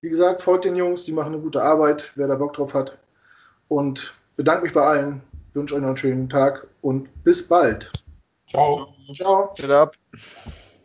[0.00, 2.96] Wie gesagt, folgt den Jungs, die machen eine gute Arbeit, wer da Bock drauf hat.
[3.66, 5.20] Und bedanke mich bei allen,
[5.54, 7.90] wünsche euch noch einen schönen Tag und bis bald.
[8.48, 8.94] Ciao.
[9.14, 9.52] Ciao.
[9.54, 9.90] Ciao.